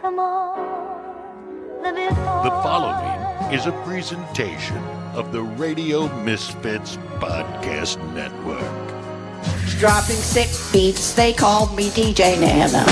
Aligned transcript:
from 0.00 0.18
all 0.18 0.54
the 1.82 1.92
before. 1.92 2.44
The 2.44 2.50
following 2.62 3.52
is 3.52 3.66
a 3.66 3.72
presentation 3.84 4.76
of 5.14 5.32
the 5.32 5.42
Radio 5.42 6.08
Misfits 6.22 6.96
Podcast 7.18 7.98
Network. 8.14 8.60
Dropping 9.78 10.16
sick 10.16 10.48
beats, 10.72 11.14
they 11.14 11.32
called 11.32 11.74
me 11.76 11.88
DJ 11.90 12.38
Nana. 12.40 12.84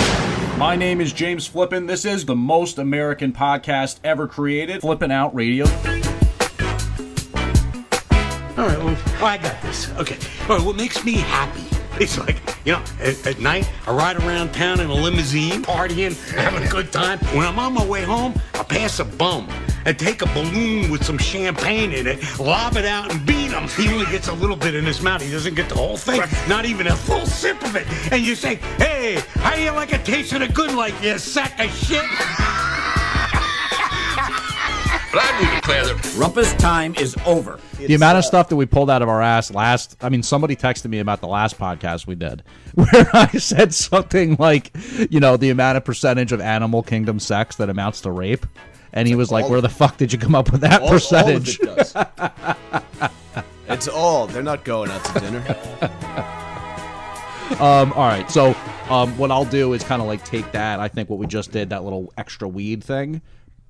My 0.58 0.74
name 0.74 1.00
is 1.00 1.12
James 1.12 1.46
Flippin. 1.46 1.86
This 1.86 2.04
is 2.04 2.24
the 2.24 2.36
most 2.36 2.78
American 2.78 3.32
podcast 3.32 4.00
ever 4.02 4.26
created, 4.26 4.80
Flippin' 4.80 5.10
Out 5.10 5.34
Radio. 5.34 5.66
All 8.56 8.66
right, 8.66 8.78
well, 8.78 8.96
I 9.24 9.38
got 9.40 9.60
this. 9.62 9.90
Okay. 9.96 10.16
All 10.48 10.56
right, 10.56 10.64
what 10.66 10.76
makes 10.76 11.04
me 11.04 11.12
happy? 11.12 11.75
It's 11.98 12.18
like, 12.18 12.36
you 12.66 12.72
know, 12.72 12.82
at, 13.00 13.26
at 13.26 13.40
night, 13.40 13.70
I 13.86 13.92
ride 13.92 14.16
around 14.16 14.52
town 14.52 14.80
in 14.80 14.90
a 14.90 14.94
limousine, 14.94 15.62
partying, 15.62 16.14
having 16.32 16.62
a 16.62 16.68
good 16.68 16.92
time. 16.92 17.18
When 17.34 17.46
I'm 17.46 17.58
on 17.58 17.72
my 17.72 17.84
way 17.84 18.02
home, 18.02 18.34
I 18.54 18.62
pass 18.64 18.98
a 18.98 19.04
bum 19.04 19.48
and 19.86 19.98
take 19.98 20.20
a 20.20 20.26
balloon 20.26 20.90
with 20.90 21.04
some 21.04 21.16
champagne 21.16 21.92
in 21.92 22.06
it, 22.06 22.38
lob 22.38 22.76
it 22.76 22.84
out, 22.84 23.10
and 23.10 23.24
beat 23.24 23.52
him. 23.52 23.68
He 23.68 23.92
only 23.92 24.06
gets 24.06 24.28
a 24.28 24.34
little 24.34 24.56
bit 24.56 24.74
in 24.74 24.84
his 24.84 25.00
mouth. 25.00 25.22
He 25.22 25.30
doesn't 25.30 25.54
get 25.54 25.68
the 25.68 25.76
whole 25.76 25.96
thing, 25.96 26.20
not 26.48 26.66
even 26.66 26.88
a 26.88 26.96
full 26.96 27.24
sip 27.24 27.62
of 27.62 27.76
it. 27.76 27.86
And 28.12 28.22
you 28.22 28.34
say, 28.34 28.56
hey, 28.76 29.22
how 29.36 29.54
do 29.54 29.62
you 29.62 29.70
like 29.70 29.92
a 29.92 29.98
taste 29.98 30.32
of 30.32 30.40
the 30.40 30.48
good 30.48 30.74
like 30.74 30.94
you 31.02 31.18
sack 31.18 31.58
of 31.58 31.70
shit? 31.74 32.04
But 35.16 35.32
I 35.32 35.40
do 35.40 35.54
declare 35.54 35.86
that 35.86 35.96
Rumpus 36.18 36.58
time 36.58 36.94
is 36.96 37.16
over. 37.24 37.58
the 37.78 37.94
amount 37.94 38.18
of 38.18 38.24
stuff 38.26 38.50
that 38.50 38.56
we 38.56 38.66
pulled 38.66 38.90
out 38.90 39.00
of 39.00 39.08
our 39.08 39.22
ass 39.22 39.50
last 39.50 39.96
I 40.02 40.10
mean 40.10 40.22
somebody 40.22 40.54
texted 40.56 40.90
me 40.90 40.98
about 40.98 41.22
the 41.22 41.26
last 41.26 41.58
podcast 41.58 42.06
we 42.06 42.16
did 42.16 42.42
where 42.74 43.08
I 43.14 43.28
said 43.28 43.72
something 43.72 44.36
like, 44.38 44.76
you 45.10 45.18
know, 45.18 45.38
the 45.38 45.48
amount 45.48 45.78
of 45.78 45.86
percentage 45.86 46.32
of 46.32 46.42
animal 46.42 46.82
kingdom 46.82 47.18
sex 47.18 47.56
that 47.56 47.70
amounts 47.70 48.02
to 48.02 48.10
rape. 48.10 48.44
And 48.92 49.08
he 49.08 49.14
was 49.14 49.30
like, 49.30 49.48
"Where 49.48 49.62
the 49.62 49.70
fuck 49.70 49.96
did 49.96 50.12
you 50.12 50.18
come 50.18 50.34
up 50.34 50.52
with 50.52 50.60
that 50.60 50.82
All, 50.82 50.88
all 50.88 50.94
of 50.96 51.00
percentage?" 51.00 51.60
it 51.60 51.64
does. 51.64 51.94
it's 53.68 53.88
all. 53.88 54.26
They're 54.26 54.42
not 54.42 54.64
going 54.66 54.90
out 54.90 55.02
to 55.06 55.20
dinner. 55.20 55.56
Um, 57.60 57.92
all 57.92 58.08
right, 58.08 58.28
so 58.28 58.56
um, 58.90 59.16
what 59.16 59.30
I'll 59.30 59.44
do 59.44 59.72
is 59.72 59.84
kind 59.84 60.02
of 60.02 60.08
like 60.08 60.24
take 60.24 60.50
that. 60.50 60.80
I 60.80 60.88
think 60.88 61.08
what 61.08 61.20
we 61.20 61.28
just 61.28 61.52
did, 61.52 61.70
that 61.70 61.84
little 61.84 62.12
extra 62.18 62.48
weed 62.48 62.82
thing, 62.82 63.22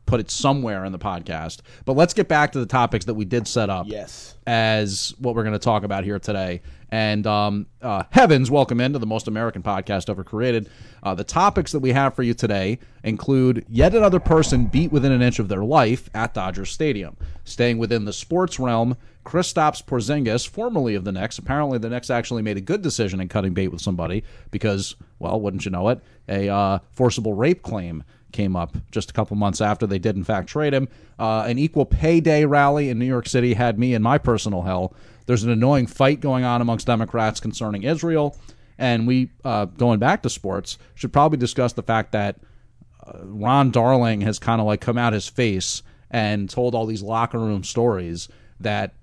put 0.07 0.21
it 0.21 0.31
somewhere 0.31 0.85
in 0.85 0.93
the 0.93 0.99
podcast. 0.99 1.61
But 1.85 1.95
let's 1.95 2.15
get 2.15 2.29
back 2.29 2.53
to 2.53 2.59
the 2.59 2.67
topics 2.67 3.05
that 3.07 3.15
we 3.15 3.25
did 3.25 3.47
set 3.47 3.69
up. 3.69 3.87
Yes. 3.89 4.37
As 4.47 5.15
what 5.19 5.35
we're 5.35 5.43
going 5.43 5.53
to 5.53 5.59
talk 5.59 5.83
about 5.83 6.05
here 6.05 6.19
today. 6.19 6.62
And 6.91 7.27
um, 7.27 7.67
uh, 7.83 8.05
heavens, 8.11 8.49
welcome 8.49 8.81
into 8.81 9.01
the 9.01 9.07
most 9.07 9.27
American 9.27 9.62
podcast 9.62 10.09
ever 10.09 10.23
created. 10.23 10.71
Uh, 11.03 11.15
the 11.15 11.25
topics 11.25 11.73
that 11.73 11.81
we 11.81 11.93
have 11.93 12.15
for 12.15 12.23
you 12.23 12.33
today 12.33 12.79
include 13.03 13.67
yet 13.69 13.95
another 13.95 14.21
person 14.21 14.67
beat 14.67 14.93
within 14.93 15.11
an 15.11 15.21
inch 15.21 15.41
of 15.41 15.49
their 15.49 15.65
life 15.65 16.09
at 16.15 16.33
Dodger 16.33 16.65
Stadium. 16.65 17.17
Staying 17.45 17.79
within 17.79 18.05
the 18.05 18.12
sports 18.12 18.61
realm, 18.61 18.97
Kristaps 19.25 19.84
Porzingis, 19.84 20.49
formerly 20.49 20.95
of 20.95 21.03
the 21.03 21.11
Knicks, 21.11 21.39
apparently 21.39 21.79
the 21.79 21.91
Knicks 21.91 22.11
actually 22.11 22.43
made 22.43 22.57
a 22.57 22.61
good 22.61 22.83
decision 22.83 23.21
in 23.21 23.27
cutting 23.27 23.53
bait 23.53 23.69
with 23.69 23.81
somebody 23.81 24.23
because, 24.53 24.95
well, 25.19 25.41
wouldn't 25.41 25.65
you 25.65 25.73
know 25.73 25.89
it, 25.89 26.01
a 26.29 26.49
uh, 26.49 26.79
forcible 26.93 27.34
rape 27.34 27.62
claim 27.62 28.05
came 28.33 28.57
up 28.57 28.77
just 28.91 29.11
a 29.11 29.13
couple 29.13 29.37
months 29.37 29.61
after 29.61 29.87
they 29.87 29.99
did 29.99 30.17
in 30.17 30.25
fact 30.25 30.49
trade 30.49 30.75
him. 30.75 30.89
Uh, 31.19 31.45
an 31.47 31.59
equal 31.59 31.87
pay 31.87 32.21
day 32.21 32.45
rally 32.45 32.91
in 32.91 32.99
New 32.99 33.07
York 33.07 33.29
City 33.29 33.55
had 33.55 33.79
me 33.79 33.95
in 33.95 34.03
my 34.03 34.19
personal 34.19 34.63
hell. 34.63 34.95
There's 35.27 35.43
an 35.43 35.51
annoying 35.51 35.87
fight 35.87 36.21
going 36.21 36.45
on 36.45 36.61
amongst 36.61 36.87
Democrats 36.87 37.41
concerning 37.41 37.83
Israel, 37.83 38.37
and 38.79 39.07
we, 39.07 39.31
uh, 39.45 39.65
going 39.65 39.99
back 39.99 40.23
to 40.23 40.31
sports, 40.31 40.79
should 40.95 41.13
probably 41.13 41.39
discuss 41.39 41.73
the 41.73 41.83
fact 41.83 42.13
that 42.13 42.37
uh, 43.05 43.19
Ron 43.25 43.71
Darling 43.71 44.21
has 44.21 44.39
kind 44.39 44.61
of 44.61 44.67
like 44.67 44.81
come 44.81 44.99
out 44.99 45.13
his 45.13 45.29
face 45.29 45.83
and 46.11 46.49
told 46.49 46.75
all 46.75 46.87
these 46.87 47.03
locker 47.03 47.39
room 47.39 47.65
stories 47.65 48.29
that 48.61 48.95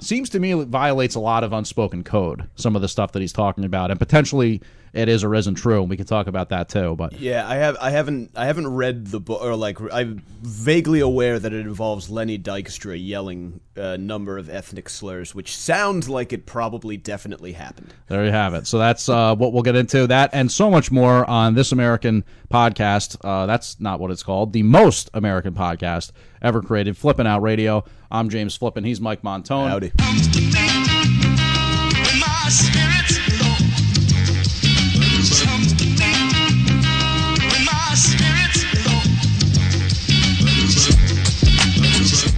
seems 0.00 0.28
to 0.30 0.40
me 0.40 0.52
violates 0.52 1.14
a 1.14 1.20
lot 1.20 1.44
of 1.44 1.52
unspoken 1.52 2.04
code. 2.04 2.48
Some 2.56 2.76
of 2.76 2.82
the 2.82 2.88
stuff 2.88 3.12
that 3.12 3.20
he's 3.20 3.32
talking 3.32 3.64
about, 3.64 3.90
and 3.90 3.98
potentially 3.98 4.60
it 4.92 5.08
is 5.08 5.24
or 5.24 5.34
isn't 5.34 5.54
true. 5.56 5.80
And 5.80 5.90
we 5.90 5.96
can 5.96 6.06
talk 6.06 6.26
about 6.26 6.48
that 6.50 6.68
too. 6.68 6.96
But 6.96 7.18
Yeah, 7.20 7.48
I 7.48 7.56
have. 7.56 7.76
I 7.80 7.90
haven't. 7.90 8.32
I 8.36 8.46
haven't 8.46 8.68
read 8.68 9.06
the 9.08 9.20
book, 9.20 9.42
or 9.42 9.54
like 9.56 9.78
I'm 9.92 10.22
vaguely 10.42 11.00
aware 11.00 11.38
that 11.38 11.52
it 11.52 11.66
involves 11.66 12.10
Lenny 12.10 12.38
Dykstra 12.38 12.96
yelling 13.00 13.60
a 13.76 13.96
number 13.96 14.38
of 14.38 14.50
ethnic 14.50 14.88
slurs, 14.88 15.34
which 15.34 15.56
sounds 15.56 16.08
like 16.08 16.32
it 16.32 16.46
probably 16.46 16.96
definitely 16.96 17.52
happened. 17.52 17.94
There 18.08 18.24
you 18.24 18.32
have 18.32 18.54
it. 18.54 18.66
So 18.66 18.78
that's 18.78 19.08
uh, 19.08 19.34
what 19.34 19.52
we'll 19.52 19.62
get 19.62 19.76
into. 19.76 20.06
That 20.06 20.30
and 20.32 20.50
so 20.50 20.70
much 20.70 20.90
more 20.90 21.28
on 21.28 21.54
this 21.54 21.72
American 21.72 22.24
podcast. 22.50 23.16
Uh, 23.22 23.46
that's 23.46 23.80
not 23.80 24.00
what 24.00 24.10
it's 24.10 24.22
called. 24.22 24.52
The 24.52 24.62
most 24.62 25.10
American 25.14 25.54
podcast 25.54 26.12
ever 26.42 26.62
created. 26.62 26.96
Flipping 26.96 27.26
Out 27.26 27.42
Radio. 27.42 27.84
I'm 28.10 28.28
James 28.30 28.56
Flippin. 28.56 28.84
He's 28.84 29.00
Mike 29.00 29.22
Montone. 29.22 29.68
Howdy. 29.68 30.77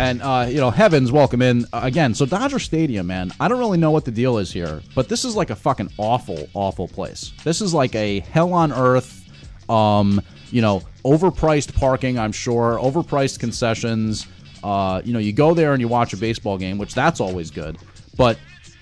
And 0.01 0.23
uh, 0.23 0.47
you 0.49 0.57
know, 0.57 0.71
heavens, 0.71 1.13
welcome 1.13 1.43
in 1.43 1.67
uh, 1.75 1.81
again. 1.83 2.15
So 2.15 2.25
Dodger 2.25 2.59
Stadium, 2.59 3.07
man. 3.07 3.33
I 3.39 3.49
don't 3.49 3.59
really 3.59 3.77
know 3.77 3.91
what 3.91 4.07
the 4.07 4.11
deal 4.11 4.39
is 4.39 4.51
here, 4.51 4.81
but 4.95 5.11
this 5.11 5.27
is 5.27 5.37
like 5.37 5.51
a 5.51 5.55
fucking 5.55 5.93
awful, 5.99 6.49
awful 6.55 6.89
place. 6.89 7.35
This 7.45 7.61
is 7.61 7.75
like 7.75 7.95
a 7.95 8.21
hell 8.21 8.55
on 8.55 8.73
earth. 8.73 9.29
Um, 9.69 10.23
you 10.51 10.63
know, 10.63 10.81
overpriced 11.05 11.75
parking. 11.75 12.19
I'm 12.19 12.33
sure 12.33 12.79
overpriced 12.81 13.41
concessions. 13.41 14.27
Uh, 14.65 15.03
you 15.05 15.13
know, 15.13 15.19
you 15.19 15.35
go 15.35 15.53
there 15.53 15.75
and 15.75 15.83
you 15.83 15.89
watch 15.89 16.15
a 16.15 16.17
baseball 16.17 16.57
game, 16.57 16.79
which 16.79 16.95
that's 16.95 17.21
always 17.21 17.51
good. 17.51 17.77
But 18.17 18.39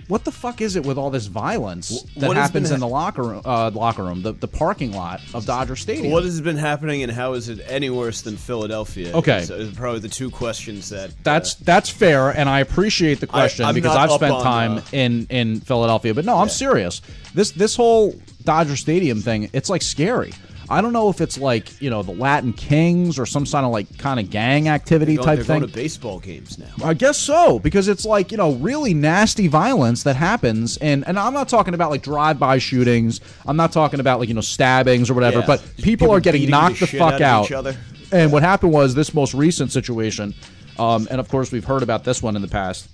what 0.09 0.25
the 0.25 0.33
fuck 0.33 0.61
is 0.61 0.75
it 0.77 0.85
with 0.85 0.99
all 0.99 1.11
this 1.11 1.27
violence 1.27 2.03
that 2.17 2.27
what 2.29 2.37
has 2.37 2.47
happens 2.49 2.69
been 2.71 2.75
in 2.77 2.81
the 2.81 2.89
locker 2.89 3.23
room? 3.23 3.43
Uh, 3.45 3.71
locker 3.73 4.03
room, 4.05 4.23
the, 4.23 4.33
the 4.33 4.49
parking 4.49 4.93
lot 4.93 5.21
of 5.35 5.47
Dodger 5.47 5.77
Stadium. 5.77 6.11
What 6.13 6.25
has 6.25 6.41
been 6.41 6.57
happening, 6.57 7.03
and 7.03 7.13
how 7.13 7.35
is 7.35 7.49
it 7.49 7.61
any 7.69 7.91
worse 7.91 8.23
than 8.23 8.37
Philadelphia? 8.37 9.13
Okay. 9.15 9.39
is, 9.39 9.51
is 9.51 9.75
probably 9.75 10.01
the 10.01 10.09
two 10.09 10.31
questions 10.31 10.89
that. 10.91 11.11
uh, 11.11 11.13
That's 11.23 11.55
that's 11.57 11.89
fair, 11.91 12.31
and 12.31 12.49
I 12.49 12.61
appreciate 12.61 13.21
the 13.21 13.27
question 13.27 13.65
I'm 13.65 13.75
because 13.75 13.95
I've 13.97 14.11
spent 14.13 14.43
time 14.43 14.79
uh, 14.79 14.83
in 14.93 15.27
in 15.31 15.61
Philadelphia. 15.61 16.15
But 16.15 16.25
no, 16.25 16.37
I'm 16.39 16.49
serious. 16.49 17.03
This 17.35 17.51
this 17.53 17.77
whole 17.77 18.15
Dodger 18.45 18.77
Stadium 18.77 19.21
thing, 19.21 19.51
it's 19.53 19.69
like 19.69 19.83
scary. 19.83 20.33
I 20.71 20.81
don't 20.81 20.93
know 20.93 21.09
if 21.09 21.21
it's 21.21 21.39
like 21.39 21.81
you 21.81 21.89
know 21.91 22.03
the 22.03 22.13
Latin 22.13 22.53
Kings 22.53 23.19
or 23.19 23.27
some 23.27 23.47
kind 23.47 23.65
of 23.65 23.73
like 23.73 23.99
kind 23.99 24.21
of 24.21 24.31
gang 24.31 24.69
activity 24.69 25.17
going, 25.17 25.27
type 25.27 25.39
thing. 25.39 25.61
going 25.61 25.71
to 25.71 25.75
baseball 25.75 26.19
games 26.19 26.59
now. 26.59 26.69
I 26.85 26.95
guess 26.95 27.17
so 27.17 27.59
because 27.59 27.89
it's 27.89 28.05
like 28.05 28.31
you 28.31 28.37
know 28.37 28.53
really 28.55 28.95
nasty 28.95 29.49
violence 29.49 30.03
that 30.03 30.17
happens, 30.17 30.77
and 30.79 31.07
and 31.07 31.19
I'm 31.19 31.33
not 31.33 31.49
talking 31.49 31.75
about 31.75 31.91
like 31.91 32.03
drive-by 32.03 32.59
shootings. 32.59 33.21
I'm 33.47 33.57
not 33.57 33.73
talking 33.73 34.01
about 34.01 34.21
like 34.21 34.29
you 34.29 34.35
know 34.35 34.41
stabbings 34.41 35.11
or 35.11 35.15
whatever. 35.15 35.41
Yeah. 35.41 35.47
But 35.47 35.61
people, 35.77 35.83
People 35.85 36.11
are 36.13 36.21
getting 36.21 36.49
knocked 36.51 36.81
the 36.81 36.87
the, 36.87 36.99
fuck 36.99 37.15
out 37.15 37.21
of 37.21 37.23
out. 37.23 37.45
each 37.47 37.53
other. 37.53 37.77
And 38.13 38.33
what 38.33 38.43
happened 38.43 38.73
was 38.73 38.95
this 38.95 39.13
most 39.15 39.35
recent 39.35 39.71
situation, 39.73 40.35
um, 40.79 41.09
and 41.11 41.21
of 41.21 41.29
course 41.29 41.53
we've 41.53 41.65
heard 41.65 41.83
about 41.83 42.05
this 42.05 42.23
one 42.23 42.37
in 42.37 42.43
the 42.43 42.49
past. 42.49 42.89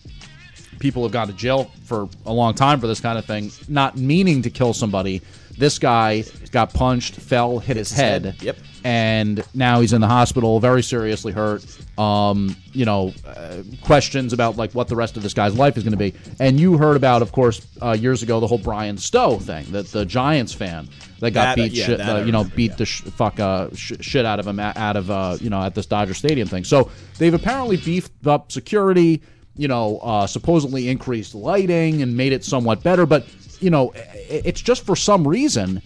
People 0.78 1.02
have 1.02 1.12
gone 1.12 1.26
to 1.28 1.32
jail 1.32 1.70
for 1.84 2.08
a 2.26 2.32
long 2.32 2.54
time 2.54 2.80
for 2.80 2.86
this 2.86 3.00
kind 3.00 3.18
of 3.18 3.24
thing, 3.24 3.50
not 3.68 3.96
meaning 3.96 4.42
to 4.42 4.50
kill 4.50 4.72
somebody. 4.74 5.22
This 5.56 5.78
guy 5.78 6.24
got 6.50 6.74
punched, 6.74 7.14
fell, 7.14 7.58
hit 7.58 7.76
his, 7.76 7.90
his 7.90 7.96
head. 7.96 8.24
head. 8.24 8.42
Yep. 8.42 8.56
And 8.82 9.42
now 9.54 9.80
he's 9.80 9.94
in 9.94 10.02
the 10.02 10.08
hospital, 10.08 10.60
very 10.60 10.82
seriously 10.82 11.32
hurt. 11.32 11.64
Um, 11.98 12.54
you 12.72 12.84
know, 12.84 13.14
uh, 13.24 13.62
questions 13.82 14.32
about 14.32 14.56
like 14.56 14.72
what 14.72 14.88
the 14.88 14.96
rest 14.96 15.16
of 15.16 15.22
this 15.22 15.32
guy's 15.32 15.56
life 15.56 15.78
is 15.78 15.84
going 15.84 15.92
to 15.92 15.96
be. 15.96 16.12
And 16.38 16.60
you 16.60 16.76
heard 16.76 16.96
about, 16.96 17.22
of 17.22 17.32
course, 17.32 17.66
uh, 17.80 17.92
years 17.92 18.22
ago 18.22 18.40
the 18.40 18.46
whole 18.46 18.58
Bryan 18.58 18.98
Stow 18.98 19.38
thing, 19.38 19.64
that 19.70 19.86
the 19.86 20.04
Giants 20.04 20.52
fan 20.52 20.88
that 21.20 21.30
got 21.30 21.56
That, 21.56 21.56
beat, 21.56 21.72
yeah, 21.72 21.86
shit, 21.86 22.00
uh, 22.00 22.16
you 22.26 22.32
know, 22.32 22.40
remember, 22.40 22.56
beat 22.56 22.72
yeah. 22.72 22.76
the 22.76 22.84
sh- 22.86 23.02
fuck 23.02 23.40
uh, 23.40 23.68
sh- 23.74 23.92
shit 24.00 24.26
out 24.26 24.40
of 24.40 24.46
him 24.46 24.60
at, 24.60 24.76
out 24.76 24.96
of 24.96 25.10
uh, 25.10 25.38
you 25.40 25.48
know 25.48 25.62
at 25.62 25.74
this 25.74 25.86
Dodger 25.86 26.12
Stadium 26.14 26.48
thing. 26.48 26.64
So 26.64 26.90
they've 27.18 27.32
apparently 27.32 27.76
beefed 27.78 28.26
up 28.26 28.52
security. 28.52 29.22
You 29.56 29.68
know, 29.68 29.98
uh, 29.98 30.26
supposedly 30.26 30.88
increased 30.88 31.34
lighting 31.34 32.02
and 32.02 32.16
made 32.16 32.32
it 32.32 32.44
somewhat 32.44 32.82
better. 32.82 33.06
But 33.06 33.26
you 33.60 33.70
know, 33.70 33.92
it's 33.94 34.60
just 34.60 34.84
for 34.84 34.96
some 34.96 35.26
reason 35.26 35.80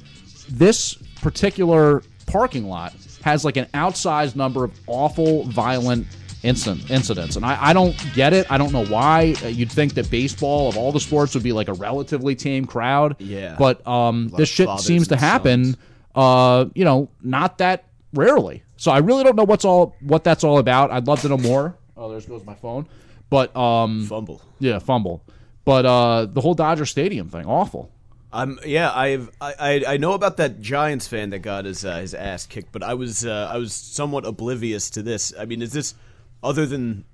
this 0.49 0.94
particular 1.20 2.03
parking 2.26 2.69
lot 2.69 2.94
has 3.23 3.44
like 3.44 3.56
an 3.56 3.67
outsized 3.75 4.37
number 4.37 4.65
of 4.65 4.73
awful, 4.87 5.44
violent 5.44 6.06
incident, 6.43 6.91
incidents, 6.91 7.37
and 7.37 7.44
I, 7.44 7.59
I 7.61 7.73
don't 7.73 7.94
get 8.15 8.32
it. 8.32 8.50
I 8.50 8.59
don't 8.59 8.73
know 8.73 8.87
why. 8.87 9.35
Uh, 9.43 9.49
You'd 9.49 9.73
think 9.73 9.94
that 9.94 10.11
baseball 10.11 10.69
of 10.69 10.76
all 10.76 10.93
the 10.93 11.00
sports 11.00 11.35
would 11.35 11.43
be 11.43 11.53
like 11.53 11.69
a 11.69 11.73
relatively 11.75 12.35
tame 12.35 12.65
crowd, 12.65 13.17
Yeah. 13.19 13.56
But 13.59 13.87
um, 13.87 14.29
this 14.37 14.49
shit 14.49 14.69
seems 14.81 15.09
to 15.09 15.17
happen. 15.17 15.76
Uh, 16.15 16.67
you 16.75 16.85
know, 16.85 17.09
not 17.23 17.59
that 17.59 17.85
rarely. 18.15 18.62
So 18.76 18.91
I 18.91 18.99
really 18.99 19.25
don't 19.25 19.37
know 19.37 19.44
what's 19.44 19.65
all 19.65 19.97
what 20.00 20.25
that's 20.25 20.44
all 20.44 20.59
about. 20.59 20.91
I'd 20.91 21.06
love 21.06 21.20
to 21.23 21.29
know 21.29 21.38
more. 21.38 21.76
Oh, 21.97 22.09
there 22.11 22.20
goes 22.20 22.44
my 22.44 22.55
phone. 22.55 22.87
But 23.31 23.55
um, 23.57 24.07
Fumble. 24.07 24.41
yeah, 24.59 24.79
fumble. 24.79 25.23
But 25.65 25.85
uh, 25.85 26.27
the 26.27 26.41
whole 26.41 26.55
Dodger 26.55 26.87
Stadium 26.87 27.29
thing, 27.29 27.45
awful. 27.47 27.91
Um, 28.33 28.59
yeah, 28.65 28.91
I've 28.95 29.31
I, 29.41 29.83
I 29.87 29.97
know 29.97 30.13
about 30.13 30.37
that 30.37 30.61
Giants 30.61 31.09
fan 31.09 31.31
that 31.31 31.39
got 31.41 31.65
his 31.65 31.85
uh, 31.85 31.99
his 31.99 32.15
ass 32.15 32.47
kicked, 32.47 32.73
but 32.73 32.83
I 32.83 32.95
was 32.95 33.25
uh, 33.25 33.49
I 33.53 33.57
was 33.59 33.73
somewhat 33.73 34.27
oblivious 34.27 34.91
to 34.91 35.03
this. 35.03 35.33
I 35.39 35.45
mean, 35.47 35.63
is 35.63 35.73
this 35.73 35.95
other 36.43 36.67
than 36.67 37.05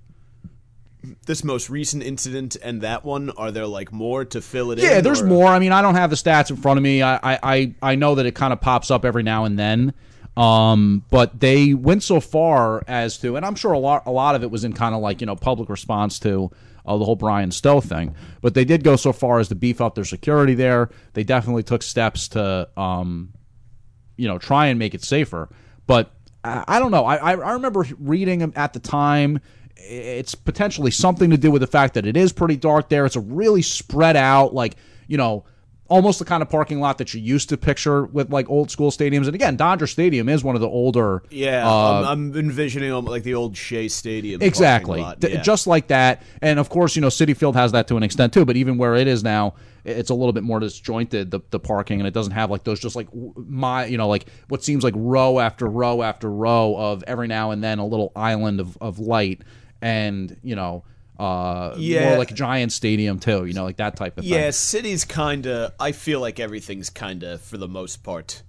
this 1.27 1.45
most 1.45 1.69
recent 1.71 2.03
incident 2.03 2.57
and 2.63 2.81
that 2.81 3.05
one? 3.05 3.31
Are 3.31 3.51
there 3.53 3.67
like 3.67 3.93
more 3.93 4.25
to 4.27 4.41
fill 4.41 4.71
it 4.73 4.79
in? 4.79 4.85
Yeah, 4.85 5.01
there's 5.01 5.23
or- 5.23 5.27
more. 5.27 5.47
I 5.47 5.59
mean, 5.59 5.73
I 5.73 5.83
don't 5.83 5.95
have 5.95 6.11
the 6.11 6.17
stats 6.17 6.51
in 6.51 6.57
front 6.57 6.79
of 6.79 6.83
me. 6.83 7.03
I, 7.03 7.19
I, 7.23 7.75
I 7.83 7.95
know 7.95 8.15
that 8.17 8.27
it 8.27 8.35
kind 8.35 8.53
of 8.53 8.61
pops 8.61 8.91
up 8.91 9.05
every 9.05 9.23
now 9.23 9.45
and 9.45 9.59
then. 9.59 9.95
Um, 10.37 11.05
but 11.11 11.39
they 11.39 11.75
went 11.75 12.03
so 12.03 12.21
far 12.21 12.83
as 12.89 13.19
to, 13.19 13.37
and 13.37 13.47
I'm 13.47 13.55
sure 13.55 13.73
a 13.73 13.79
lot 13.79 14.03
a 14.07 14.11
lot 14.11 14.35
of 14.35 14.43
it 14.43 14.51
was 14.51 14.65
in 14.65 14.73
kind 14.73 14.95
of 14.95 15.01
like 15.01 15.21
you 15.21 15.27
know 15.27 15.37
public 15.37 15.69
response 15.69 16.19
to 16.21 16.51
uh, 16.87 16.97
the 16.97 17.05
whole 17.05 17.17
Bryan 17.17 17.51
Stow 17.51 17.81
thing. 17.81 18.15
But 18.41 18.55
they 18.55 18.65
did 18.65 18.83
go 18.83 18.97
so 18.97 19.13
far 19.13 19.39
as 19.39 19.49
to 19.49 19.55
beef 19.55 19.81
up 19.81 19.95
their 19.95 20.05
security 20.05 20.55
there. 20.55 20.91
They 21.13 21.25
definitely 21.25 21.63
took 21.63 21.83
steps 21.83 22.29
to 22.29 22.69
um, 22.77 23.33
you 24.17 24.27
know 24.27 24.39
try 24.39 24.67
and 24.67 24.79
make 24.79 24.95
it 24.95 25.05
safer. 25.05 25.49
But 25.87 26.11
I, 26.43 26.65
I 26.67 26.79
don't 26.81 26.91
know. 26.91 27.05
I, 27.05 27.17
I 27.17 27.31
I 27.33 27.53
remember 27.53 27.87
reading 27.99 28.43
at 28.57 28.73
the 28.73 28.81
time. 28.81 29.41
It's 29.77 30.35
potentially 30.35 30.91
something 30.91 31.31
to 31.31 31.37
do 31.37 31.51
with 31.51 31.61
the 31.61 31.67
fact 31.67 31.95
that 31.95 32.07
it 32.07 32.17
is 32.17 32.33
pretty 32.33 32.57
dark 32.57 32.89
there. 32.89 33.05
It's 33.07 33.17
a 33.17 33.21
really 33.21 33.63
spread 33.63 34.17
out, 34.17 34.55
like 34.55 34.77
you 35.07 35.17
know, 35.17 35.45
almost 35.89 36.19
the 36.19 36.25
kind 36.25 36.43
of 36.43 36.49
parking 36.49 36.81
lot 36.81 36.99
that 36.99 37.13
you 37.13 37.21
used 37.21 37.49
to 37.51 37.57
picture 37.57 38.05
with 38.07 38.31
like 38.31 38.49
old 38.49 38.71
school 38.71 38.91
stadiums. 38.91 39.27
And 39.27 39.35
again, 39.35 39.57
Dodger 39.57 39.87
Stadium 39.87 40.29
is 40.29 40.43
one 40.43 40.55
of 40.55 40.61
the 40.61 40.69
older. 40.69 41.23
Yeah, 41.31 41.69
uh, 41.69 42.01
I'm, 42.01 42.33
I'm 42.33 42.37
envisioning 42.37 42.93
um, 42.93 43.05
like 43.05 43.23
the 43.23 43.35
old 43.35 43.57
Shea 43.57 43.89
Stadium. 43.89 44.41
Exactly. 44.43 45.01
yeah. 45.01 45.43
Just 45.43 45.67
like 45.67 45.89
that. 45.89 46.23
And 46.41 46.59
of 46.59 46.69
course, 46.69 46.97
you 46.97 47.03
know, 47.03 47.09
Citi 47.09 47.37
Field 47.37 47.57
has 47.57 47.73
that 47.73 47.87
to 47.89 47.97
an 47.97 48.03
extent 48.03 48.33
too, 48.33 48.45
but 48.45 48.57
even 48.57 48.79
where 48.79 48.95
it 48.95 49.07
is 49.07 49.23
now, 49.23 49.55
it's 49.85 50.09
a 50.09 50.15
little 50.15 50.33
bit 50.33 50.43
more 50.43 50.61
disjointed, 50.61 51.31
the, 51.31 51.41
the 51.51 51.61
parking, 51.61 52.01
and 52.01 52.09
it 52.09 52.15
doesn't 52.15 52.33
have 52.33 52.51
like 52.51 52.65
those 52.65 52.81
just 52.81 52.97
like 52.97 53.09
my, 53.37 53.85
you 53.85 53.99
know, 53.99 54.09
like 54.09 54.27
what 54.49 54.65
seems 54.65 54.83
like 54.83 54.95
row 54.97 55.39
after 55.39 55.67
row 55.67 56.03
after 56.03 56.31
row 56.31 56.75
of 56.77 57.05
every 57.07 57.29
now 57.29 57.51
and 57.51 57.63
then 57.63 57.79
a 57.79 57.87
little 57.87 58.11
island 58.17 58.61
of, 58.61 58.79
of 58.81 58.99
light 58.99 59.43
and, 59.83 60.39
you 60.43 60.57
know, 60.57 60.85
uh, 61.19 61.75
Yeah. 61.79 62.09
more 62.11 62.19
like 62.19 62.31
a 62.31 62.35
giant 62.35 62.73
stadium 62.73 63.19
too, 63.19 63.45
you 63.47 63.53
know, 63.55 63.65
like 63.65 63.77
that 63.77 63.97
type 63.97 64.19
of 64.19 64.25
yeah, 64.25 64.43
thing. 64.43 64.53
city's 64.53 65.05
kind 65.05 65.47
of. 65.47 65.73
I 65.79 65.93
feel 65.93 66.21
like 66.21 66.41
everything's 66.41 66.91
kind 66.91 67.23
of 67.23 67.41
for 67.41 67.57
the 67.57 67.69
most 67.69 68.03
part. 68.03 68.43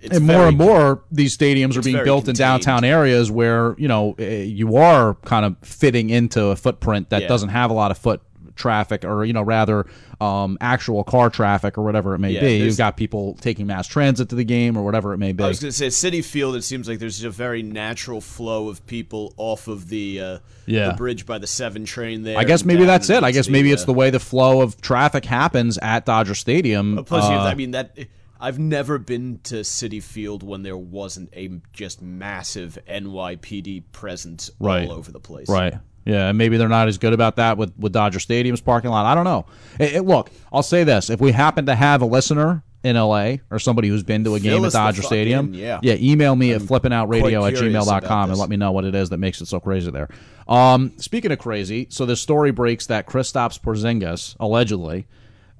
It's 0.00 0.16
and 0.16 0.26
more 0.26 0.36
very- 0.36 0.48
and 0.50 0.58
more 0.58 1.02
these 1.10 1.36
stadiums 1.36 1.76
are 1.76 1.82
being 1.82 2.04
built 2.04 2.28
in 2.28 2.36
downtown 2.36 2.84
areas 2.84 3.30
where 3.32 3.74
you 3.78 3.88
know 3.88 4.14
eh, 4.18 4.42
you 4.44 4.76
are 4.76 5.14
kind 5.24 5.44
of 5.44 5.56
fitting 5.62 6.10
into 6.10 6.46
a 6.46 6.56
footprint 6.56 7.10
that 7.10 7.22
Yeah. 7.22 7.28
doesn't 7.28 7.48
have 7.48 7.70
a 7.70 7.74
lot 7.74 7.90
of 7.90 7.98
foot 7.98 8.22
traffic 8.58 9.04
or 9.04 9.24
you 9.24 9.32
know 9.32 9.42
rather 9.42 9.86
um, 10.20 10.58
actual 10.60 11.04
car 11.04 11.30
traffic 11.30 11.78
or 11.78 11.82
whatever 11.82 12.14
it 12.14 12.18
may 12.18 12.32
Yeah, 12.32 12.40
be 12.40 12.56
you've 12.58 12.76
got 12.76 12.96
people 12.96 13.34
taking 13.40 13.66
mass 13.66 13.86
transit 13.86 14.28
to 14.30 14.34
the 14.34 14.44
game 14.44 14.76
or 14.76 14.84
whatever 14.84 15.14
it 15.14 15.18
may 15.18 15.32
be 15.32 15.44
I 15.44 15.48
was 15.48 15.60
going 15.60 15.72
to 15.72 15.76
say 15.76 15.86
Citi 15.86 16.24
Field. 16.24 16.56
It 16.56 16.62
seems 16.62 16.88
like 16.88 16.98
there's 16.98 17.22
a 17.24 17.30
very 17.30 17.62
natural 17.62 18.20
flow 18.20 18.68
of 18.68 18.84
people 18.86 19.32
off 19.36 19.68
of 19.68 19.88
the 19.88 20.20
uh, 20.20 20.38
Yeah. 20.66 20.88
the 20.90 20.94
bridge 20.94 21.24
by 21.24 21.38
the 21.38 21.46
Seven 21.46 21.84
train 21.84 22.24
there. 22.24 22.36
I 22.36 22.44
guess 22.44 22.64
maybe 22.64 22.84
that's 22.84 23.08
it. 23.10 23.22
I 23.22 23.30
guess 23.30 23.48
maybe 23.48 23.68
the, 23.68 23.74
it's 23.74 23.82
uh, 23.84 23.86
the 23.86 23.94
way 23.94 24.10
the 24.10 24.20
flow 24.20 24.60
of 24.60 24.80
traffic 24.80 25.24
happens 25.24 25.78
at 25.78 26.04
Dodger 26.04 26.34
Stadium. 26.34 27.04
Plus, 27.06 27.24
Uh, 27.24 27.28
I 27.38 27.54
mean 27.54 27.70
that. 27.70 27.96
I've 28.40 28.58
never 28.60 28.98
been 28.98 29.40
to 29.44 29.56
Citi 29.62 30.00
Field 30.00 30.44
when 30.44 30.62
there 30.62 30.76
wasn't 30.76 31.30
a 31.34 31.60
just 31.72 32.00
massive 32.00 32.78
NYPD 32.88 33.82
presence 33.92 34.50
Right. 34.60 34.86
all 34.88 34.92
over 34.94 35.10
the 35.10 35.18
place. 35.20 35.48
Right. 35.48 35.74
Yeah, 36.08 36.28
and 36.28 36.38
maybe 36.38 36.56
they're 36.56 36.70
not 36.70 36.88
as 36.88 36.96
good 36.96 37.12
about 37.12 37.36
that 37.36 37.58
with, 37.58 37.70
with 37.78 37.92
Dodger 37.92 38.18
Stadium's 38.18 38.62
parking 38.62 38.90
lot. 38.90 39.04
I 39.04 39.14
don't 39.14 39.24
know. 39.24 39.44
It, 39.78 39.96
it- 39.96 40.02
look, 40.06 40.30
I'll 40.50 40.62
say 40.62 40.82
this: 40.82 41.10
if 41.10 41.20
we 41.20 41.32
happen 41.32 41.66
to 41.66 41.74
have 41.74 42.00
a 42.00 42.06
listener 42.06 42.62
in 42.82 42.96
LA 42.96 43.34
or 43.50 43.58
somebody 43.58 43.88
who's 43.88 44.04
been 44.04 44.24
to 44.24 44.34
a 44.34 44.40
game 44.40 44.64
at 44.64 44.72
Dodger 44.72 45.02
Stadium, 45.02 45.48
in, 45.48 45.54
yeah. 45.54 45.80
yeah, 45.82 45.96
email 45.98 46.34
me 46.34 46.52
at 46.52 46.62
flippingoutradio 46.62 47.46
at 47.46 47.54
gmail.com 47.54 48.30
and 48.30 48.38
let 48.38 48.48
me 48.48 48.56
know 48.56 48.72
what 48.72 48.84
it 48.86 48.94
is 48.94 49.10
that 49.10 49.18
makes 49.18 49.40
it 49.42 49.46
so 49.46 49.60
crazy 49.60 49.90
there. 49.90 50.08
Um, 50.46 50.92
speaking 50.96 51.30
of 51.30 51.38
crazy, 51.38 51.88
so 51.90 52.06
this 52.06 52.22
story 52.22 52.52
breaks 52.52 52.86
that 52.86 53.06
Kristaps 53.06 53.60
Porzingis 53.60 54.34
allegedly, 54.40 55.06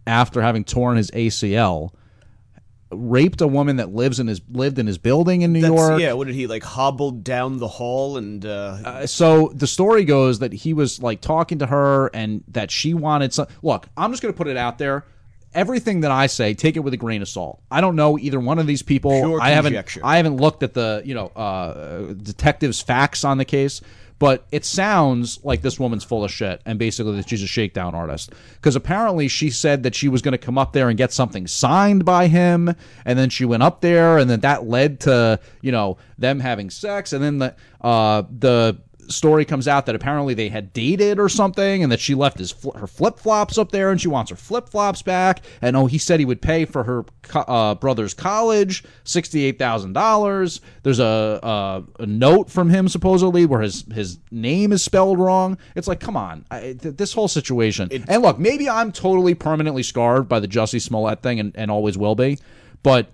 after 0.07 0.41
having 0.41 0.65
torn 0.65 0.97
his 0.97 1.11
ACL, 1.11 1.91
raped 2.91 3.41
a 3.41 3.47
woman 3.47 3.77
that 3.77 3.95
lives 3.95 4.19
in 4.19 4.27
his 4.27 4.41
lived 4.51 4.79
in 4.79 4.87
his 4.87 4.97
building 4.99 5.43
in 5.43 5.53
New 5.53 5.61
That's, 5.61 5.75
York. 5.75 6.01
yeah, 6.01 6.15
what 6.15 6.27
did 6.27 6.35
he 6.35 6.47
like? 6.47 6.63
Hobbled 6.63 7.23
down 7.23 7.59
the 7.59 7.69
hall 7.69 8.17
and 8.17 8.45
uh, 8.45 9.07
so 9.07 9.53
the 9.55 9.67
story 9.67 10.05
goes 10.05 10.39
that 10.39 10.53
he 10.53 10.73
was 10.73 11.03
like 11.03 11.21
talking 11.21 11.59
to 11.59 11.67
her 11.67 12.09
and 12.15 12.43
that 12.49 12.71
she 12.71 12.95
wanted 12.95 13.33
some 13.33 13.47
look 13.63 13.87
i'm 13.97 14.11
just 14.11 14.23
going 14.23 14.33
to 14.33 14.37
put 14.37 14.49
it 14.49 14.57
out 14.57 14.79
there 14.79 15.05
everything 15.55 16.01
that 16.01 16.11
i 16.11 16.27
say 16.27 16.55
take 16.55 16.77
it 16.77 16.81
with 16.81 16.95
a 16.95 16.97
grain 16.97 17.23
of 17.23 17.29
salt 17.29 17.61
i 17.71 17.81
don't 17.81 17.97
know 17.97 18.19
either 18.19 18.41
one 18.41 18.59
of 18.59 18.67
these 18.67 18.83
people 18.83 19.11
Pure 19.11 19.41
i 19.41 19.51
haven't 19.51 19.99
i 20.03 20.17
haven't 20.17 20.37
looked 20.37 20.63
at 20.63 20.75
the 20.75 21.03
you 21.05 21.15
know 21.15 21.27
uh 21.29 22.13
detectives 22.15 22.81
facts 22.81 23.25
on 23.25 23.39
the 23.39 23.45
case 23.45 23.81
but 24.19 24.47
it 24.51 24.65
sounds 24.65 25.43
like 25.45 25.63
this 25.63 25.79
woman's 25.79 26.05
full 26.05 26.25
of 26.25 26.31
shit 26.31 26.61
and 26.67 26.79
basically 26.79 27.17
that 27.17 27.29
she's 27.29 27.43
a 27.43 27.47
shakedown 27.47 27.95
artist. 27.95 28.33
Because 28.55 28.75
apparently 28.75 29.29
she 29.29 29.51
said 29.51 29.83
that 29.85 29.95
she 29.95 30.09
was 30.09 30.23
going 30.23 30.33
to 30.33 30.39
come 30.39 30.59
up 30.59 30.73
there 30.73 30.89
and 30.89 30.99
get 30.99 31.13
something 31.13 31.47
signed 31.47 32.05
by 32.05 32.27
him 32.27 32.75
and 33.05 33.19
then 33.19 33.31
she 33.31 33.45
went 33.45 33.63
up 33.63 33.81
there 33.81 34.19
and 34.19 34.29
then 34.29 34.41
that 34.41 34.67
led 34.67 35.01
to 35.01 35.39
you 35.63 35.73
know 35.73 35.97
them 36.19 36.41
having 36.41 36.71
sex 36.71 37.13
and 37.13 37.23
then 37.23 37.39
the 37.39 37.55
uh 37.81 38.23
the 38.39 38.77
story 39.09 39.45
comes 39.45 39.67
out 39.67 39.87
that 39.87 39.95
apparently 39.95 40.35
they 40.35 40.49
had 40.49 40.73
dated 40.73 41.19
or 41.19 41.29
something 41.29 41.83
and 41.83 41.91
that 41.91 42.01
she 42.01 42.15
left 42.15 42.39
his 42.39 42.51
fl- 42.51 42.73
her 42.73 42.87
flip-flops 42.87 43.59
up 43.59 43.73
there 43.73 43.91
and 43.91 44.01
she 44.01 44.09
wants 44.09 44.31
her 44.31 44.37
flip-flops 44.37 45.03
back. 45.03 45.43
And 45.63 45.77
oh 45.77 45.87
he 45.87 45.99
said 45.99 46.21
he 46.21 46.27
would 46.27 46.43
pay 46.43 46.65
for 46.65 46.85
her 46.85 47.05
co- 47.23 47.41
uh, 47.41 47.75
brother's 47.75 48.15
college 48.15 48.85
$68,000 49.05 50.61
there's 50.83 50.99
a, 50.99 51.41
a 51.43 52.03
a 52.03 52.07
note 52.07 52.51
from 52.51 52.71
him 52.71 52.89
supposedly 52.89 53.47
where 53.47 53.61
his 53.61 53.85
his 53.93 54.19
name 54.31 54.73
is 54.73 54.83
spelled 54.83 55.19
wrong. 55.19 55.59
It's 55.75 55.89
like 55.89 56.01
come 56.01 56.17
on. 56.17 56.45
I, 56.51 56.77
th- 56.81 56.97
this 56.97 57.13
whole 57.13 57.29
situation. 57.29 57.89
And 58.09 58.23
look 58.23 58.39
maybe 58.39 58.69
I'm 58.69 58.93
totally 58.93 59.35
permanently 59.35 59.83
scarred 59.83 60.29
by 60.29 60.41
the 60.41 60.49
Jussie 60.49 60.81
Smollett 60.81 61.23
thing 61.23 61.41
and, 61.41 61.53
and 61.57 61.71
always 61.71 61.99
will 61.99 62.15
be. 62.15 62.39
But 62.83 63.11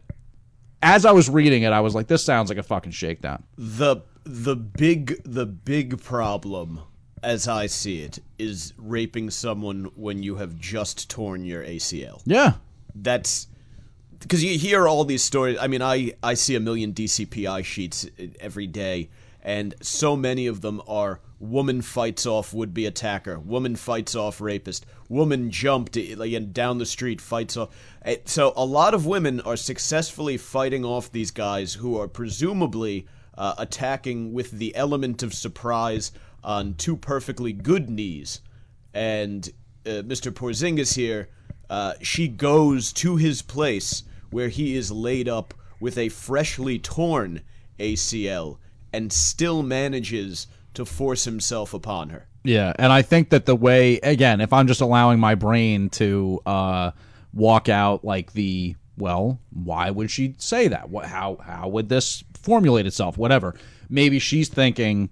as 0.83 1.07
I 1.07 1.13
was 1.13 1.29
reading 1.31 1.63
it 1.63 1.73
I 1.73 1.81
was 1.81 1.95
like 1.95 2.07
this 2.07 2.25
sounds 2.25 2.49
like 2.49 2.59
a 2.59 2.63
fucking 2.63 2.93
shakedown. 2.93 3.43
The 3.57 3.97
the 4.25 4.57
big 4.57 5.23
the 5.25 5.47
big 5.47 6.01
problem 6.03 6.81
as 7.23 7.49
I 7.49 7.67
see 7.67 8.03
it 8.03 8.19
is 8.39 8.75
raping 8.77 9.31
someone 9.31 9.91
when 9.97 10.23
you 10.23 10.37
have 10.37 10.59
just 10.59 11.09
torn 11.09 11.45
your 11.45 11.63
ACL. 11.63 12.21
yeah 12.27 12.55
That's 12.95 13.47
because 14.19 14.43
you 14.45 14.59
hear 14.59 14.89
all 14.89 15.05
these 15.05 15.23
stories. 15.23 15.59
I 15.61 15.67
mean, 15.67 15.83
I 15.83 16.13
I 16.23 16.35
see 16.35 16.55
a 16.55 16.61
million 16.61 16.93
DCPI 16.93 17.65
sheets 17.65 18.07
every 18.41 18.67
day, 18.67 19.11
and 19.43 19.75
so 19.83 20.17
many 20.17 20.47
of 20.47 20.61
them 20.63 20.81
are 20.87 21.21
woman 21.39 21.83
fights 21.83 22.25
off 22.25 22.55
would 22.55 22.73
be 22.73 22.87
attacker, 22.87 23.39
woman 23.39 23.77
fights 23.77 24.15
off 24.15 24.41
rapist, 24.41 24.87
woman 25.11 25.51
jumped 25.51 25.97
like 26.17 26.33
and 26.33 26.55
down 26.55 26.79
the 26.79 26.87
street 26.87 27.21
fights 27.21 27.57
off. 27.57 27.69
Eh, 28.05 28.17
So 28.25 28.53
a 28.57 28.65
lot 28.65 28.95
of 28.95 29.05
women 29.05 29.41
are 29.43 29.57
successfully 29.57 30.39
fighting 30.39 30.85
off 30.85 31.13
these 31.13 31.31
guys 31.31 31.75
who 31.75 31.99
are 32.01 32.09
presumably 32.09 33.07
uh, 33.37 33.55
attacking 33.59 34.33
with 34.33 34.51
the 34.53 34.75
element 34.77 35.23
of 35.23 35.35
surprise 35.35 36.13
on 36.43 36.75
two 36.75 36.97
perfectly 36.97 37.53
good 37.53 37.89
knees 37.89 38.41
and 38.95 39.51
uh, 39.87 40.03
Mr. 40.03 40.33
Porzingis 40.33 40.95
here, 40.95 41.29
uh, 41.69 41.95
she 42.01 42.29
goes 42.29 42.93
to 42.93 43.17
his 43.17 43.43
place 43.43 44.05
where 44.31 44.49
he 44.49 44.77
is 44.77 44.91
laid 44.91 45.29
up 45.29 45.53
with 45.81 45.99
a 45.99 46.09
freshly 46.09 46.79
torn 46.79 47.43
ACL 47.79 48.59
and 48.93 49.13
still 49.13 49.63
manages 49.63 50.47
to 50.75 50.85
force 50.85 51.25
himself 51.25 51.75
upon 51.75 52.11
her. 52.11 52.29
Yeah, 52.45 52.73
and 52.79 52.93
I 52.93 53.03
think 53.03 53.31
that 53.31 53.47
the 53.47 53.57
way 53.57 53.97
again, 53.97 54.41
if 54.41 54.53
I'm 54.53 54.67
just 54.67 54.81
allowing 54.81 55.19
my 55.19 55.35
brain 55.35 55.89
to 55.91 56.41
uh, 56.47 56.91
walk 57.33 57.69
out 57.69 58.05
like 58.05 58.33
the 58.33 58.77
well, 58.97 59.41
why 59.51 59.91
would 59.91 60.11
she 60.11 60.35
say 60.39 60.69
that? 60.69 60.91
What, 60.91 61.07
how 61.07 61.39
how 61.43 61.69
would 61.69 61.89
this 61.89 62.23
formulate 62.45 62.87
itself? 62.87 63.17
Whatever. 63.19 63.55
Maybe 63.89 64.19
she's 64.19 64.49
thinking, 64.49 65.11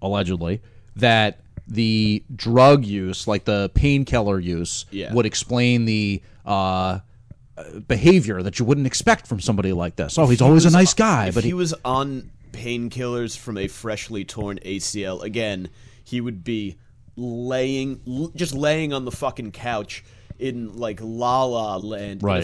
allegedly, 0.00 0.60
that 0.96 1.40
the 1.68 2.22
drug 2.34 2.84
use, 2.84 3.26
like 3.28 3.44
the 3.44 3.70
painkiller 3.74 4.38
use, 4.38 4.84
Yeah. 4.90 5.12
would 5.14 5.26
explain 5.26 5.84
the 5.84 6.22
uh, 6.44 6.98
behavior 7.86 8.42
that 8.42 8.58
you 8.58 8.64
wouldn't 8.64 8.86
expect 8.86 9.26
from 9.26 9.40
somebody 9.40 9.72
like 9.72 9.96
this. 9.96 10.18
Oh, 10.18 10.26
he's 10.26 10.42
always 10.42 10.64
a 10.64 10.70
nice 10.70 10.94
guy, 10.94 11.26
If 11.28 11.34
but 11.34 11.44
he, 11.44 11.50
he, 11.50 11.54
was 11.54 11.74
on 11.84 12.30
painkillers 12.52 13.36
from 13.36 13.56
a 13.58 13.68
freshly 13.68 14.24
torn 14.24 14.58
ACL, 14.64 15.22
again, 15.22 15.68
he 16.04 16.20
would 16.20 16.42
be 16.44 16.78
laying, 17.16 18.00
l- 18.06 18.32
just 18.34 18.54
laying 18.54 18.92
on 18.92 19.04
the 19.04 19.12
fucking 19.12 19.52
couch 19.52 20.04
in 20.38 20.76
like 20.76 20.98
La 21.02 21.44
La 21.44 21.76
Land. 21.76 22.22
Right. 22.22 22.42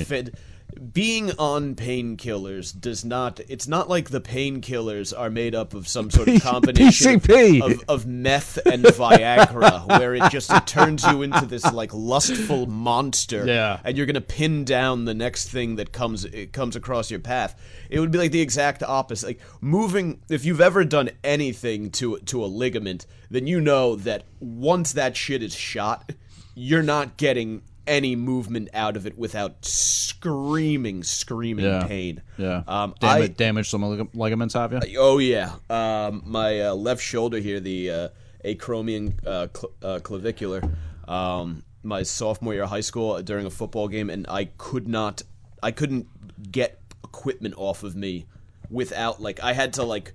Being 0.79 1.33
on 1.39 1.75
painkillers 1.75 2.79
does 2.79 3.05
not. 3.05 3.41
It's 3.49 3.67
not 3.67 3.89
like 3.89 4.11
the 4.11 4.21
painkillers 4.21 5.19
are 5.19 5.31
made 5.31 5.55
up 5.55 5.75
of 5.75 5.89
some 5.89 6.11
sort 6.11 6.29
of 6.29 6.43
combination 6.43 7.21
of, 7.63 7.85
of 7.89 8.07
meth 8.07 8.59
and 8.67 8.85
Viagra, 8.85 9.87
where 9.99 10.15
it 10.15 10.31
just 10.31 10.53
it 10.53 10.67
turns 10.67 11.05
you 11.05 11.23
into 11.23 11.47
this 11.47 11.71
like 11.73 11.93
lustful 11.93 12.67
monster. 12.67 13.47
Yeah. 13.47 13.81
and 13.85 13.97
you're 13.97 14.07
gonna 14.07 14.21
pin 14.21 14.65
down 14.65 15.05
the 15.05 15.15
next 15.15 15.51
thing 15.51 15.77
that 15.77 15.93
comes 15.93 16.25
it 16.25 16.53
comes 16.53 16.77
across 16.77 17.11
your 17.11 17.21
path. 17.21 17.61
It 17.91 18.01
would 18.01 18.11
be 18.11 18.19
like 18.19 18.33
the 18.33 18.41
exact 18.41 18.83
opposite. 18.83 19.27
Like 19.27 19.41
moving. 19.61 20.21
If 20.29 20.45
you've 20.45 20.61
ever 20.61 20.85
done 20.85 21.11
anything 21.25 21.91
to 21.93 22.19
to 22.19 22.45
a 22.45 22.47
ligament, 22.47 23.07
then 23.31 23.47
you 23.47 23.61
know 23.61 23.97
that 23.97 24.25
once 24.41 24.93
that 24.93 25.17
shit 25.17 25.43
is 25.43 25.55
shot, 25.55 26.13
you're 26.55 26.83
not 26.83 27.17
getting 27.17 27.63
any 27.89 28.15
movement 28.17 28.69
out 28.75 28.97
of 28.97 29.07
it 29.07 29.19
without 29.19 29.65
screaming, 29.65 31.03
screaming 31.03 31.65
Yeah. 31.65 31.85
pain. 31.87 32.23
Yeah. 32.37 32.63
Um, 32.69 32.95
Damage, 33.01 33.31
I, 33.31 33.33
damage 33.35 33.71
some 33.71 33.83
lig- 33.83 34.09
ligaments, 34.15 34.55
have 34.55 34.73
you? 34.73 34.81
Oh 34.99 35.19
yeah, 35.19 35.55
um, 35.71 36.23
my 36.27 36.61
uh, 36.61 36.75
left 36.75 37.03
shoulder 37.03 37.39
here, 37.39 37.61
the 37.61 37.91
uh, 37.91 38.09
acromion 38.45 39.15
uh, 39.27 39.49
cl- 39.55 39.73
uh, 39.83 39.99
clavicular. 40.01 40.63
Um, 41.07 41.65
my 41.83 42.03
sophomore 42.03 42.55
year 42.55 42.65
of 42.65 42.69
high 42.71 42.81
school 42.81 43.21
during 43.23 43.47
a 43.47 43.51
football 43.51 43.89
game, 43.89 44.11
and 44.11 44.27
I 44.29 44.47
could 44.47 44.89
not, 44.89 45.23
I 45.63 45.71
couldn't 45.71 46.07
get 46.53 46.81
equipment 47.05 47.55
off 47.57 47.83
of 47.83 47.97
me 47.97 48.27
without 48.71 49.21
like 49.23 49.41
I 49.43 49.53
had 49.55 49.73
to 49.75 49.85
like, 49.85 50.15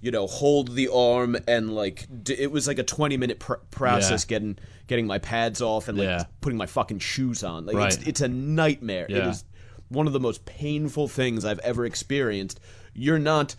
you 0.00 0.10
know, 0.10 0.26
hold 0.26 0.74
the 0.74 0.88
arm 0.88 1.36
and 1.48 1.74
like 1.74 2.06
d- 2.24 2.34
it 2.38 2.50
was 2.50 2.66
like 2.66 2.78
a 2.78 2.82
twenty 2.82 3.16
minute 3.16 3.38
pr- 3.38 3.54
process 3.70 4.24
Yeah. 4.24 4.28
getting 4.28 4.58
getting 4.92 5.06
my 5.06 5.18
pads 5.18 5.62
off 5.62 5.88
and 5.88 5.96
like 5.96 6.04
Yeah. 6.06 6.24
putting 6.42 6.58
my 6.58 6.66
fucking 6.66 6.98
shoes 6.98 7.42
on. 7.42 7.64
Like 7.64 7.76
Right. 7.76 7.94
it's, 7.94 8.06
it's 8.06 8.20
a 8.20 8.28
nightmare. 8.28 9.06
It 9.08 9.16
Yeah. 9.16 9.30
is 9.30 9.44
one 9.88 10.06
of 10.06 10.12
the 10.12 10.20
most 10.20 10.44
painful 10.44 11.08
things 11.08 11.46
I've 11.46 11.58
ever 11.60 11.86
experienced. 11.86 12.60
You're 12.92 13.18
not 13.18 13.56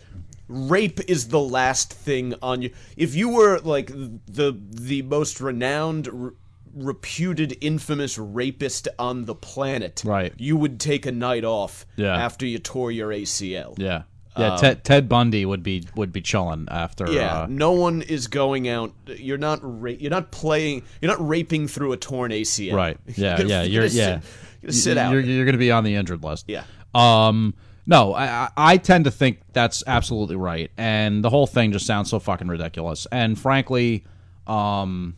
rape 0.48 1.00
is 1.08 1.30
the 1.30 1.40
last 1.40 1.92
thing 1.92 2.36
on 2.44 2.62
you. 2.62 2.70
If 2.98 3.16
you 3.16 3.30
were 3.30 3.60
like 3.62 3.88
the 3.88 4.56
the 4.70 5.02
most 5.02 5.42
renowned 5.42 6.08
re- 6.12 6.32
reputed 6.76 7.58
infamous 7.62 8.18
rapist 8.20 8.88
on 9.00 9.26
the 9.26 9.36
planet, 9.36 10.04
Right. 10.06 10.34
you 10.38 10.56
would 10.58 10.80
take 10.80 11.06
a 11.08 11.12
night 11.12 11.44
off 11.46 11.86
Yeah. 11.96 12.16
after 12.16 12.46
you 12.46 12.60
tore 12.60 12.92
your 12.92 13.12
ACL. 13.12 13.74
Yeah. 13.78 14.04
Yeah, 14.38 14.56
Ted, 14.58 14.84
Ted 14.84 15.08
Bundy 15.10 15.46
would 15.46 15.62
be 15.64 15.84
would 15.96 16.12
be 16.12 16.22
chilling 16.22 16.68
after. 16.72 17.06
Um, 17.08 17.14
Yeah, 17.14 17.42
uh, 17.42 17.48
no 17.50 17.72
one 17.74 18.02
is 18.02 18.28
going 18.28 18.68
out. 18.68 18.92
You're 19.06 19.38
not. 19.38 19.60
Ra- 19.62 19.92
you're 19.92 20.10
not 20.12 20.32
playing. 20.32 20.84
You're 21.02 21.12
not 21.12 21.28
raping 21.28 21.68
through 21.68 21.92
a 21.94 21.98
torn 21.98 22.32
ACL. 22.32 22.74
right. 22.74 22.98
Yeah, 23.16 23.38
You're 23.40 23.48
yeah. 23.48 23.58
gonna- 23.60 23.70
You're 23.70 23.86
yeah. 23.86 24.20
Sit, 24.20 24.30
you're 24.62 24.72
sit 24.72 24.98
out. 24.98 25.12
You're, 25.12 25.22
you're 25.22 25.46
going 25.46 25.54
to 25.54 25.60
be 25.60 25.72
on 25.72 25.84
the 25.84 25.96
injured 25.96 26.24
list. 26.24 26.46
Yeah. 26.48 26.64
Um. 26.96 27.54
No, 27.86 28.14
I, 28.16 28.48
I 28.56 28.78
tend 28.78 29.04
to 29.06 29.12
think 29.12 29.42
that's 29.52 29.84
absolutely 29.86 30.38
right, 30.38 30.72
and 30.78 31.22
the 31.22 31.30
whole 31.30 31.46
thing 31.46 31.74
just 31.74 31.86
sounds 31.86 32.10
so 32.10 32.18
fucking 32.18 32.48
ridiculous. 32.48 33.06
And 33.12 33.38
frankly, 33.38 34.06
um, 34.48 35.18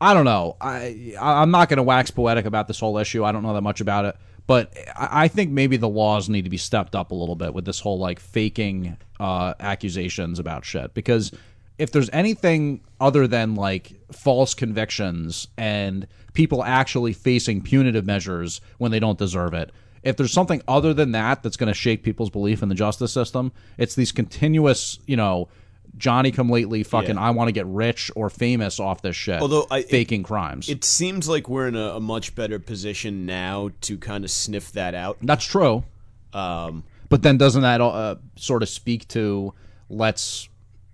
I 0.00 0.14
don't 0.14 0.24
know. 0.24 0.56
I- 0.60 1.14
I'm 1.20 1.50
not 1.50 1.68
going 1.68 1.76
to 1.76 1.82
wax 1.82 2.10
poetic 2.10 2.46
about 2.46 2.68
this 2.68 2.80
whole 2.80 2.96
issue. 2.98 3.22
I 3.24 3.32
don't 3.32 3.42
know 3.42 3.52
that 3.54 3.60
much 3.60 3.80
about 3.82 4.06
it, 4.06 4.16
but 4.46 4.76
I 4.96 5.28
think 5.28 5.50
maybe 5.50 5.76
the 5.76 5.88
laws 5.88 6.28
need 6.28 6.42
to 6.42 6.50
be 6.50 6.56
stepped 6.56 6.94
up 6.94 7.10
a 7.10 7.14
little 7.14 7.36
bit 7.36 7.54
with 7.54 7.64
this 7.64 7.80
whole 7.80 7.98
like 7.98 8.18
faking 8.18 8.96
uh, 9.20 9.54
accusations 9.60 10.38
about 10.38 10.64
shit. 10.64 10.94
Because 10.94 11.32
if 11.78 11.92
there's 11.92 12.10
anything 12.10 12.80
other 13.00 13.26
than 13.26 13.54
like 13.54 13.92
false 14.12 14.54
convictions 14.54 15.48
and 15.56 16.06
people 16.34 16.64
actually 16.64 17.12
facing 17.12 17.62
punitive 17.62 18.04
measures 18.04 18.60
when 18.78 18.90
they 18.90 19.00
don't 19.00 19.18
deserve 19.18 19.54
it, 19.54 19.70
if 20.02 20.16
there's 20.16 20.32
something 20.32 20.60
other 20.66 20.92
than 20.92 21.12
that 21.12 21.42
that's 21.42 21.56
going 21.56 21.68
to 21.68 21.74
shake 21.74 22.02
people's 22.02 22.30
belief 22.30 22.62
in 22.62 22.68
the 22.68 22.74
justice 22.74 23.12
system, 23.12 23.52
it's 23.78 23.94
these 23.94 24.12
continuous, 24.12 24.98
you 25.06 25.16
know. 25.16 25.48
Johnny 25.96 26.30
come 26.30 26.48
lately 26.48 26.82
fucking 26.82 27.16
Yeah. 27.16 27.20
I 27.20 27.30
want 27.30 27.48
to 27.48 27.52
get 27.52 27.66
rich 27.66 28.10
or 28.16 28.30
famous 28.30 28.80
off 28.80 29.02
this 29.02 29.16
shit. 29.16 29.40
Although 29.40 29.66
I- 29.70 29.82
faking 29.82 30.22
crimes. 30.22 30.68
It 30.68 30.84
seems 30.84 31.28
like 31.28 31.48
we're 31.48 31.68
in 31.68 31.76
a, 31.76 31.96
a 31.96 32.00
much 32.00 32.34
better 32.34 32.58
position 32.58 33.26
now 33.26 33.70
to 33.82 33.98
kind 33.98 34.24
of 34.24 34.30
sniff 34.30 34.72
that 34.72 34.94
out. 34.94 35.18
That's 35.22 35.44
true. 35.44 35.84
Um, 36.32 36.84
But 37.08 37.22
then 37.22 37.36
doesn't 37.36 37.62
that 37.62 37.80
uh, 37.80 38.16
sort 38.36 38.62
of 38.62 38.68
speak 38.68 39.06
to 39.08 39.52
let's 39.90 40.48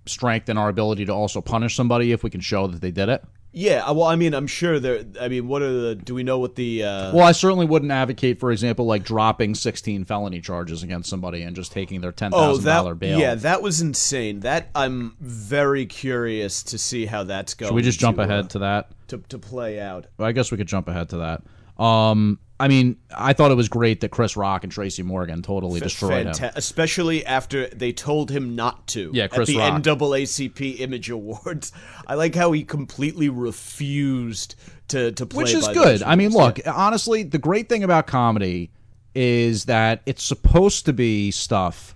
strengthen 0.06 0.58
our 0.58 0.68
ability 0.68 1.04
to 1.04 1.12
also 1.12 1.40
punish 1.40 1.76
somebody 1.76 2.12
if 2.12 2.22
we 2.24 2.30
can 2.30 2.40
show 2.40 2.66
that 2.66 2.80
they 2.80 2.90
did 2.90 3.08
it? 3.08 3.22
Yeah, 3.58 3.90
well, 3.90 4.04
I 4.04 4.14
mean, 4.14 4.34
I'm 4.34 4.46
sure 4.46 4.78
there. 4.78 5.04
I 5.20 5.26
mean, 5.26 5.48
what 5.48 5.62
are 5.62 5.72
the? 5.72 5.94
Do 5.96 6.14
we 6.14 6.22
know 6.22 6.38
what 6.38 6.54
the? 6.54 6.84
Uh, 6.84 7.12
Well, 7.12 7.26
I 7.26 7.32
certainly 7.32 7.66
wouldn't 7.66 7.90
advocate, 7.90 8.38
for 8.38 8.52
example, 8.52 8.86
like 8.86 9.02
dropping 9.02 9.56
16 9.56 10.04
felony 10.04 10.40
charges 10.40 10.84
against 10.84 11.10
somebody 11.10 11.42
and 11.42 11.56
just 11.56 11.72
taking 11.72 12.00
their 12.00 12.12
$10,000 12.12 12.32
oh, 12.32 12.94
bail. 12.94 13.18
yeah, 13.18 13.34
that 13.34 13.60
was 13.60 13.80
insane. 13.80 14.40
That 14.40 14.68
I'm 14.76 15.16
very 15.18 15.86
curious 15.86 16.62
to 16.64 16.78
see 16.78 17.04
how 17.06 17.24
that's 17.24 17.54
going. 17.54 17.70
Should 17.70 17.74
we 17.74 17.82
just 17.82 17.98
jump 17.98 18.18
to, 18.18 18.22
ahead 18.22 18.44
uh, 18.44 18.48
to 18.48 18.58
that? 18.60 18.90
to 19.08 19.18
to 19.28 19.38
play 19.38 19.80
out? 19.80 20.06
Well, 20.18 20.28
I 20.28 20.32
guess 20.32 20.52
we 20.52 20.56
could 20.56 20.68
jump 20.68 20.86
ahead 20.86 21.08
to 21.08 21.16
that. 21.16 21.82
Um, 21.82 22.38
I 22.60 22.66
mean, 22.66 22.96
I 23.16 23.34
thought 23.34 23.52
it 23.52 23.56
was 23.56 23.68
great 23.68 24.00
that 24.00 24.10
Chris 24.10 24.36
Rock 24.36 24.64
and 24.64 24.72
Tracy 24.72 25.02
Morgan 25.02 25.42
totally 25.42 25.78
destroyed 25.80 26.36
him. 26.36 26.50
Especially 26.56 27.24
after 27.24 27.68
they 27.68 27.92
told 27.92 28.30
him 28.30 28.56
not 28.56 28.86
to. 28.88 29.10
Yeah, 29.14 29.28
Chris 29.28 29.48
at 29.48 29.52
the 29.52 29.58
Rock. 29.58 29.82
NAACP 29.82 30.80
Image 30.80 31.08
Awards. 31.10 31.72
I 32.06 32.14
like 32.14 32.34
how 32.34 32.50
he 32.52 32.64
completely 32.64 33.28
refused 33.28 34.56
to 34.88 35.12
to 35.12 35.26
play. 35.26 35.44
which 35.44 35.54
is 35.54 35.68
good. 35.68 36.02
I 36.02 36.16
mean, 36.16 36.30
look, 36.30 36.58
honestly, 36.66 37.22
the 37.22 37.38
great 37.38 37.68
thing 37.68 37.84
about 37.84 38.06
comedy 38.06 38.70
is 39.14 39.66
that 39.66 40.02
it's 40.06 40.22
supposed 40.22 40.86
to 40.86 40.92
be 40.92 41.30
stuff 41.30 41.94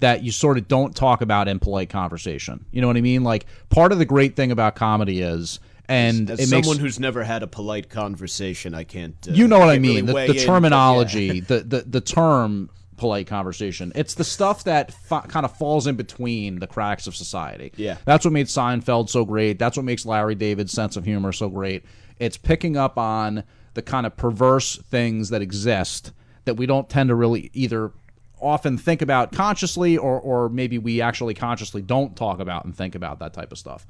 that 0.00 0.22
you 0.22 0.30
sort 0.30 0.58
of 0.58 0.68
don't 0.68 0.94
talk 0.94 1.22
about 1.22 1.48
in 1.48 1.58
polite 1.58 1.88
conversation. 1.88 2.64
You 2.72 2.80
know 2.80 2.86
what 2.86 2.96
I 2.96 3.00
mean? 3.00 3.24
Like 3.24 3.46
part 3.70 3.92
of 3.92 3.98
the 3.98 4.04
great 4.04 4.36
thing 4.36 4.50
about 4.50 4.76
comedy 4.76 5.20
is 5.22 5.60
and 5.88 6.30
As 6.30 6.40
it 6.40 6.48
someone 6.48 6.76
makes 6.76 6.78
who's 6.78 7.00
never 7.00 7.22
had 7.24 7.42
a 7.42 7.46
polite 7.46 7.90
conversation, 7.90 8.74
I 8.74 8.84
can't. 8.84 9.16
Uh, 9.28 9.32
you 9.32 9.46
know 9.46 9.58
what 9.58 9.68
I 9.68 9.76
really 9.76 10.02
mean. 10.02 10.06
the, 10.06 10.16
in, 10.16 10.26
the 10.28 10.34
but 10.34 10.42
terminology, 10.42 11.26
yeah. 11.26 11.40
the, 11.46 11.60
the 11.60 11.80
the 11.82 12.00
term 12.00 12.70
polite 12.96 13.26
conversation. 13.26 13.92
It's 13.94 14.14
the 14.14 14.24
stuff 14.24 14.64
that 14.64 14.92
fa- 14.92 15.24
kind 15.28 15.44
of 15.44 15.56
falls 15.56 15.86
in 15.86 15.96
between 15.96 16.60
the 16.60 16.66
cracks 16.66 17.06
of 17.06 17.16
society. 17.16 17.72
Yeah. 17.76 17.96
that's 18.04 18.24
what 18.24 18.32
made 18.32 18.46
Seinfeld 18.46 19.08
so 19.08 19.24
great. 19.24 19.58
That's 19.58 19.76
what 19.76 19.84
makes 19.84 20.06
Larry 20.06 20.34
David's 20.34 20.72
sense 20.72 20.96
of 20.96 21.04
humor 21.04 21.32
so 21.32 21.48
great. 21.48 21.84
It's 22.18 22.36
picking 22.36 22.76
up 22.76 22.96
on 22.96 23.42
the 23.74 23.82
kind 23.82 24.06
of 24.06 24.16
perverse 24.16 24.78
things 24.78 25.30
that 25.30 25.42
exist 25.42 26.12
that 26.44 26.54
we 26.54 26.66
don't 26.66 26.88
tend 26.88 27.08
to 27.08 27.14
really 27.14 27.50
either 27.52 27.92
often 28.40 28.76
think 28.76 29.02
about 29.02 29.32
consciously 29.32 29.96
or 29.96 30.20
or 30.20 30.48
maybe 30.48 30.78
we 30.78 31.00
actually 31.00 31.34
consciously 31.34 31.82
don't 31.82 32.16
talk 32.16 32.40
about 32.40 32.64
and 32.64 32.76
think 32.76 32.94
about 32.94 33.18
that 33.18 33.32
type 33.32 33.50
of 33.50 33.58
stuff. 33.58 33.86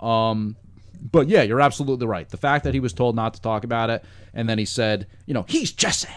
Um, 0.00 0.56
but 1.04 1.28
yeah, 1.28 1.42
you're 1.42 1.60
absolutely 1.60 2.06
right. 2.06 2.28
The 2.28 2.36
fact 2.36 2.64
that 2.64 2.74
he 2.74 2.80
was 2.80 2.92
told 2.92 3.14
not 3.14 3.34
to 3.34 3.40
talk 3.40 3.64
about 3.64 3.90
it, 3.90 4.04
and 4.32 4.48
then 4.48 4.58
he 4.58 4.64
said, 4.64 5.06
you 5.26 5.34
know, 5.34 5.44
he's 5.48 5.70
Jesse. 5.72 6.08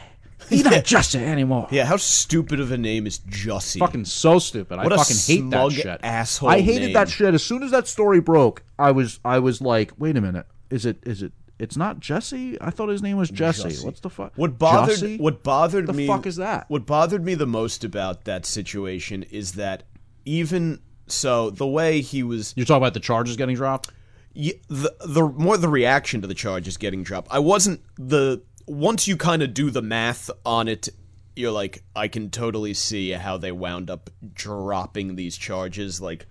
He's 0.50 0.64
not 0.64 0.84
Jesse 0.86 1.20
anymore. 1.20 1.68
Yeah, 1.72 1.86
how 1.86 1.98
stupid 1.98 2.60
of 2.60 2.72
a 2.72 2.78
name 2.78 3.06
is 3.06 3.20
Jussie? 3.20 3.80
Fucking 3.80 4.06
so 4.06 4.40
stupid. 4.40 4.78
What 4.78 4.94
I 4.94 4.96
a 4.96 4.98
fucking 5.00 5.18
hate 5.18 5.50
that 5.50 5.58
smug 5.58 5.72
shit. 5.74 6.00
asshole 6.04 6.50
I 6.50 6.62
hated 6.62 6.86
name. 6.86 6.94
that 6.94 7.10
shit. 7.10 7.34
As 7.34 7.44
soon 7.44 7.64
as 7.64 7.72
that 7.72 7.88
story 7.88 8.22
broke, 8.22 8.64
I 8.80 8.92
was 8.92 9.20
I 9.26 9.40
was 9.40 9.62
like, 9.62 9.92
wait 9.98 10.16
a 10.16 10.22
minute. 10.22 10.46
Is 10.70 10.86
it 10.86 10.98
is 11.06 11.22
it 11.22 11.34
it's 11.60 11.76
not 11.76 12.00
Jesse? 12.00 12.60
I 12.62 12.70
thought 12.70 12.90
his 12.90 13.02
name 13.02 13.18
was 13.18 13.30
Jesse. 13.30 13.84
What's 13.86 14.00
the 14.00 14.10
fuck? 14.10 14.34
What 14.36 14.58
bothered 14.58 14.98
Jussie? 14.98 15.20
what 15.20 15.44
bothered 15.44 15.88
The 15.88 15.94
me 15.94 16.08
fuck 16.08 16.26
is 16.26 16.38
that? 16.38 16.70
What 16.70 16.86
bothered 16.86 17.26
me 17.26 17.36
the 17.36 17.48
most 17.48 17.84
about 17.84 18.26
that 18.26 18.46
situation 18.46 19.24
is 19.24 19.54
that 19.54 19.84
even 20.24 20.80
so 21.08 21.50
the 21.50 21.68
way 21.68 22.02
he 22.02 22.22
was 22.24 22.54
You're 22.56 22.66
talking 22.66 22.84
about 22.84 22.94
the 22.94 23.00
charges 23.00 23.36
getting 23.36 23.56
dropped? 23.56 23.92
The 24.38 24.96
the 25.06 25.28
more 25.28 25.58
the 25.58 25.68
reaction 25.68 26.22
to 26.22 26.28
the 26.28 26.36
charges 26.36 26.78
getting 26.78 27.04
dropped. 27.04 27.28
I 27.32 27.40
wasn't 27.40 27.82
the 27.96 28.44
once 28.68 29.08
you 29.08 29.18
kind 29.18 29.42
of 29.42 29.54
do 29.54 29.72
the 29.72 29.82
math 29.82 30.30
on 30.46 30.68
it, 30.68 30.90
you're 31.36 31.52
like, 31.52 31.84
I 31.96 32.08
can 32.08 32.30
totally 32.30 32.74
see 32.74 33.12
how 33.12 33.38
they 33.38 33.52
wound 33.52 33.90
up 33.90 34.10
dropping 34.34 35.16
these 35.16 35.38
charges, 35.38 36.00
like 36.00 36.28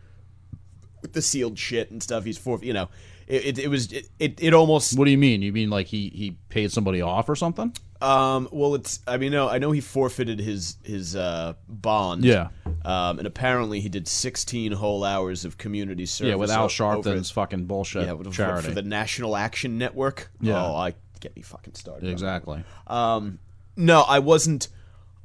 with 1.03 1.15
the 1.15 1.23
sealed 1.23 1.59
shit 1.59 1.91
and 1.91 2.03
stuff. 2.03 2.25
He's 2.25 2.39
for 2.39 2.61
you 2.63 2.73
know, 2.73 2.89
it 3.27 3.45
it, 3.45 3.59
it 3.59 3.69
was 3.69 3.93
it 3.93 4.09
it 4.19 4.55
almost 4.55 4.97
What 4.97 5.07
do 5.07 5.11
you 5.11 5.19
mean? 5.19 5.43
You 5.43 5.53
mean 5.53 5.71
like 5.71 5.89
he 5.89 6.09
he 6.11 6.39
paid 6.49 6.71
somebody 6.71 7.03
off 7.03 7.29
or 7.29 7.35
something? 7.35 7.75
Um 8.03 8.49
well 8.53 8.75
it's 8.75 9.00
I 9.07 9.17
mean 9.17 9.33
no 9.33 9.49
I 9.49 9.59
know 9.59 9.71
he 9.73 9.81
forfeited 9.81 10.38
his 10.38 10.76
his 10.85 11.17
uh 11.17 11.55
bond 11.69 12.25
Yeah. 12.25 12.49
um 12.85 13.19
and 13.19 13.26
apparently 13.26 13.81
he 13.81 13.88
did 13.88 14.07
16 14.07 14.73
whole 14.73 15.03
hours 15.05 15.45
of 15.45 15.57
community 15.59 16.05
service 16.07 16.29
Yeah, 16.31 16.35
with 16.37 16.50
Al 16.50 16.69
Sharpton's 16.69 17.31
fucking 17.31 17.67
bullshit 17.67 18.07
yeah, 18.07 18.12
with- 18.12 18.33
charity. 18.33 18.69
for 18.69 18.75
the 18.75 18.83
National 18.83 19.37
Action 19.37 19.79
Network. 19.79 20.31
Yeah. 20.41 20.62
Oh, 20.62 20.75
I 20.76 20.95
get 21.21 21.35
me 21.35 21.43
fucking 21.43 21.75
started. 21.75 22.09
exactly. 22.11 22.62
Um, 22.87 23.38
no, 23.76 24.03
I 24.03 24.19
wasn't. 24.19 24.69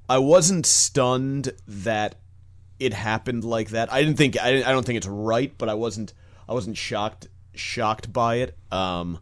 I 0.10 0.18
wasn't 0.18 0.66
stunned 0.66 1.52
that 1.68 2.16
it 2.80 2.94
happened 2.94 3.44
like 3.44 3.70
that. 3.70 3.92
I 3.94 4.02
didn't 4.04 4.18
think. 4.18 4.42
I, 4.42 4.52
didn't, 4.54 4.68
I 4.68 4.72
don't 4.72 4.86
think 4.86 4.98
it's 4.98 5.08
right, 5.08 5.54
but 5.58 5.70
I 5.70 5.74
wasn't. 5.74 6.14
I 6.50 6.54
wasn't 6.54 6.78
shocked. 6.78 7.28
Shocked 7.54 8.12
by 8.14 8.36
it. 8.36 8.58
Um, 8.72 9.20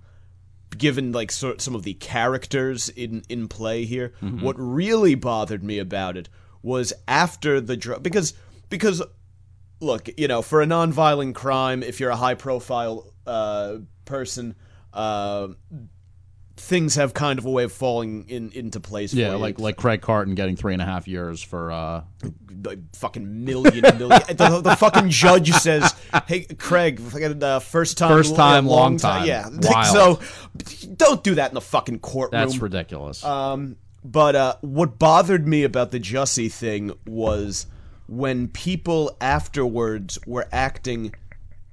given 0.77 1.11
like 1.11 1.31
sort 1.31 1.61
some 1.61 1.75
of 1.75 1.83
the 1.83 1.93
characters 1.95 2.89
in 2.89 3.23
in 3.29 3.47
play 3.47 3.85
here. 3.85 4.13
Mm-hmm. 4.21 4.41
What 4.41 4.55
really 4.57 5.15
bothered 5.15 5.63
me 5.63 5.79
about 5.79 6.17
it 6.17 6.29
was 6.61 6.93
after 7.07 7.61
the 7.61 7.77
drug 7.77 8.03
because 8.03 8.33
because 8.69 9.01
look, 9.79 10.09
you 10.17 10.27
know, 10.27 10.41
for 10.41 10.61
a 10.61 10.65
non-violent 10.65 11.35
crime, 11.35 11.83
if 11.83 11.99
you're 11.99 12.09
a 12.09 12.15
high-profile 12.15 13.13
uh, 13.25 13.77
person, 14.05 14.55
uh, 14.93 15.47
things 16.59 16.95
have 16.95 17.13
kind 17.13 17.39
of 17.39 17.45
a 17.45 17.49
way 17.49 17.63
of 17.63 17.71
falling 17.71 18.25
in 18.27 18.51
into 18.51 18.79
place. 18.79 19.13
Yeah, 19.13 19.29
for 19.29 19.33
you. 19.33 19.39
like 19.39 19.59
like 19.59 19.77
Craig 19.77 20.01
Carton 20.01 20.35
getting 20.35 20.55
three 20.55 20.73
and 20.73 20.81
a 20.81 20.85
half 20.85 21.07
years 21.07 21.41
for 21.41 21.71
uh, 21.71 22.03
like 22.63 22.79
fucking 22.95 23.45
million 23.45 23.81
million. 23.97 24.21
the, 24.27 24.61
the 24.63 24.75
fucking 24.75 25.09
judge 25.09 25.51
says, 25.53 25.93
"Hey, 26.27 26.41
Craig, 26.43 26.99
fucking 26.99 27.41
uh, 27.41 27.59
first 27.59 27.97
time, 27.97 28.09
First 28.09 28.35
time, 28.35 28.67
long 28.67 28.97
time. 28.97 29.25
Yeah, 29.25 29.49
Wild. 29.61 30.19
so 30.19 30.93
don't 30.95 31.23
do 31.23 31.35
that 31.35 31.51
in 31.51 31.55
the 31.55 31.61
fucking 31.61 31.99
courtroom. 31.99 32.41
that's 32.41 32.59
ridiculous. 32.59 33.23
Um, 33.23 33.77
but 34.03 34.35
uh, 34.35 34.55
what 34.61 34.99
bothered 34.99 35.47
me 35.47 35.63
about 35.63 35.91
the 35.91 35.99
Jussie 35.99 36.51
thing 36.51 36.93
was 37.05 37.65
when 38.07 38.47
people 38.47 39.15
afterwards 39.21 40.19
were 40.25 40.47
acting 40.51 41.13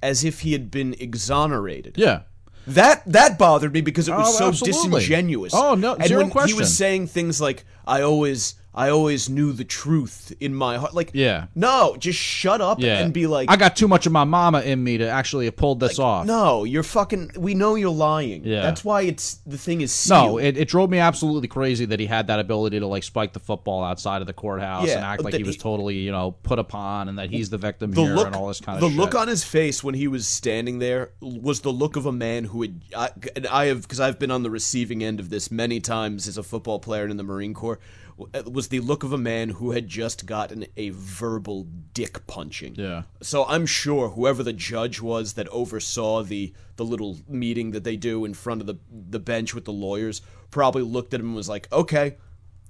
as 0.03 0.23
if 0.23 0.41
he 0.41 0.53
had 0.53 0.69
been 0.69 0.93
exonerated. 0.99 1.95
yeah. 1.97 2.21
That 2.67 3.01
that 3.05 3.37
bothered 3.39 3.71
me 3.73 3.79
because 3.81 4.07
it 4.09 4.11
was 4.13 4.27
Oh, 4.35 4.37
so 4.37 4.47
absolutely. 4.49 4.99
disingenuous. 4.99 5.53
Oh, 5.55 5.73
no, 5.75 5.95
and 5.95 6.05
zero 6.05 6.21
when 6.21 6.29
question. 6.29 6.55
he 6.55 6.59
was 6.59 6.75
saying 6.75 7.07
things 7.07 7.39
like, 7.39 7.63
"I 7.87 8.01
always, 8.01 8.55
I 8.77 8.89
always 8.89 9.27
knew 9.27 9.51
the 9.53 9.63
truth 9.65 10.31
in 10.39 10.53
my 10.55 10.77
heart," 10.77 10.93
like, 10.93 11.11
Yeah. 11.13 11.47
no, 11.55 11.95
just 11.99 12.19
shut 12.19 12.61
up 12.61 12.79
Yeah. 12.79 12.99
and 12.99 13.11
be 13.11 13.25
like, 13.27 13.49
I 13.51 13.55
got 13.55 13.75
too 13.75 13.87
much 13.87 14.05
of 14.05 14.11
my 14.11 14.23
mama 14.23 14.61
in 14.61 14.83
me 14.83 14.99
to 14.99 15.09
actually 15.09 15.45
have 15.45 15.55
pulled 15.55 15.79
this 15.79 15.97
off. 15.99 16.25
"No, 16.27 16.63
you're 16.63 16.83
fucking. 16.83 17.31
We 17.37 17.53
know 17.55 17.75
you're 17.75 17.89
lying. 17.89 18.43
Yeah. 18.45 18.61
that's 18.61 18.85
why 18.85 19.01
it's 19.01 19.39
the 19.45 19.57
thing 19.57 19.81
is 19.81 19.91
sealed. 19.91 20.31
No, 20.33 20.37
it, 20.37 20.55
it 20.57 20.67
drove 20.67 20.89
me 20.89 20.99
absolutely 20.99 21.47
crazy 21.47 21.85
that 21.85 21.99
he 21.99 22.05
had 22.05 22.27
that 22.27 22.39
ability 22.39 22.79
to 22.79 22.87
like 22.87 23.03
spike 23.03 23.33
the 23.33 23.39
football 23.39 23.83
outside 23.83 24.21
of 24.21 24.27
the 24.27 24.33
courthouse 24.33 24.87
Yeah, 24.87 24.97
and 24.97 25.05
act 25.05 25.23
like 25.23 25.33
he 25.33 25.43
was 25.43 25.55
he- 25.55 25.61
totally, 25.61 25.95
you 25.97 26.11
know, 26.11 26.31
put 26.43 26.59
upon 26.59 27.09
and 27.09 27.17
that 27.17 27.29
he's 27.31 27.49
the 27.49 27.57
victim 27.57 27.91
the 27.91 28.03
here 28.03 28.13
look, 28.15 28.27
and 28.27 28.35
all 28.35 28.47
this 28.47 28.61
kind 28.61 28.79
the 28.79 28.85
of 28.85 28.91
shit. 28.91 28.97
The 28.97 29.01
look 29.03 29.15
on 29.15 29.27
his 29.27 29.43
face 29.43 29.83
when 29.83 29.95
he 29.95 30.07
was 30.07 30.27
standing 30.27 30.79
there 30.79 31.09
was 31.21 31.61
the 31.61 31.71
look 31.73 31.95
of 31.95 32.05
a 32.05 32.11
man 32.11 32.43
who 32.45 32.61
had. 32.61 32.81
I, 32.95 33.09
and 33.35 33.47
I 33.47 33.65
have 33.65 33.81
because 33.81 33.99
I've 33.99 34.19
been 34.19 34.29
on 34.31 34.43
the 34.43 34.51
receiving 34.51 35.03
end 35.03 35.19
of 35.19 35.29
this 35.29 35.49
many 35.49 35.79
times 35.79 36.27
as 36.27 36.37
a 36.37 36.43
football 36.43 36.79
player 36.79 37.03
and 37.03 37.11
in 37.11 37.17
the 37.17 37.23
Marine 37.23 37.53
Corps. 37.55 37.79
Was 38.17 38.69
the 38.69 38.79
look 38.79 39.03
of 39.03 39.13
a 39.13 39.17
man 39.17 39.49
who 39.49 39.71
had 39.71 39.87
just 39.87 40.25
gotten 40.25 40.65
a 40.75 40.89
verbal 40.89 41.67
dick 41.93 42.25
punching. 42.25 42.73
Yeah. 42.75 43.03
So 43.21 43.45
I'm 43.45 43.67
sure 43.67 44.09
whoever 44.09 44.41
the 44.41 44.53
judge 44.53 44.99
was 45.01 45.33
that 45.33 45.47
oversaw 45.49 46.23
the 46.23 46.53
the 46.77 46.85
little 46.85 47.19
meeting 47.27 47.71
that 47.71 47.83
they 47.83 47.95
do 47.95 48.25
in 48.25 48.33
front 48.33 48.61
of 48.61 48.67
the 48.67 48.77
the 48.91 49.19
bench 49.19 49.53
with 49.53 49.65
the 49.65 49.73
lawyers 49.73 50.21
probably 50.49 50.81
looked 50.81 51.13
at 51.13 51.19
him 51.19 51.27
and 51.27 51.35
was 51.35 51.49
like, 51.49 51.71
okay. 51.71 52.17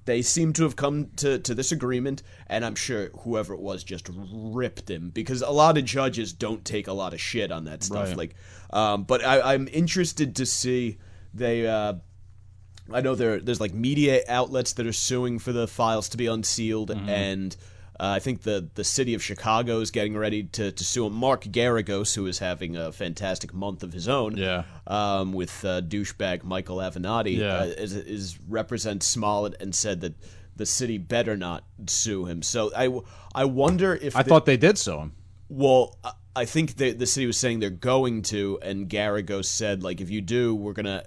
They 0.04 0.22
seem 0.22 0.54
to 0.54 0.64
have 0.64 0.78
come 0.78 1.10
to, 1.18 1.38
to 1.40 1.54
this 1.54 1.74
agreement, 1.74 2.24
and 2.48 2.64
I'm 2.64 2.76
sure 2.76 3.10
whoever 3.10 3.54
it 3.54 3.60
was 3.60 3.84
just 3.84 4.10
ripped 4.10 4.90
him 4.90 5.10
because 5.10 5.42
a 5.42 5.50
lot 5.50 5.78
of 5.78 5.84
judges 5.84 6.32
don't 6.32 6.64
take 6.64 6.88
a 6.88 6.94
lot 6.94 7.14
of 7.14 7.20
shit 7.20 7.52
on 7.52 7.66
that 7.66 7.84
stuff. 7.84 8.08
Right. 8.08 8.18
Like, 8.18 8.36
um, 8.70 9.04
but 9.04 9.22
I, 9.22 9.54
I'm 9.54 9.68
interested 9.68 10.38
to 10.38 10.46
see 10.46 10.98
they. 11.34 11.68
Uh, 11.68 11.96
I 12.92 13.02
know 13.02 13.16
there 13.16 13.40
there's 13.40 13.60
like 13.62 13.74
media 13.74 14.22
outlets 14.28 14.74
that 14.74 14.86
are 14.88 14.94
suing 14.94 15.40
for 15.40 15.52
the 15.52 15.68
files 15.68 16.10
to 16.10 16.18
be 16.18 16.28
unsealed, 16.28 16.90
Mm-hmm. 16.92 17.10
and 17.10 17.56
uh, 18.00 18.14
I 18.18 18.20
think 18.20 18.44
the 18.44 18.70
the 18.76 18.84
city 18.84 19.14
of 19.16 19.24
Chicago 19.24 19.80
is 19.80 19.92
getting 19.92 20.16
ready 20.16 20.44
to 20.44 20.72
to 20.72 20.84
sue 20.84 21.06
him. 21.08 21.14
Mark 21.14 21.44
Geragos, 21.46 22.16
who 22.16 22.28
is 22.28 22.40
having 22.40 22.78
a 22.78 22.92
fantastic 22.92 23.54
month 23.54 23.84
of 23.84 23.92
his 23.94 24.08
own, 24.08 24.38
Yeah. 24.38 24.64
um, 24.86 25.34
with 25.34 25.66
uh, 25.66 25.82
douchebag 25.82 26.44
Michael 26.44 26.78
Avenatti, 26.78 27.38
Yeah. 27.38 27.58
uh, 27.58 27.64
is, 27.66 27.96
is 27.96 28.38
represents 28.48 29.08
Smollett 29.08 29.56
and 29.60 29.74
said 29.74 30.02
that 30.02 30.14
the 30.56 30.66
city 30.66 30.98
better 30.98 31.36
not 31.36 31.64
sue 31.88 32.26
him. 32.26 32.42
So 32.44 32.72
I 32.76 32.86
I 33.34 33.46
wonder 33.46 33.96
if 33.96 34.16
I 34.16 34.24
thought 34.24 34.46
they 34.46 34.58
did 34.58 34.78
sue 34.78 34.98
him. 34.98 35.12
well, 35.50 35.98
I- 36.04 36.12
I 36.36 36.46
think 36.46 36.76
the 36.78 36.92
the 36.92 37.08
city 37.08 37.26
was 37.26 37.36
saying 37.36 37.62
they're 37.62 37.72
going 37.72 38.22
to, 38.34 38.60
and 38.62 38.88
Garagos 38.88 39.46
said 39.46 39.82
like, 39.82 40.02
if 40.02 40.12
you 40.12 40.22
do, 40.22 40.54
we're 40.54 40.74
gonna 40.74 41.04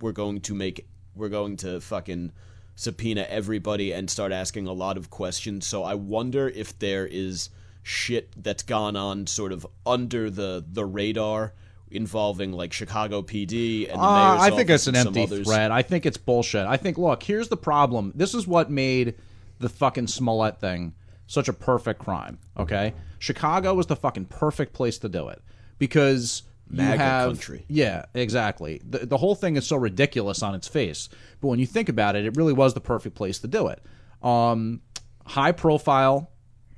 we're 0.00 0.12
going 0.12 0.40
to 0.42 0.54
make 0.54 0.86
we're 1.16 1.28
going 1.28 1.56
to 1.58 1.80
fucking 1.80 2.32
subpoena 2.74 3.26
everybody 3.28 3.92
and 3.92 4.10
start 4.10 4.32
asking 4.32 4.66
a 4.66 4.72
lot 4.72 4.96
of 4.96 5.08
questions. 5.10 5.66
So 5.66 5.82
I 5.82 5.94
wonder 5.94 6.48
if 6.48 6.78
there 6.78 7.06
is 7.06 7.48
shit 7.82 8.30
that's 8.42 8.62
gone 8.62 8.96
on 8.96 9.26
sort 9.26 9.52
of 9.52 9.66
under 9.86 10.28
the 10.28 10.64
the 10.70 10.84
radar 10.84 11.52
involving 11.90 12.52
like 12.52 12.72
Chicago 12.72 13.22
PD 13.22 13.88
and 13.90 14.00
the 14.00 14.04
Uh, 14.04 14.34
mayor's 14.36 14.42
I 14.52 14.56
think 14.56 14.70
it's 14.70 14.86
an 14.88 14.96
empty 14.96 15.22
others. 15.22 15.46
threat. 15.46 15.70
I 15.70 15.82
think 15.82 16.04
it's 16.04 16.16
bullshit. 16.16 16.66
I 16.66 16.76
think, 16.76 16.98
look, 16.98 17.22
here's 17.22 17.48
the 17.48 17.56
problem. 17.56 18.12
This 18.14 18.34
is 18.34 18.46
what 18.46 18.70
made 18.70 19.14
the 19.60 19.68
fucking 19.68 20.08
Smollett 20.08 20.60
thing 20.60 20.94
such 21.28 21.48
a 21.48 21.52
perfect 21.52 22.00
crime. 22.00 22.38
Okay, 22.58 22.92
Chicago 23.20 23.72
was 23.74 23.86
the 23.86 23.96
fucking 23.96 24.26
perfect 24.26 24.72
place 24.72 24.98
to 24.98 25.08
do 25.08 25.28
it 25.28 25.40
because 25.78 26.42
MAGA 26.68 26.98
have 26.98 27.28
country. 27.28 27.64
yeah, 27.68 28.06
exactly. 28.14 28.80
The, 28.88 29.06
the 29.06 29.16
whole 29.16 29.34
thing 29.34 29.56
is 29.56 29.66
so 29.66 29.76
ridiculous 29.76 30.42
on 30.42 30.54
its 30.54 30.66
face, 30.68 31.08
but 31.40 31.48
when 31.48 31.58
you 31.58 31.66
think 31.66 31.88
about 31.88 32.16
it, 32.16 32.24
it 32.24 32.36
really 32.36 32.52
was 32.52 32.74
the 32.74 32.80
perfect 32.80 33.14
place 33.14 33.38
to 33.40 33.48
do 33.48 33.68
it. 33.68 33.82
Um, 34.22 34.80
high 35.24 35.52
profile, 35.52 36.30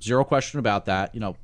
zero 0.02 0.24
question 0.24 0.58
about 0.58 0.86
that. 0.86 1.14
You 1.14 1.20
know, 1.20 1.36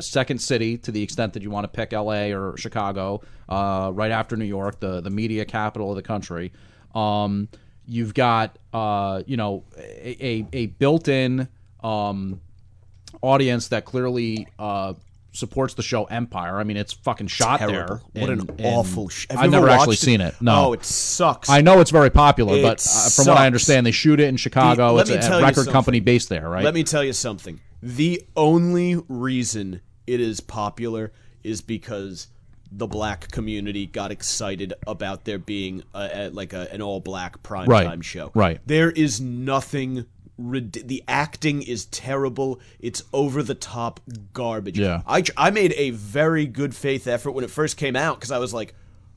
second 0.00 0.40
city 0.40 0.78
to 0.78 0.92
the 0.92 1.02
extent 1.02 1.32
that 1.34 1.42
you 1.42 1.50
want 1.50 1.64
to 1.64 1.68
pick 1.68 1.92
L.A. 1.92 2.32
or 2.32 2.56
Chicago, 2.56 3.22
uh, 3.48 3.90
right 3.94 4.10
after 4.10 4.36
New 4.36 4.44
York, 4.44 4.80
the 4.80 5.00
the 5.00 5.10
media 5.10 5.44
capital 5.44 5.90
of 5.90 5.96
the 5.96 6.02
country. 6.02 6.52
Um, 6.94 7.48
you've 7.86 8.14
got 8.14 8.58
uh, 8.72 9.22
you 9.26 9.36
know 9.36 9.64
a 9.78 10.16
a, 10.20 10.48
a 10.52 10.66
built-in 10.66 11.48
um, 11.82 12.40
audience 13.20 13.68
that 13.68 13.84
clearly 13.84 14.46
uh, 14.58 14.94
supports 15.32 15.74
the 15.74 15.82
show 15.82 16.04
Empire. 16.04 16.58
I 16.58 16.64
mean, 16.64 16.76
it's 16.76 16.92
fucking 16.92 17.26
shot 17.28 17.58
Terrible. 17.58 18.00
there. 18.12 18.22
What 18.22 18.30
in- 18.32 18.40
an 18.40 18.56
awful. 18.64 19.08
Sh- 19.08 19.26
I've 19.30 19.50
never 19.50 19.68
actually 19.68 19.94
it? 19.94 19.98
seen 19.98 20.20
it. 20.20 20.34
No, 20.40 20.66
Oh, 20.66 20.72
it 20.74 20.84
sucks. 20.84 21.48
I 21.48 21.60
know 21.62 21.80
it's 21.80 21.90
very 21.90 22.10
popular, 22.10 22.56
It 22.56 22.62
but 22.62 22.86
uh, 22.86 23.08
from 23.10 23.26
what 23.26 23.38
I 23.38 23.46
understand, 23.46 23.86
they 23.86 23.90
shoot 23.92 24.20
it 24.20 24.28
in 24.28 24.36
Chicago. 24.36 24.92
let 24.92 25.08
it's 25.08 25.26
a, 25.26 25.38
a 25.38 25.42
record 25.42 25.68
company 25.68 26.00
based 26.00 26.28
there, 26.28 26.48
right? 26.48 26.62
Let 26.64 26.74
me 26.74 26.84
tell 26.84 27.02
you 27.02 27.12
something. 27.12 27.60
The 27.82 28.22
only 28.36 28.96
reason 29.08 29.80
it 30.06 30.20
is 30.20 30.40
popular 30.40 31.12
is 31.42 31.60
because 31.62 32.28
the 32.70 32.86
black 32.86 33.30
community 33.30 33.86
got 33.86 34.10
excited 34.10 34.72
about 34.86 35.24
there 35.24 35.38
being 35.38 35.82
a, 35.94 36.26
a, 36.26 36.30
like 36.30 36.52
a, 36.52 36.72
an 36.72 36.80
all 36.80 37.00
black 37.00 37.42
primetime 37.42 37.66
Right, 37.68 38.04
show. 38.04 38.30
right. 38.34 38.60
There 38.66 38.90
is 38.90 39.20
nothing. 39.20 40.06
The 40.38 41.04
acting 41.06 41.62
is 41.62 41.86
terrible. 41.86 42.60
It's 42.80 43.02
over 43.12 43.42
the 43.42 43.54
top 43.54 44.00
garbage. 44.32 44.78
Yeah. 44.78 45.02
I 45.06 45.22
tr- 45.22 45.32
I 45.36 45.50
made 45.50 45.74
a 45.76 45.90
very 45.90 46.46
good 46.46 46.74
faith 46.74 47.06
effort 47.06 47.32
when 47.32 47.44
it 47.44 47.50
first 47.50 47.76
came 47.76 47.96
out 47.96 48.18
because 48.18 48.30
I 48.32 48.38
was 48.38 48.52
like, 48.54 48.74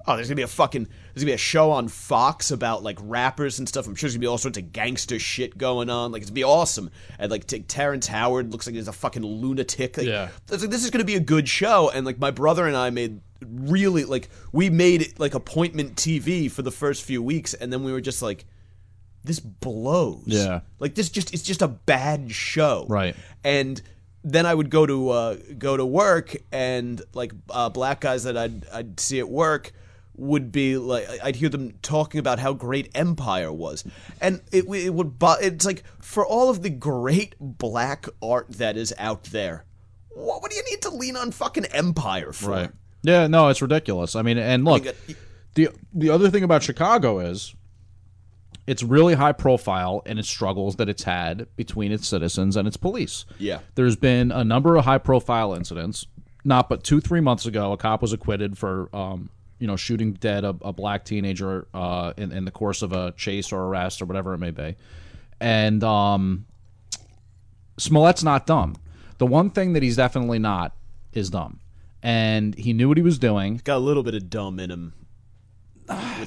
oh, 0.07 0.15
there's 0.15 0.27
gonna 0.27 0.35
be 0.35 0.41
a 0.43 0.47
fucking 0.47 0.83
there's 0.83 1.23
gonna 1.23 1.31
be 1.31 1.33
a 1.33 1.37
show 1.37 1.71
on 1.71 1.87
Fox 1.87 2.51
about 2.51 2.83
like 2.83 2.99
rappers 3.01 3.57
and 3.59 3.67
stuff. 3.67 3.87
I'm 3.87 3.95
sure 3.95 4.07
there's 4.07 4.15
gonna 4.15 4.21
be 4.21 4.27
all 4.27 4.37
sorts 4.37 4.57
of 4.57 4.71
gangster 4.73 5.17
shit 5.17 5.57
going 5.57 5.89
on. 5.89 6.11
Like 6.11 6.21
it's 6.21 6.29
gonna 6.29 6.35
be 6.35 6.43
awesome. 6.43 6.91
And 7.17 7.31
like 7.31 7.47
t- 7.47 7.61
Terrence 7.61 8.07
Howard 8.07 8.51
looks 8.51 8.67
like 8.67 8.75
he's 8.75 8.87
a 8.87 8.93
fucking 8.93 9.23
lunatic. 9.25 9.97
Like, 9.97 10.05
Yeah. 10.07 10.29
Like, 10.49 10.59
this 10.61 10.83
is 10.83 10.91
gonna 10.91 11.05
be 11.05 11.15
a 11.15 11.19
good 11.21 11.47
show. 11.49 11.89
And 11.89 12.05
like 12.05 12.19
my 12.19 12.31
brother 12.31 12.67
and 12.67 12.75
I 12.77 12.89
made 12.91 13.21
really 13.41 14.03
like 14.03 14.29
we 14.51 14.69
made 14.69 15.17
like 15.17 15.33
appointment 15.33 15.95
TV 15.95 16.51
for 16.51 16.61
the 16.61 16.71
first 16.71 17.03
few 17.03 17.23
weeks, 17.23 17.53
and 17.53 17.71
then 17.73 17.83
we 17.83 17.91
were 17.91 18.01
just 18.01 18.21
like. 18.21 18.45
This 19.25 19.39
blows. 19.39 20.23
Yeah. 20.27 20.61
Like 20.79 20.95
this 20.95 21.09
just 21.09 21.33
it's 21.33 21.43
just 21.43 21.61
a 21.61 21.67
bad 21.67 22.31
show. 22.31 22.85
Right. 22.87 23.15
And 23.43 23.81
then 24.23 24.45
I 24.45 24.53
would 24.53 24.69
go 24.69 24.85
to 24.85 25.09
uh, 25.09 25.37
go 25.57 25.77
to 25.77 25.85
work, 25.85 26.35
and 26.51 27.01
like 27.13 27.31
uh, 27.49 27.69
black 27.69 28.01
guys 28.01 28.23
that 28.23 28.35
I'd 28.35 28.67
I'd 28.73 28.99
see 28.99 29.19
at 29.19 29.29
work 29.29 29.71
would 30.17 30.51
be 30.51 30.77
like 30.77 31.07
I'd 31.23 31.35
hear 31.35 31.49
them 31.49 31.73
talking 31.81 32.19
about 32.19 32.39
how 32.39 32.53
great 32.53 32.89
Empire 32.95 33.53
was, 33.53 33.83
and 34.19 34.41
it 34.51 34.65
it 34.65 34.93
would 34.93 35.15
it's 35.21 35.65
like 35.65 35.83
for 35.99 36.25
all 36.25 36.49
of 36.49 36.63
the 36.63 36.71
great 36.71 37.35
black 37.39 38.07
art 38.21 38.49
that 38.49 38.77
is 38.77 38.93
out 38.97 39.25
there, 39.25 39.65
what, 40.09 40.41
what 40.41 40.49
do 40.49 40.57
you 40.57 40.63
need 40.69 40.81
to 40.81 40.89
lean 40.89 41.15
on 41.15 41.31
fucking 41.31 41.65
Empire 41.65 42.31
for? 42.31 42.49
Right. 42.49 42.71
Yeah, 43.03 43.27
no, 43.27 43.49
it's 43.49 43.61
ridiculous. 43.61 44.15
I 44.15 44.23
mean, 44.23 44.39
and 44.39 44.65
look, 44.65 44.85
mean, 44.85 44.93
the 45.53 45.69
the 45.93 46.09
other 46.09 46.31
thing 46.31 46.43
about 46.43 46.63
Chicago 46.63 47.19
is 47.19 47.53
it's 48.67 48.83
really 48.83 49.13
high 49.13 49.31
profile 49.31 50.01
in 50.05 50.17
its 50.17 50.29
struggles 50.29 50.77
that 50.77 50.89
it's 50.89 51.03
had 51.03 51.47
between 51.55 51.91
its 51.91 52.07
citizens 52.07 52.55
and 52.55 52.67
its 52.67 52.77
police. 52.77 53.25
Yeah. 53.37 53.59
There's 53.75 53.95
been 53.95 54.31
a 54.31 54.43
number 54.43 54.75
of 54.75 54.85
high 54.85 54.97
profile 54.97 55.53
incidents. 55.53 56.07
Not 56.43 56.69
but 56.69 56.83
two, 56.83 57.01
three 57.01 57.21
months 57.21 57.45
ago, 57.45 57.71
a 57.71 57.77
cop 57.77 58.01
was 58.01 58.13
acquitted 58.13 58.57
for 58.57 58.89
um, 58.95 59.29
you 59.59 59.67
know, 59.67 59.75
shooting 59.75 60.13
dead 60.13 60.43
a, 60.43 60.55
a 60.61 60.73
black 60.73 61.05
teenager 61.05 61.67
uh, 61.73 62.13
in, 62.17 62.31
in 62.31 62.45
the 62.45 62.51
course 62.51 62.81
of 62.81 62.91
a 62.91 63.13
chase 63.13 63.51
or 63.51 63.63
arrest 63.63 64.01
or 64.01 64.05
whatever 64.05 64.33
it 64.33 64.37
may 64.37 64.51
be. 64.51 64.75
And 65.39 65.83
um, 65.83 66.45
Smollett's 67.77 68.23
not 68.23 68.45
dumb. 68.45 68.75
The 69.17 69.25
one 69.25 69.49
thing 69.49 69.73
that 69.73 69.83
he's 69.83 69.95
definitely 69.95 70.39
not 70.39 70.73
is 71.13 71.29
dumb. 71.29 71.59
And 72.03 72.53
he 72.55 72.73
knew 72.73 72.87
what 72.87 72.97
he 72.97 73.03
was 73.03 73.17
doing. 73.17 73.61
Got 73.63 73.77
a 73.77 73.79
little 73.79 74.03
bit 74.03 74.13
of 74.13 74.29
dumb 74.29 74.59
in 74.59 74.69
him. 74.69 74.93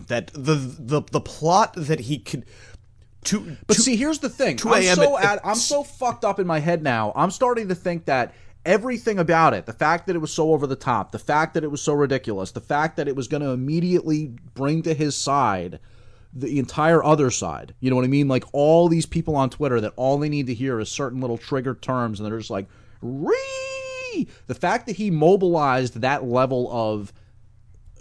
That 0.08 0.28
the 0.34 0.54
the 0.54 1.02
the 1.10 1.20
plot 1.20 1.74
that 1.76 2.00
he 2.00 2.18
could. 2.18 2.44
To, 3.24 3.56
But 3.66 3.74
to- 3.74 3.82
see, 3.82 3.96
here's 3.96 4.20
the 4.20 4.28
thing. 4.28 4.56
2 4.56 4.68
I'm 4.68 4.82
so 4.84 5.18
I'm 5.18 5.54
so 5.56 5.82
fucked 5.82 6.24
up 6.24 6.38
in 6.38 6.46
my 6.46 6.60
head 6.60 6.82
now. 6.82 7.12
I'm 7.16 7.30
starting 7.30 7.68
to 7.68 7.74
think 7.74 8.04
that 8.06 8.32
everything 8.64 9.18
about 9.18 9.54
it, 9.54 9.66
the 9.66 9.72
fact 9.72 10.06
that 10.06 10.14
it 10.16 10.20
was 10.20 10.32
so 10.32 10.52
over 10.52 10.66
the 10.66 10.76
top, 10.76 11.10
the 11.10 11.18
fact 11.18 11.54
that 11.54 11.64
it 11.64 11.70
was 11.70 11.82
so 11.82 11.94
ridiculous, 11.94 12.52
the 12.52 12.60
fact 12.60 12.96
that 12.96 13.08
it 13.08 13.16
was 13.16 13.26
going 13.26 13.42
to 13.42 13.50
immediately 13.50 14.34
bring 14.54 14.82
to 14.82 14.94
his 14.94 15.16
side 15.16 15.80
the 16.32 16.58
entire 16.58 17.02
other 17.02 17.30
side. 17.30 17.74
You 17.80 17.90
know 17.90 17.96
what 17.96 18.04
I 18.04 18.08
mean? 18.08 18.28
Like 18.28 18.44
all 18.52 18.88
these 18.88 19.06
people 19.06 19.34
on 19.34 19.50
Twitter 19.50 19.80
that 19.80 19.92
all 19.96 20.18
they 20.18 20.28
need 20.28 20.46
to 20.46 20.54
hear 20.54 20.78
is 20.78 20.90
certain 20.90 21.20
little 21.20 21.38
trigger 21.38 21.74
terms, 21.74 22.20
and 22.20 22.30
they're 22.30 22.38
just 22.38 22.50
like, 22.50 22.68
"Ree." 23.00 24.28
The 24.46 24.54
fact 24.54 24.86
that 24.86 24.96
he 24.96 25.10
mobilized 25.10 26.00
that 26.00 26.24
level 26.24 26.68
of 26.70 27.12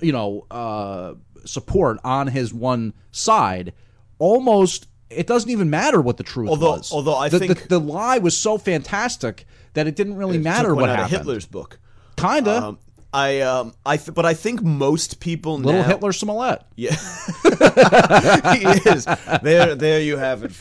you 0.02 0.12
know 0.12 0.46
uh, 0.52 1.14
support 1.48 2.00
on 2.04 2.28
his 2.28 2.54
one 2.54 2.94
side 3.12 3.74
almost 4.20 4.88
it 5.10 5.26
doesn't 5.28 5.50
even 5.50 5.70
matter 5.70 6.02
what 6.02 6.18
the 6.18 6.24
truth 6.24 6.50
Although- 6.50 6.78
was 6.78 6.92
although 6.92 7.16
I 7.16 7.30
the, 7.30 7.40
think- 7.40 7.62
the, 7.64 7.68
the 7.70 7.80
lie 7.80 8.18
was 8.18 8.36
so 8.38 8.58
fantastic 8.58 9.46
that 9.74 9.88
it 9.88 9.96
didn't 9.96 10.16
really 10.16 10.38
took 10.38 10.44
matter 10.44 10.76
what 10.76 10.90
happened 10.90 11.10
Hitler's 11.12 11.46
book. 11.46 11.80
kinda 12.18 12.52
Um, 12.64 12.80
I 13.14 13.40
um 13.42 13.74
I 13.86 13.96
th- 13.98 14.14
but 14.14 14.26
I 14.26 14.34
think 14.34 14.62
most 14.62 15.22
people 15.22 15.58
little 15.58 15.82
now, 15.82 15.88
hitler 15.88 16.12
smollett 16.12 16.64
Yeah, 16.76 16.92
he 18.54 18.66
is. 18.90 19.06
There, 19.42 19.76
there 19.76 20.02
you 20.02 20.18
have 20.18 20.44
it. 20.44 20.52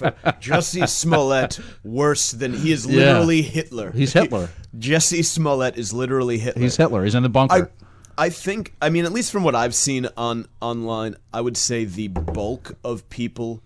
Jussie 0.41 0.89
Smollett, 0.89 1.59
worse 1.83 2.31
than 2.31 2.53
he 2.55 2.73
is 2.73 2.87
Yeah. 2.87 2.99
literally 3.15 3.43
Hitler. 3.43 3.91
He's 3.93 4.13
Hitler. 4.13 4.49
Jesse 4.79 5.23
Smollett 5.23 5.77
is 5.77 5.93
literally 5.93 6.39
Hitler. 6.39 6.63
he's 6.63 6.77
hitler 6.77 7.05
he's 7.05 7.15
in 7.15 7.23
the 7.23 7.29
bunker 7.29 7.71
I 7.73 7.86
think. 8.31 8.75
I 8.81 8.89
mean, 8.89 9.05
at 9.05 9.13
least 9.13 9.31
from 9.33 9.45
what 9.45 9.55
I've 9.55 9.75
seen 9.75 10.09
on 10.17 10.49
online, 10.61 11.17
I 11.33 11.41
would 11.41 11.57
say 11.57 11.85
the 11.85 12.09
bulk 12.09 12.77
of 12.83 13.09
people 13.11 13.63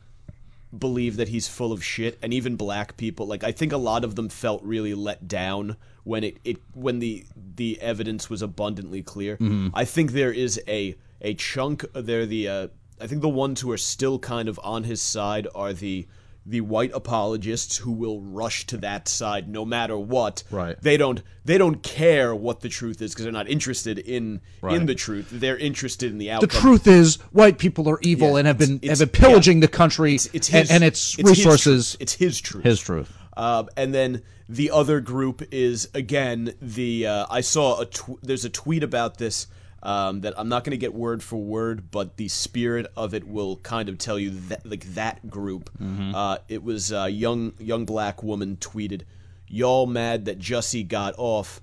believe 0.77 1.17
that 1.17 1.29
he's 1.29 1.49
full 1.49 1.73
of 1.73 1.85
shit, 1.85 2.19
and 2.23 2.33
even 2.33 2.57
black 2.57 2.97
people. 2.97 3.27
Like, 3.27 3.43
I 3.45 3.53
think 3.53 3.73
a 3.73 3.77
lot 3.77 4.05
of 4.05 4.15
them 4.15 4.29
felt 4.29 4.63
really 4.63 4.95
let 4.95 5.27
down 5.27 5.77
when 6.05 6.25
it, 6.25 6.39
it 6.45 6.59
when 6.75 6.99
the 6.99 7.25
the 7.57 7.81
evidence 7.81 8.31
was 8.31 8.43
abundantly 8.43 9.03
clear. 9.03 9.37
I 9.75 9.85
think 9.85 10.13
there 10.13 10.33
is 10.33 10.61
a 10.69 10.97
a 11.21 11.35
chunk. 11.35 11.85
There, 11.93 12.27
the 12.27 12.49
uh, 12.49 12.69
I 13.01 13.07
think 13.07 13.23
the 13.23 13.29
ones 13.29 13.61
who 13.61 13.71
are 13.71 13.79
still 13.79 14.19
kind 14.19 14.49
of 14.49 14.61
on 14.63 14.85
his 14.85 15.01
side 15.01 15.47
are 15.55 15.73
the 15.73 16.07
the 16.47 16.61
white 16.63 16.91
apologists 16.95 17.77
who 17.79 17.93
will 17.93 18.21
rush 18.23 18.67
to 18.67 18.77
that 18.79 19.07
side 19.09 19.49
no 19.49 19.65
matter 19.65 19.97
what. 19.99 20.43
Right. 20.51 20.81
They 20.81 20.97
don't 20.97 21.23
they 21.45 21.59
don't 21.59 21.83
care 21.83 22.35
what 22.35 22.61
the 22.61 22.69
truth 22.69 23.03
is 23.03 23.13
because 23.13 23.25
they're 23.25 23.33
not 23.33 23.49
interested 23.49 23.99
in 23.99 24.41
Right. 24.63 24.75
in 24.75 24.87
the 24.87 24.95
truth. 24.95 25.29
They're 25.31 25.59
interested 25.59 26.11
in 26.11 26.19
the 26.19 26.31
outcome. 26.31 26.49
the 26.49 26.55
truth 26.55 26.87
is 26.87 27.17
white 27.33 27.59
people 27.59 27.89
are 27.89 27.99
evil 28.03 28.33
Yeah, 28.33 28.37
and 28.39 28.47
have 28.47 28.59
been 28.59 28.81
have 28.85 28.99
been 28.99 29.09
pillaging 29.11 29.59
yeah. 29.59 29.67
the 29.67 29.69
country 29.73 30.15
It's, 30.15 30.27
it's 30.33 30.49
and, 30.49 30.59
his, 30.61 30.71
and 30.71 30.85
its 30.85 31.19
it's 31.19 31.29
his 31.29 31.39
resources 31.39 31.91
truth. 31.93 32.03
it's 32.03 32.13
his 32.15 32.41
truth. 32.41 32.65
his 32.65 32.81
truth 32.81 33.13
Um, 33.37 33.69
and 33.77 33.95
then 33.95 34.23
the 34.49 34.71
other 34.71 35.01
group 35.01 35.43
is 35.53 35.89
again 35.95 36.55
the 36.61 37.07
uh, 37.07 37.27
I 37.31 37.41
saw 37.43 37.81
a 37.81 37.87
tw- 37.87 38.19
there's 38.23 38.45
a 38.45 38.51
tweet 38.51 38.83
about 38.83 39.19
this 39.19 39.47
um, 39.83 40.21
that 40.23 40.35
I'm 40.39 40.49
not 40.49 40.65
going 40.65 40.73
to 40.73 40.77
get 40.77 40.95
word 40.95 41.23
for 41.23 41.37
word, 41.43 41.91
but 41.91 42.17
the 42.17 42.29
spirit 42.29 42.87
of 42.97 43.15
it 43.15 43.27
will 43.27 43.57
kind 43.57 43.89
of 43.89 43.99
tell 43.99 44.19
you 44.19 44.31
that 44.49 44.67
like 44.67 44.85
that 44.95 45.29
group. 45.29 45.71
Uh, 46.15 46.39
it 46.49 46.63
was 46.63 46.93
a 46.93 47.09
young 47.09 47.53
young 47.59 47.85
black 47.87 48.23
woman 48.23 48.57
tweeted, 48.57 49.03
"Y'all 49.49 49.87
mad 49.87 50.27
that 50.27 50.39
Jussie 50.39 50.87
got 50.87 51.15
off." 51.17 51.61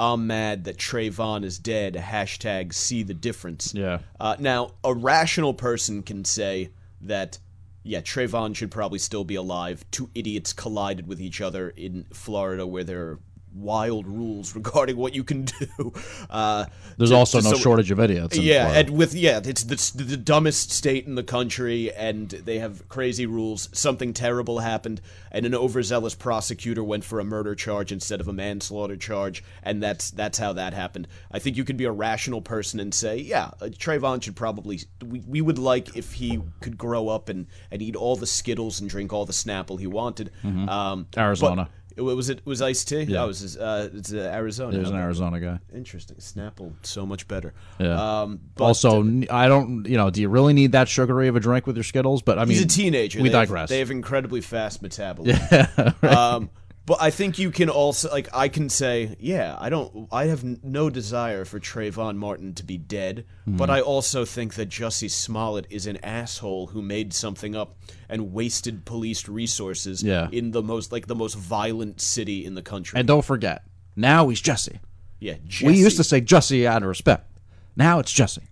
I'm 0.00 0.28
mad 0.28 0.64
that 0.64 0.76
Trayvon 0.76 1.44
is 1.44 1.58
dead. 1.58 1.94
Hashtag 1.94 2.72
see 2.72 3.02
the 3.02 3.14
difference. 3.14 3.74
Yeah. 3.74 3.98
Uh, 4.20 4.36
now, 4.38 4.74
a 4.84 4.94
rational 4.94 5.52
person 5.54 6.04
can 6.04 6.24
say 6.24 6.70
that, 7.00 7.38
yeah, 7.82 8.00
Trayvon 8.00 8.54
should 8.54 8.70
probably 8.70 9.00
still 9.00 9.24
be 9.24 9.34
alive. 9.34 9.84
Two 9.90 10.08
idiots 10.14 10.52
collided 10.52 11.08
with 11.08 11.20
each 11.20 11.40
other 11.40 11.70
in 11.70 12.06
Florida 12.12 12.64
where 12.64 12.84
there 12.84 13.18
wild 13.60 14.06
rules 14.06 14.54
regarding 14.54 14.96
what 14.96 15.14
you 15.14 15.24
can 15.24 15.44
do. 15.60 15.92
Uh, 16.30 16.64
there's 16.96 17.10
to- 17.10 17.16
also 17.16 17.38
to 17.40 17.44
no 17.44 17.52
so- 17.52 17.58
shortage 17.58 17.90
of 17.90 18.00
idiots 18.00 18.36
yeah, 18.38 18.64
Florida. 18.66 18.88
and 18.90 18.98
with 18.98 19.14
yeah, 19.14 19.40
it's 19.44 19.64
the, 19.64 20.02
the 20.02 20.16
dumbest 20.16 20.70
state 20.70 21.06
in 21.06 21.14
the 21.14 21.22
country, 21.22 21.92
and 21.92 22.28
they 22.30 22.58
have 22.58 22.88
crazy 22.88 23.26
rules. 23.26 23.68
Something 23.72 24.12
terrible 24.12 24.60
happened, 24.60 25.00
and 25.32 25.44
an 25.46 25.54
overzealous 25.54 26.14
prosecutor 26.14 26.82
went 26.84 27.04
for 27.04 27.20
a 27.20 27.24
murder 27.24 27.54
charge 27.54 27.92
instead 27.92 28.20
of 28.20 28.28
a 28.28 28.32
manslaughter 28.32 28.96
charge, 28.96 29.42
and 29.62 29.82
that's 29.82 30.10
that's 30.10 30.38
how 30.38 30.52
that 30.54 30.72
happened. 30.74 31.08
I 31.30 31.38
think 31.38 31.56
you 31.56 31.64
could 31.64 31.76
be 31.76 31.84
a 31.84 31.92
rational 31.92 32.40
person 32.40 32.80
and 32.80 32.92
say, 32.94 33.16
yeah, 33.18 33.50
uh, 33.60 33.66
Trayvon 33.66 34.22
should 34.22 34.36
probably. 34.36 34.80
We, 35.04 35.20
we 35.26 35.40
would 35.40 35.58
like 35.58 35.96
if 35.96 36.14
he 36.14 36.40
could 36.60 36.76
grow 36.78 37.08
up 37.08 37.28
and 37.28 37.46
and 37.70 37.82
eat 37.82 37.96
all 37.96 38.16
the 38.16 38.26
Skittles 38.26 38.80
and 38.80 38.88
drink 38.90 39.12
all 39.12 39.24
the 39.26 39.32
Snapple 39.32 39.78
he 39.78 39.86
wanted. 39.86 40.30
Um, 40.44 40.68
Mm-hmm. 40.68 41.20
Arizona. 41.20 41.68
but- 41.70 41.77
was 42.04 42.28
it 42.28 42.40
was 42.44 42.62
iced 42.62 42.88
tea? 42.88 43.02
Yeah. 43.02 43.20
That 43.20 43.26
was 43.26 43.56
uh, 43.56 43.90
it's 43.94 44.12
uh, 44.12 44.16
Arizona. 44.18 44.72
there's 44.72 44.88
an 44.90 44.96
Okay. 44.96 45.02
arizona 45.04 45.40
guy 45.40 45.58
Interesting. 45.74 46.16
Snapple, 46.18 46.72
so 46.82 47.04
much 47.06 47.28
better. 47.28 47.54
Yeah. 47.78 48.20
Um, 48.22 48.40
but, 48.54 48.64
also, 48.64 49.00
n- 49.02 49.26
I 49.30 49.48
don't. 49.48 49.84
You 49.86 49.96
know, 49.96 50.10
do 50.10 50.20
you 50.20 50.28
really 50.28 50.52
need 50.52 50.72
that 50.72 50.88
sugary 50.88 51.28
of 51.28 51.36
a 51.36 51.40
drink 51.40 51.66
with 51.66 51.76
your 51.76 51.84
Skittles? 51.84 52.22
But 52.22 52.38
I 52.38 52.42
mean, 52.44 52.56
he's 52.56 52.62
a 52.62 52.66
teenager. 52.68 53.20
We 53.22 53.28
they 53.28 53.36
have- 53.38 53.48
digress. 53.48 53.68
they 53.68 53.78
have 53.80 53.90
incredibly 53.90 54.40
fast 54.40 54.82
metabolism. 54.82 55.94
um, 56.02 56.50
but 56.88 56.98
I 57.00 57.10
think 57.10 57.38
you 57.38 57.50
can 57.52 57.68
also 57.70 58.10
like 58.10 58.28
I 58.34 58.48
can 58.48 58.68
say, 58.68 59.14
yeah, 59.20 59.56
I 59.60 59.68
don't. 59.68 60.08
I 60.10 60.24
have 60.24 60.42
no 60.64 60.90
desire 60.90 61.44
for 61.44 61.60
Trayvon 61.60 62.16
Martin 62.16 62.54
to 62.54 62.64
be 62.64 62.76
dead, 62.78 63.24
Hmm. 63.44 63.56
but 63.58 63.68
I 63.70 63.80
also 63.80 64.24
think 64.24 64.54
that 64.54 64.70
Jussie 64.70 65.10
Smollett 65.10 65.66
is 65.70 65.86
an 65.86 65.98
asshole 66.02 66.68
who 66.68 66.82
made 66.82 67.12
something 67.14 67.54
up 67.54 67.76
and 68.08 68.32
wasted 68.32 68.84
police 68.84 69.28
resources 69.28 70.02
Yeah. 70.02 70.28
in 70.32 70.50
the 70.52 70.62
most 70.62 70.90
like 70.90 71.06
the 71.06 71.14
most 71.14 71.34
violent 71.36 72.00
city 72.00 72.44
in 72.44 72.54
the 72.56 72.62
country. 72.62 72.98
and 72.98 73.06
don't 73.06 73.24
forget, 73.24 73.62
now 73.94 74.28
he's 74.28 74.40
Jesse. 74.40 74.80
yeah, 75.20 75.34
We 75.62 75.76
used 75.76 75.98
to 75.98 76.04
say 76.04 76.20
Jussie 76.20 76.64
out 76.66 76.82
of 76.82 76.88
respect. 76.88 77.30
Now 77.76 77.98
it's 78.00 78.12
Jesse. 78.12 78.42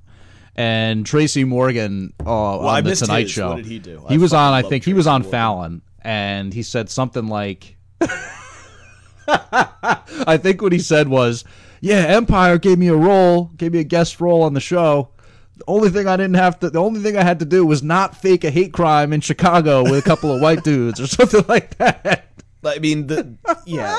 And 0.55 1.05
Tracy 1.05 1.44
Morgan 1.44 2.12
uh, 2.25 2.59
on 2.59 2.66
I 2.66 2.81
the 2.81 2.94
Tonight 2.96 3.22
his. 3.22 3.31
Show. 3.31 3.49
What 3.49 3.57
did 3.57 3.66
he 3.66 3.79
do? 3.79 4.03
He 4.09 4.14
I 4.14 4.18
was 4.18 4.33
on. 4.33 4.53
I 4.55 4.62
think 4.62 4.85
he 4.85 4.94
was 4.94 5.07
on 5.07 5.20
Morgan. 5.22 5.31
Fallon, 5.31 5.83
and 6.01 6.55
he 6.55 6.62
said 6.62 6.88
something 6.88 7.27
like, 7.29 7.76
"I 9.29 10.39
think 10.41 10.63
what 10.63 10.73
he 10.73 10.79
said 10.79 11.09
was, 11.09 11.45
yeah, 11.81 12.05
Empire 12.07 12.59
gave 12.59 12.79
me 12.79 12.89
a 12.89 12.97
role, 12.97 13.51
gave 13.57 13.73
me 13.73 13.81
a 13.81 13.85
guest 13.85 14.21
role 14.21 14.43
on 14.43 14.55
the 14.55 14.61
show." 14.61 15.11
The 15.57 15.65
only 15.69 15.89
thing 15.89 16.07
I 16.07 16.17
didn't 16.17 16.37
have 16.37 16.61
to, 16.61 16.71
the 16.71 16.83
only 16.83 17.01
thing 17.01 17.17
I 17.17 17.23
had 17.23 17.39
to 17.39 17.47
do 17.47 17.65
was 17.65 17.83
not 17.83 18.17
fake 18.17 18.45
a 18.45 18.51
hate 18.51 18.75
crime 18.75 19.13
in 19.13 19.23
Chicago 19.23 19.83
with 19.83 19.99
a 19.99 20.03
couple 20.03 20.31
of 20.31 20.43
white 20.43 20.63
dudes 20.63 21.01
or 21.01 21.07
something 21.07 21.45
like 21.49 21.77
that. 21.79 22.27
I 22.65 22.79
mean, 22.79 23.07
the 23.07 23.37
yeah. 23.65 23.97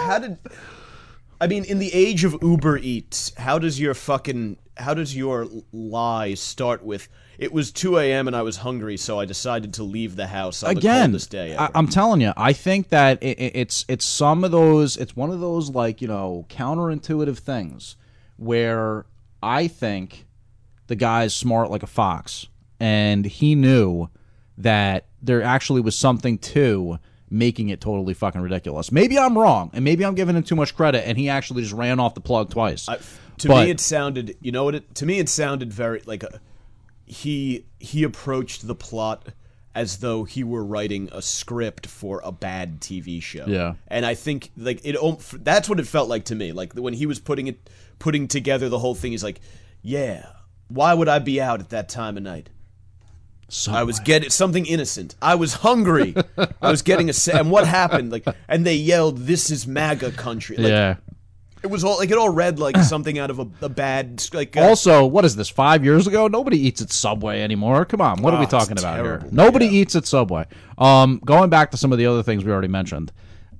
How 0.00 0.18
did? 0.18 0.38
I 1.40 1.46
mean, 1.46 1.64
in 1.64 1.78
the 1.78 1.92
age 1.92 2.24
of 2.24 2.36
Uber 2.40 2.78
Eats, 2.78 3.32
how 3.36 3.58
does 3.58 3.78
your 3.78 3.92
fucking 3.92 4.56
how 4.76 4.94
does 4.94 5.16
your 5.16 5.46
lie 5.72 6.34
start 6.34 6.82
with? 6.82 7.08
It 7.38 7.52
was 7.52 7.72
2 7.72 7.98
a.m. 7.98 8.26
and 8.28 8.36
I 8.36 8.42
was 8.42 8.58
hungry, 8.58 8.96
so 8.96 9.18
I 9.18 9.24
decided 9.24 9.74
to 9.74 9.82
leave 9.82 10.16
the 10.16 10.26
house 10.28 10.62
on 10.62 10.74
the 10.74 10.78
again 10.80 11.06
coldest 11.10 11.30
day 11.30 11.56
I, 11.56 11.70
I'm 11.74 11.88
telling 11.88 12.20
you 12.20 12.32
i 12.36 12.52
think 12.52 12.88
that 12.90 13.22
it, 13.22 13.38
it- 13.38 13.52
it's 13.56 13.84
it's 13.88 14.04
some 14.04 14.44
of 14.44 14.50
those 14.50 14.96
it's 14.96 15.16
one 15.16 15.30
of 15.30 15.40
those 15.40 15.70
like 15.70 16.00
you 16.00 16.08
know 16.08 16.46
counterintuitive 16.48 17.38
things 17.38 17.96
where 18.36 19.06
i 19.42 19.66
think 19.68 20.26
the 20.86 20.96
guy's 20.96 21.34
smart 21.34 21.70
like 21.70 21.82
a 21.82 21.86
fox 21.88 22.46
and 22.80 23.24
he 23.24 23.54
knew 23.54 24.08
that 24.58 25.06
there 25.22 25.42
actually 25.42 25.80
was 25.80 25.96
something 25.96 26.38
to 26.38 26.98
making 27.30 27.68
it 27.70 27.80
totally 27.80 28.14
fucking 28.14 28.40
ridiculous 28.40 28.92
maybe 28.92 29.18
i'm 29.18 29.36
wrong 29.36 29.70
and 29.72 29.84
maybe 29.84 30.04
i'm 30.04 30.14
giving 30.14 30.36
him 30.36 30.42
too 30.42 30.56
much 30.56 30.74
credit 30.76 31.06
and 31.06 31.16
he 31.18 31.28
actually 31.28 31.62
just 31.62 31.74
ran 31.74 31.98
off 31.98 32.14
the 32.14 32.20
plug 32.20 32.50
twice 32.50 32.88
I- 32.88 32.98
to 33.38 33.48
But- 33.48 33.64
me, 33.64 33.70
it 33.72 33.80
sounded. 33.80 34.36
You 34.40 34.52
know 34.52 34.62
what? 34.62 34.76
It, 34.76 34.94
to 34.94 35.06
me, 35.06 35.18
it 35.18 35.28
sounded 35.28 35.72
very 35.72 36.00
like 36.06 36.22
a, 36.22 36.38
he 37.06 37.66
he 37.78 38.02
approached 38.02 38.66
the 38.66 38.74
plot 38.74 39.28
as 39.74 39.98
though 39.98 40.22
he 40.24 40.44
were 40.44 40.64
writing 40.64 41.08
a 41.10 41.20
script 41.20 41.86
for 41.86 42.20
a 42.24 42.30
bad 42.30 42.80
TV 42.80 43.20
show. 43.20 43.44
Yeah. 43.46 43.74
and 43.88 44.06
I 44.06 44.14
think 44.14 44.50
like 44.56 44.80
it. 44.84 44.96
That's 45.42 45.68
what 45.68 45.80
it 45.80 45.86
felt 45.86 46.08
like 46.08 46.26
to 46.26 46.34
me. 46.34 46.52
Like 46.52 46.74
when 46.74 46.94
he 46.94 47.06
was 47.06 47.18
putting 47.18 47.48
it, 47.48 47.68
putting 47.98 48.28
together 48.28 48.68
the 48.68 48.78
whole 48.78 48.94
thing. 48.94 49.10
He's 49.12 49.24
like, 49.24 49.40
"Yeah, 49.82 50.26
why 50.68 50.94
would 50.94 51.08
I 51.08 51.18
be 51.18 51.40
out 51.40 51.60
at 51.60 51.70
that 51.70 51.88
time 51.88 52.16
of 52.16 52.22
night?" 52.22 52.50
So 53.48 53.72
I 53.72 53.82
was 53.82 54.00
getting 54.00 54.30
something 54.30 54.64
innocent. 54.64 55.14
I 55.20 55.34
was 55.34 55.54
hungry. 55.54 56.14
I 56.62 56.70
was 56.70 56.82
getting 56.82 57.10
a 57.10 57.12
sa- 57.12 57.38
and 57.38 57.50
what 57.50 57.66
happened? 57.68 58.10
Like, 58.10 58.26
and 58.48 58.64
they 58.66 58.74
yelled, 58.74 59.18
"This 59.18 59.50
is 59.50 59.66
MAGA 59.66 60.12
country!" 60.12 60.56
Like, 60.56 60.68
yeah 60.70 60.96
it 61.64 61.70
was 61.70 61.82
all 61.82 61.96
like 61.98 62.10
it 62.10 62.18
all 62.18 62.28
read 62.28 62.58
like 62.58 62.76
something 62.82 63.18
out 63.18 63.30
of 63.30 63.38
a, 63.40 63.48
a 63.62 63.68
bad 63.68 64.22
like. 64.32 64.56
Uh, 64.56 64.60
Also, 64.60 65.04
what 65.06 65.24
is 65.24 65.34
this? 65.34 65.48
Five 65.48 65.84
years 65.84 66.06
ago, 66.06 66.28
nobody 66.28 66.58
eats 66.58 66.80
at 66.82 66.92
Subway 66.92 67.40
anymore. 67.42 67.84
Come 67.84 68.00
on, 68.00 68.22
what 68.22 68.34
are 68.34 68.38
we 68.38 68.46
Oh, 68.46 68.48
talking 68.48 68.78
about 68.78 68.96
terrible. 68.96 69.24
here? 69.26 69.34
Nobody 69.34 69.66
Yeah. 69.66 69.80
eats 69.80 69.96
at 69.96 70.06
Subway. 70.06 70.44
Um, 70.78 71.20
going 71.24 71.50
back 71.50 71.70
to 71.72 71.76
some 71.76 71.90
of 71.92 71.98
the 71.98 72.06
other 72.06 72.22
things 72.22 72.44
we 72.44 72.52
already 72.52 72.68
mentioned, 72.68 73.10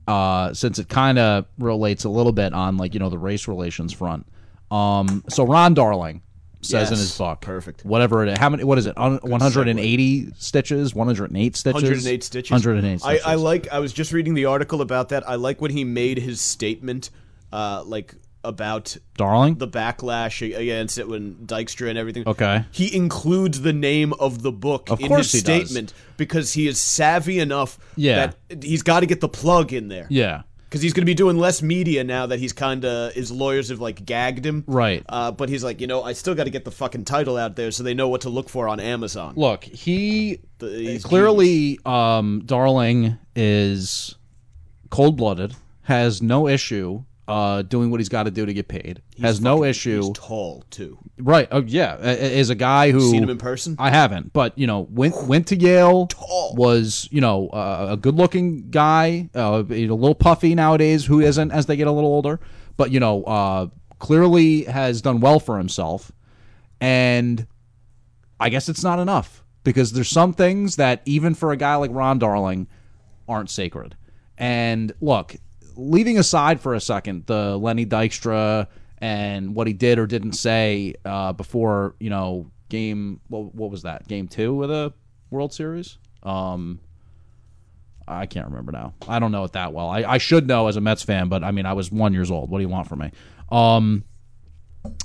uh, 0.07 0.53
since 0.53 0.79
it 0.79 0.88
kind 0.88 1.19
of 1.19 1.47
relates 1.59 2.05
a 2.05 2.09
little 2.11 2.33
bit 2.33 2.53
on 2.53 2.77
like 2.77 2.93
you 2.95 3.01
know 3.01 3.09
the 3.09 3.19
race 3.19 3.49
relations 3.49 3.93
front. 3.93 4.27
Um, 4.71 5.25
so 5.29 5.45
Ron 5.47 5.73
Darling, 5.75 6.21
says 6.61 6.90
in 6.90 6.97
his 6.99 7.17
book. 7.17 7.40
Perfect. 7.43 7.85
Whatever 7.85 8.23
it 8.25 8.31
is. 8.31 8.38
How 8.38 8.49
many? 8.49 8.64
What 8.64 8.79
is 8.79 8.87
it? 8.87 8.97
180 8.97 10.33
stitches. 10.38 10.95
108 10.95 11.57
stitches. 11.57 11.75
108 11.83 12.25
stitches. 12.25 12.51
108 12.51 12.93
I, 12.93 12.97
stitches. 12.97 13.27
I 13.27 13.35
like. 13.35 13.69
I 13.73 13.79
was 13.79 13.93
just 13.93 14.12
reading 14.12 14.35
the 14.35 14.47
article 14.47 14.81
about 14.81 15.09
that. 15.11 15.29
I 15.29 15.35
like 15.37 15.61
when 15.61 15.71
he 15.71 15.85
made 15.85 16.19
his 16.19 16.40
statement, 16.40 17.11
uh, 17.55 17.83
like 17.87 18.14
about 18.43 18.95
Darling. 19.17 19.55
the 19.55 19.67
backlash 19.69 20.43
against 20.55 20.99
it 20.99 21.09
when 21.09 21.35
Dykstra 21.47 21.88
and 21.88 21.97
everything. 21.97 22.25
Okay. 22.29 22.64
He 22.73 22.95
includes 22.95 23.62
the 23.62 23.73
name 23.73 24.12
of 24.14 24.43
the 24.43 24.53
book 24.53 24.90
Of 24.90 25.01
in 25.01 25.09
course 25.09 25.33
his 25.33 25.40
he 25.40 25.47
does. 25.61 25.71
statement 25.71 25.95
because 26.19 26.53
he 26.53 26.67
is 26.69 26.79
savvy 26.79 27.38
enough 27.38 27.79
Yeah. 27.97 28.33
that 28.51 28.62
he's 28.62 28.83
got 28.83 29.01
to 29.01 29.07
get 29.07 29.21
the 29.23 29.29
plug 29.31 29.73
in 29.73 29.88
there. 29.88 30.07
yeah. 30.11 30.43
Because 30.69 30.83
he's 30.83 30.93
going 30.93 31.03
to 31.03 31.07
be 31.07 31.14
doing 31.14 31.38
less 31.38 31.62
media 31.62 32.03
now 32.03 32.27
that 32.27 32.40
he's 32.40 32.53
kind 32.53 32.85
of 32.85 33.12
his 33.14 33.31
lawyers 33.31 33.69
have 33.69 33.79
like 33.81 34.05
gagged 34.05 34.45
him, 34.45 34.64
Right. 34.67 35.05
Uh, 35.09 35.31
but 35.31 35.49
he's 35.49 35.62
like, 35.62 35.81
you 35.81 35.87
know, 35.87 36.03
I 36.03 36.14
still 36.14 36.35
got 36.35 36.45
to 36.45 36.51
get 36.51 36.64
the 36.64 36.73
fucking 36.73 37.05
title 37.05 37.37
out 37.37 37.55
there 37.55 37.71
so 37.71 37.85
they 37.85 37.95
know 37.95 38.09
what 38.09 38.23
to 38.23 38.29
look 38.29 38.49
for 38.49 38.69
on 38.69 38.81
Amazon. 38.81 39.35
Look, 39.37 39.62
he 39.62 40.40
The- 40.59 40.69
he's 40.71 41.05
clearly, 41.05 41.79
um, 41.87 42.43
Darling 42.45 43.19
is 43.37 44.17
cold 44.90 45.17
blooded. 45.17 45.55
Has 45.83 46.21
no 46.21 46.49
issue 46.49 47.05
uh, 47.26 47.62
doing 47.62 47.90
what 47.90 48.00
he's 48.00 48.08
got 48.10 48.24
to 48.24 48.30
do 48.30 48.44
to 48.44 48.52
get 48.52 48.68
paid. 48.68 49.00
has 49.20 49.40
no 49.40 49.56
fucking- 49.58 49.70
issue. 49.70 49.96
He's 50.02 50.10
tall 50.14 50.64
too. 50.70 50.98
Right. 51.18 51.48
Oh 51.50 51.62
yeah. 51.66 51.96
I- 52.00 52.08
I- 52.10 52.12
Is 52.12 52.50
a 52.50 52.54
guy 52.54 52.90
who 52.90 53.00
Seen 53.10 53.22
him 53.22 53.30
in 53.30 53.38
person? 53.38 53.76
I 53.78 53.90
haven't, 53.90 54.32
but 54.32 54.58
you 54.58 54.66
know, 54.66 54.87
went 54.90 55.26
went 55.26 55.46
to 55.48 55.56
Yale. 55.56 56.06
Tall. 56.08 56.54
Was 56.56 57.08
you 57.10 57.20
know 57.20 57.48
uh, 57.48 57.88
a 57.92 57.96
good 57.96 58.14
looking 58.16 58.70
guy. 58.70 59.30
Uh, 59.34 59.62
a 59.68 59.72
little 59.87 60.14
puffy 60.14 60.54
nowadays. 60.54 61.06
Who 61.06 61.20
isn't 61.20 61.50
as 61.50 61.66
they 61.66 61.76
get 61.76 61.87
a 61.87 61.92
little 61.92 62.10
older? 62.10 62.40
But 62.76 62.90
you 62.90 63.00
know, 63.00 63.22
uh, 63.24 63.66
clearly 64.00 64.64
has 64.64 65.00
done 65.00 65.20
well 65.20 65.40
for 65.40 65.56
himself, 65.58 66.12
and 66.80 67.46
I 68.40 68.48
guess 68.48 68.68
it's 68.68 68.82
not 68.82 68.98
enough 68.98 69.44
because 69.62 69.92
there's 69.92 70.10
some 70.10 70.32
things 70.34 70.76
that 70.76 71.00
even 71.06 71.34
for 71.34 71.52
a 71.52 71.56
guy 71.56 71.76
like 71.76 71.90
Ron 71.92 72.18
Darling 72.18 72.66
aren't 73.28 73.48
sacred. 73.50 73.96
And 74.37 74.92
look, 75.00 75.37
leaving 75.76 76.18
aside 76.18 76.60
for 76.60 76.74
a 76.74 76.80
second 76.80 77.26
the 77.26 77.56
Lenny 77.56 77.87
Dykstra 77.87 78.66
and 78.98 79.54
what 79.54 79.66
he 79.66 79.72
did 79.72 79.98
or 79.98 80.06
didn't 80.06 80.32
say 80.34 80.94
uh, 81.04 81.32
before, 81.32 81.94
you 81.98 82.10
know, 82.10 82.50
game 82.68 83.20
what, 83.28 83.54
what 83.54 83.70
was 83.70 83.82
that? 83.82 84.06
Game 84.08 84.28
two 84.28 84.62
of 84.62 84.68
the 84.68 84.92
World 85.30 85.52
Series. 85.52 85.98
Um, 86.22 86.80
I 88.06 88.26
can't 88.26 88.46
remember 88.46 88.72
now. 88.72 88.94
I 89.08 89.18
don't 89.18 89.32
know 89.32 89.44
it 89.44 89.52
that 89.52 89.72
well. 89.72 89.88
I, 89.88 90.02
I 90.04 90.18
should 90.18 90.46
know 90.46 90.68
as 90.68 90.76
a 90.76 90.80
Mets 90.80 91.02
fan, 91.02 91.28
but 91.28 91.42
I 91.42 91.50
mean, 91.50 91.66
I 91.66 91.72
was 91.72 91.90
one 91.90 92.12
years 92.12 92.30
old. 92.30 92.50
What 92.50 92.58
do 92.58 92.62
you 92.62 92.68
want 92.68 92.88
from 92.88 93.00
me? 93.00 93.10
Um, 93.50 94.04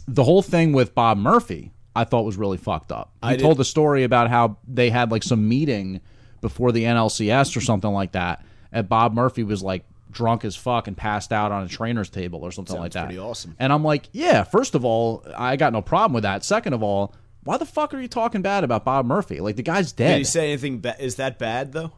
the 0.08 0.24
whole 0.24 0.42
thing 0.42 0.74
with 0.74 0.94
Bob 0.94 1.18
Murphy, 1.18 1.72
I 1.96 2.04
thought 2.04 2.24
was 2.26 2.38
really 2.38 2.58
fucked 2.58 2.92
up. 2.92 3.12
He 3.24 3.30
I 3.30 3.36
did- 3.36 3.42
told 3.44 3.58
the 3.58 3.66
story 3.66 4.04
about 4.04 4.30
how 4.30 4.58
they 4.68 4.90
had 4.90 5.12
like 5.12 5.24
some 5.24 5.48
meeting 5.48 6.02
before 6.42 6.72
the 6.72 6.84
NLCS 6.84 7.56
or 7.58 7.62
something 7.62 7.92
like 7.92 8.14
that, 8.14 8.44
and 8.72 8.88
Bob 8.88 9.14
Murphy 9.14 9.44
was 9.44 9.64
like 9.64 9.84
drunk 10.12 10.44
as 10.46 10.56
fuck 10.56 10.88
and 10.88 10.98
passed 10.98 11.32
out 11.32 11.52
on 11.52 11.64
a 11.64 11.68
trainer's 11.68 12.10
table 12.10 12.42
or 12.44 12.52
something 12.52 12.78
like 12.78 12.94
that. 12.94 13.06
pretty 13.06 13.20
awesome. 13.20 13.56
And 13.60 13.72
I'm 13.72 13.84
like, 13.84 14.10
yeah. 14.12 14.44
First 14.44 14.76
of 14.76 14.84
all, 14.84 15.26
I 15.38 15.56
got 15.56 15.74
no 15.74 15.82
problem 15.82 16.14
with 16.14 16.24
that. 16.24 16.44
Second 16.44 16.74
of 16.74 16.82
all, 16.84 17.14
why 17.44 17.58
the 17.58 17.66
fuck 17.66 17.94
are 17.94 18.00
you 18.00 18.08
talking 18.08 18.42
bad 18.42 18.64
about 18.64 18.86
Bob 18.86 19.06
Murphy? 19.06 19.40
Like 19.40 19.56
the 19.56 19.64
guy's 19.64 19.92
Did 19.92 20.04
dead. 20.04 20.18
he 20.20 20.24
say 20.24 20.48
anything? 20.50 20.80
Ba- 20.80 20.96
is 21.00 21.16
that 21.16 21.38
bad 21.40 21.72
though? 21.74 21.92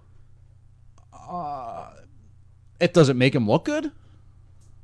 it 2.82 2.94
doesn't 2.94 3.18
make 3.18 3.34
him 3.34 3.48
look 3.48 3.64
good. 3.66 3.86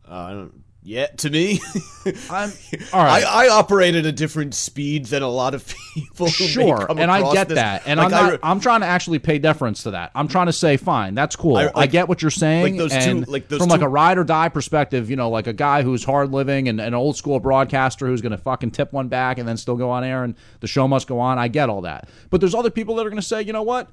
Uh, 0.10 0.14
I 0.14 0.32
don't. 0.32 0.64
Yeah, 0.84 1.08
to 1.08 1.30
me, 1.30 1.60
I'm 2.30 2.50
all 2.94 3.04
right. 3.04 3.22
I, 3.26 3.48
I 3.48 3.50
operate 3.50 3.96
at 3.96 4.06
a 4.06 4.12
different 4.14 4.56
speed 4.56 5.08
than 5.08 5.22
a 5.22 5.28
lot 5.28 5.54
of 5.54 5.68
people. 5.94 6.28
Who 6.28 6.32
Sure, 6.48 6.86
come 6.88 7.00
and 7.00 7.12
I 7.12 7.34
get 7.34 7.50
this. 7.50 7.56
that, 7.58 7.84
and 7.86 7.98
Like, 8.00 8.14
I'm 8.14 8.14
I 8.14 8.22
not. 8.22 8.32
re- 8.32 8.40
I'm 8.42 8.60
trying 8.62 8.80
to 8.82 8.86
actually 8.86 9.20
pay 9.20 9.38
deference 9.38 9.84
to 9.84 9.92
that. 9.92 10.12
I'm 10.16 10.30
trying 10.30 10.46
to 10.46 10.54
say, 10.54 10.78
fine, 10.78 11.14
that's 11.14 11.36
cool. 11.36 11.58
I- 11.58 11.72
I, 11.76 11.88
get 11.88 12.08
what 12.08 12.22
you're 12.22 12.32
saying, 12.32 12.64
like 12.64 12.78
those 12.78 12.92
two- 13.04 13.10
and 13.12 13.28
like 13.28 13.50
those 13.50 13.60
from 13.60 13.68
like 13.68 13.82
a 13.82 13.90
ride 13.90 14.18
or 14.18 14.24
die 14.24 14.48
perspective, 14.48 15.10
you 15.10 15.18
know, 15.18 15.30
like 15.30 15.48
a 15.48 15.52
guy 15.54 15.82
who's 15.82 16.06
hard 16.06 16.32
living 16.32 16.70
and 16.70 16.80
an 16.80 16.94
old 16.94 17.18
school 17.18 17.42
broadcaster 17.42 18.08
who's 18.08 18.22
going 18.22 18.32
to 18.32 18.38
fucking 18.38 18.72
tip 18.72 18.94
one 18.94 19.10
back 19.10 19.40
and 19.40 19.48
then 19.48 19.58
still 19.58 19.76
go 19.76 19.90
on 19.90 20.06
air 20.06 20.24
and 20.24 20.36
the 20.62 20.68
show 20.68 20.88
must 20.88 21.08
go 21.08 21.20
on. 21.20 21.38
I 21.38 21.50
get 21.50 21.68
all 21.70 21.82
that, 21.82 22.08
but 22.30 22.40
there's 22.40 22.56
other 22.56 22.70
people 22.72 22.96
that 22.96 23.06
are 23.06 23.10
going 23.10 23.22
to 23.22 23.28
say, 23.28 23.42
you 23.42 23.52
know 23.52 23.64
what, 23.64 23.90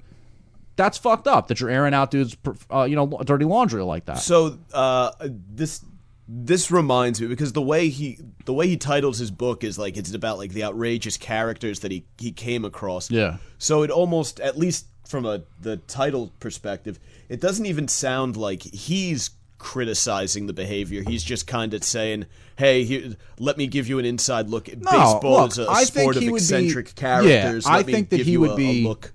that's 0.76 0.96
fucked 0.96 1.26
up 1.26 1.48
that 1.48 1.58
you're 1.60 1.70
airing 1.70 1.94
out 1.94 2.12
dudes, 2.12 2.36
uh, 2.72 2.84
you 2.84 2.94
know, 2.94 3.06
dirty 3.24 3.46
laundry 3.46 3.82
like 3.82 4.04
that. 4.04 4.18
So 4.18 4.58
uh, 4.72 5.10
this 5.20 5.84
this 6.26 6.70
reminds 6.70 7.20
me 7.20 7.26
because 7.26 7.52
the 7.52 7.60
way 7.62 7.88
he 7.88 8.18
the 8.46 8.52
way 8.54 8.66
he 8.66 8.76
titles 8.76 9.18
his 9.18 9.30
book 9.30 9.62
is 9.62 9.78
like 9.78 9.96
it's 9.96 10.12
about 10.14 10.38
like 10.38 10.52
the 10.52 10.64
outrageous 10.64 11.16
characters 11.16 11.80
that 11.80 11.90
he 11.90 12.06
he 12.18 12.32
came 12.32 12.64
across. 12.64 13.10
Yeah. 13.10 13.36
So 13.58 13.82
it 13.82 13.90
almost 13.90 14.40
at 14.40 14.56
least 14.58 14.86
from 15.06 15.26
a 15.26 15.42
the 15.60 15.76
title 15.76 16.32
perspective, 16.40 16.98
it 17.28 17.40
doesn't 17.40 17.66
even 17.66 17.88
sound 17.88 18.36
like 18.38 18.62
he's 18.62 19.30
criticizing 19.58 20.46
the 20.46 20.52
behavior. 20.52 21.02
He's 21.06 21.22
just 21.24 21.46
kind 21.46 21.74
of 21.74 21.82
saying, 21.84 22.26
"Hey, 22.56 22.84
here, 22.84 23.16
let 23.38 23.56
me 23.58 23.66
give 23.66 23.88
you 23.88 23.98
an 23.98 24.04
inside 24.04 24.48
look 24.48 24.68
at 24.68 24.78
No, 24.80 24.90
baseball 24.90 25.42
look, 25.42 25.50
is 25.52 25.58
a 25.58 25.68
I 25.68 25.84
sport 25.84 26.16
of 26.16 26.20
be- 26.20 26.28
eccentric 26.28 26.88
Yeah, 26.88 26.92
characters." 27.00 27.66
I 27.66 27.76
Let 27.78 27.86
me 27.86 27.92
think 27.92 28.08
that 28.10 28.16
give 28.18 28.26
he 28.26 28.32
you 28.32 28.40
would 28.40 28.50
a- 28.50 28.54
a 28.54 28.56
be- 28.56 28.84
look." 28.84 29.12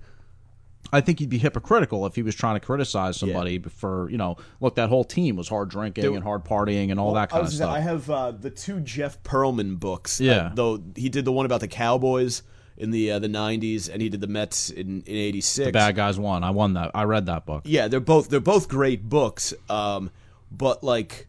I 0.92 1.00
think 1.00 1.18
he'd 1.20 1.28
be 1.28 1.38
hypocritical 1.38 2.04
if 2.06 2.14
he 2.14 2.22
was 2.22 2.34
trying 2.34 2.56
to 2.56 2.60
criticize 2.60 3.16
somebody 3.16 3.58
for, 3.60 4.10
you 4.10 4.18
know, 4.18 4.36
look, 4.60 4.74
that 4.74 4.88
whole 4.88 5.04
team 5.04 5.36
was 5.36 5.48
hard 5.48 5.70
drinking 5.70 6.14
and 6.14 6.24
hard 6.24 6.44
partying 6.44 6.90
and 6.90 6.98
all 6.98 7.12
that 7.14 7.22
I 7.22 7.26
kind 7.26 7.46
of 7.46 7.52
stuff. 7.52 7.70
say, 7.70 7.76
I 7.76 7.80
have 7.80 8.10
uh, 8.10 8.32
the 8.32 8.50
two 8.50 8.80
Jeff 8.80 9.22
Pearlman 9.22 9.78
books. 9.78 10.20
Yeah. 10.20 10.32
uh, 10.32 10.50
though 10.54 10.82
he 10.96 11.08
did 11.08 11.24
the 11.24 11.32
one 11.32 11.46
about 11.46 11.60
the 11.60 11.68
Cowboys 11.68 12.42
in 12.76 12.90
the 12.90 13.12
uh, 13.12 13.18
the 13.18 13.28
'90s, 13.28 13.88
and 13.92 14.00
he 14.00 14.08
did 14.08 14.20
the 14.20 14.26
Mets 14.26 14.70
in 14.70 15.02
in 15.02 15.16
'86. 15.16 15.66
the 15.66 15.72
bad 15.72 15.94
guys 15.96 16.18
won. 16.18 16.42
I 16.42 16.50
won 16.50 16.74
that. 16.74 16.90
I 16.94 17.04
read 17.04 17.26
that 17.26 17.46
book. 17.46 17.62
Yeah, 17.66 17.88
they're 17.88 18.00
both 18.00 18.28
they're 18.30 18.40
both 18.40 18.68
great 18.68 19.08
books. 19.08 19.52
Um, 19.68 20.10
but 20.50 20.82
like 20.82 21.28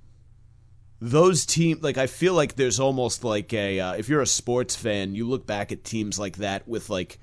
those 1.00 1.46
team, 1.46 1.80
like 1.82 1.98
I 1.98 2.08
feel 2.08 2.34
like 2.34 2.56
there's 2.56 2.80
almost 2.80 3.24
like 3.24 3.54
a 3.54 3.80
uh, 3.80 3.94
if 3.94 4.08
you're 4.08 4.22
a 4.22 4.28
sports 4.28 4.76
fan, 4.76 5.14
you 5.16 5.28
look 5.28 5.46
back 5.46 5.72
at 5.72 5.84
teams 5.84 6.18
like 6.18 6.38
that 6.38 6.68
with 6.68 6.90
like 6.90 7.20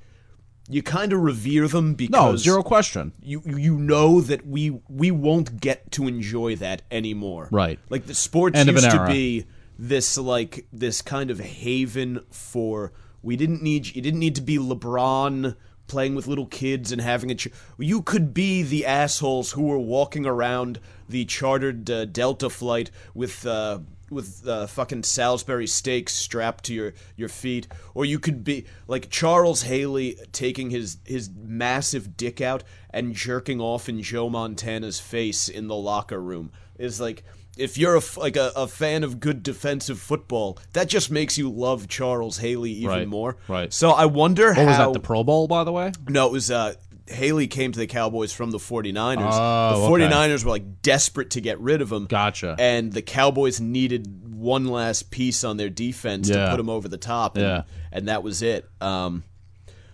you 0.68 0.83
kind 0.83 1.12
of 1.12 1.20
revere 1.20 1.66
them 1.68 1.94
because 1.94 2.12
No, 2.12 2.37
zero 2.37 2.62
question. 2.62 3.12
you 3.22 3.42
you 3.46 3.76
know 3.78 4.20
that 4.20 4.46
we 4.46 4.81
we 4.88 5.11
won't 5.11 5.61
get 5.61 5.90
to 5.92 6.07
enjoy 6.09 6.57
that 6.57 6.83
anymore. 6.90 7.48
Right. 7.50 7.78
Like 7.88 8.07
the 8.07 8.14
sports 8.14 8.59
End 8.59 8.68
used 8.68 8.90
to 8.90 9.07
be 9.07 9.46
this 9.78 10.18
like 10.18 10.66
this 10.72 11.02
kind 11.02 11.31
of 11.31 11.38
haven 11.40 12.20
for 12.31 12.92
we 13.22 13.37
didn't 13.37 13.62
need 13.62 13.94
you 13.94 14.02
didn't 14.02 14.20
need 14.20 14.35
to 14.35 14.42
be 14.42 14.59
LeBron 14.59 15.57
playing 15.87 16.14
with 16.14 16.26
little 16.26 16.46
kids 16.46 16.92
and 16.92 17.00
having 17.00 17.31
a 17.31 17.35
ch- 17.35 17.48
you 17.78 18.02
could 18.02 18.35
be 18.35 18.62
the 18.62 18.85
assholes 18.85 19.52
who 19.52 19.62
were 19.62 19.78
walking 19.78 20.26
around 20.26 20.78
the 21.09 21.24
chartered 21.24 21.88
uh, 21.90 22.04
Delta 22.04 22.50
flight 22.50 22.90
with 23.14 23.46
uh 23.46 23.78
with 24.11 24.47
uh, 24.47 24.66
fucking 24.66 25.03
Salisbury 25.03 25.66
steaks 25.66 26.12
strapped 26.14 26.64
to 26.64 26.75
your, 26.75 26.94
your 27.16 27.29
feet, 27.29 27.68
or 27.94 28.05
you 28.05 28.18
could 28.18 28.44
be 28.44 28.64
like 28.87 29.11
Charles 29.11 29.62
Haley 29.62 30.16
taking 30.33 30.71
his 30.71 30.99
his 31.05 31.31
massive 31.37 32.16
dick 32.16 32.40
out 32.40 32.62
and 32.90 33.14
jerking 33.14 33.61
off 33.61 33.88
in 33.88 34.03
Joe 34.03 34.29
Montana's 34.31 35.01
face 35.01 35.49
in 35.49 35.68
the 35.68 35.77
locker 35.77 36.21
room. 36.21 36.51
Is 36.79 37.01
like 37.01 37.25
if 37.57 37.77
you're 37.77 37.97
a 37.97 38.03
like 38.16 38.37
a, 38.37 38.53
a 38.55 38.66
fan 38.68 39.03
of 39.03 39.18
good 39.21 39.42
defensive 39.42 39.99
football, 39.99 40.59
that 40.75 40.88
just 40.88 41.11
makes 41.11 41.37
you 41.37 41.51
love 41.51 41.88
Charles 41.88 42.38
Haley 42.38 42.71
even 42.71 42.88
Right, 42.88 43.09
more. 43.09 43.37
right. 43.49 43.73
So 43.73 43.90
I 43.90 44.05
wonder 44.07 44.49
What 44.49 44.57
how 44.59 44.66
was 44.66 44.79
that? 44.79 44.92
The 44.92 45.01
Pro 45.01 45.25
Bowl, 45.25 45.49
by 45.49 45.64
the 45.64 45.73
way. 45.73 45.90
no, 46.09 46.27
it 46.27 46.33
was 46.33 46.51
uh 46.51 46.75
Haley 47.11 47.47
came 47.47 47.73
to 47.73 47.79
the 47.79 47.87
Cowboys 47.87 48.33
from 48.33 48.51
the 48.51 48.59
49ers. 48.59 49.31
Oh, 49.33 49.88
the 49.88 49.94
okay. 50.07 50.14
49ers 50.14 50.44
were 50.44 50.51
like 50.51 50.83
desperate 50.83 51.31
to 51.31 51.40
get 51.40 51.59
rid 51.61 51.81
of 51.83 51.90
him. 51.90 52.07
Gotcha. 52.07 52.57
And 52.59 52.92
the 52.92 53.03
Cowboys 53.03 53.61
needed 53.61 54.33
one 54.35 54.66
last 54.66 55.11
piece 55.11 55.42
on 55.44 55.57
their 55.57 55.71
defense 55.71 56.29
to 56.29 56.49
put 56.51 56.61
him 56.61 56.68
over 56.71 56.88
the 56.88 56.97
top. 56.99 57.37
And, 57.37 57.44
Yeah. 57.44 57.62
and 57.92 58.09
that 58.09 58.23
was 58.23 58.42
it. 58.42 58.68
Um, 58.81 59.25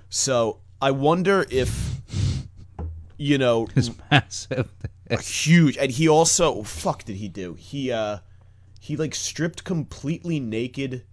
so 0.08 0.60
I 0.82 0.90
wonder 0.90 1.46
if, 1.50 2.00
you 3.16 3.38
know, 3.38 3.68
It's 3.76 3.90
massive. 4.10 4.68
huge. 5.20 5.76
And 5.78 5.90
he 5.90 6.08
also, 6.08 6.62
fuck, 6.62 7.04
did 7.04 7.16
he 7.16 7.28
do? 7.28 7.54
He 7.54 7.90
uh, 7.90 8.18
he 8.80 8.96
like 8.96 9.14
stripped 9.14 9.64
completely 9.64 10.40
naked 10.40 11.04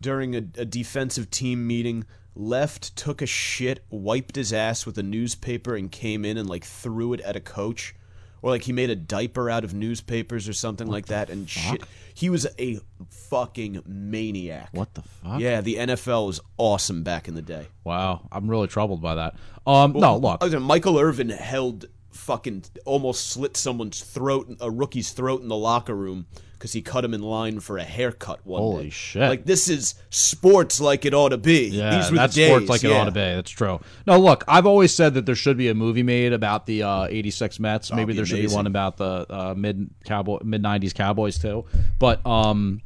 during 0.00 0.34
a, 0.34 0.38
a 0.56 0.64
defensive 0.64 1.30
team 1.30 1.66
meeting. 1.66 2.04
Left, 2.34 2.96
took 2.96 3.20
a 3.20 3.26
shit, 3.26 3.84
wiped 3.90 4.36
his 4.36 4.52
ass 4.52 4.86
with 4.86 4.96
a 4.98 5.02
newspaper, 5.02 5.76
and 5.76 5.90
came 5.90 6.24
in 6.24 6.38
and 6.38 6.48
like 6.48 6.64
threw 6.64 7.12
it 7.12 7.20
at 7.20 7.36
a 7.36 7.40
coach, 7.40 7.94
or 8.40 8.50
like 8.50 8.62
he 8.62 8.72
made 8.72 8.90
a 8.90 8.96
diaper 8.96 9.50
out 9.50 9.64
of 9.64 9.74
newspapers 9.74 10.48
or 10.48 10.52
something 10.52 10.86
like 10.86 11.06
that. 11.06 11.28
And 11.28 11.48
shit, 11.48 11.82
he 12.14 12.30
was 12.30 12.46
a 12.58 12.78
fucking 13.10 13.82
maniac. 13.86 14.70
What 14.72 14.94
the 14.94 15.02
fuck? 15.02 15.40
Yeah, 15.40 15.60
the 15.60 15.76
NFL 15.76 16.26
was 16.26 16.40
awesome 16.56 17.02
back 17.02 17.28
in 17.28 17.34
the 17.34 17.42
day. 17.42 17.66
Wow, 17.84 18.26
I'm 18.32 18.48
really 18.48 18.68
troubled 18.68 19.02
by 19.02 19.16
that. 19.16 19.34
Um, 19.66 19.92
no, 19.92 20.16
look, 20.16 20.42
was 20.42 20.54
Michael 20.54 20.98
Irvin 20.98 21.28
held 21.28 21.86
fucking 22.12 22.64
almost 22.84 23.28
slit 23.28 23.56
someone's 23.56 24.02
throat, 24.02 24.48
a 24.60 24.70
rookie's 24.70 25.12
throat 25.12 25.42
in 25.42 25.48
the 25.48 25.56
locker 25.56 25.94
room 25.94 26.26
because 26.62 26.72
he 26.74 26.80
cut 26.80 27.04
him 27.04 27.12
in 27.12 27.22
line 27.22 27.58
for 27.58 27.76
a 27.76 27.82
haircut 27.82 28.38
one 28.44 28.60
day. 28.60 28.64
Holy 28.64 28.84
day. 28.84 28.90
shit. 28.90 29.22
Like 29.22 29.44
this 29.44 29.68
is 29.68 29.96
sports 30.10 30.80
like 30.80 31.04
it 31.04 31.12
ought 31.12 31.30
to 31.30 31.36
be. 31.36 31.66
Yeah, 31.66 31.96
These 31.96 32.12
were 32.12 32.18
that's 32.18 32.36
the 32.36 32.42
days. 32.42 32.50
sports 32.50 32.68
like 32.68 32.84
it 32.84 32.92
ought 32.92 33.06
to 33.06 33.10
be. 33.10 33.18
That's 33.18 33.50
true. 33.50 33.80
No, 34.06 34.16
look, 34.20 34.44
I've 34.46 34.64
always 34.64 34.94
said 34.94 35.14
that 35.14 35.26
there 35.26 35.34
should 35.34 35.56
be 35.56 35.70
a 35.70 35.74
movie 35.74 36.04
made 36.04 36.32
about 36.32 36.66
the 36.66 36.84
uh, 36.84 37.08
'86 37.10 37.58
Mets. 37.58 37.92
Maybe 37.92 38.12
be 38.12 38.16
there 38.16 38.24
should 38.26 38.48
be 38.48 38.54
one 38.54 38.68
about 38.68 38.96
the 38.96 39.26
uh, 39.28 39.54
mid 39.56 39.90
cowboy 40.04 40.38
mid 40.44 40.62
'90s 40.62 40.94
Cowboys 40.94 41.36
too. 41.36 41.64
But 41.98 42.24
um, 42.24 42.80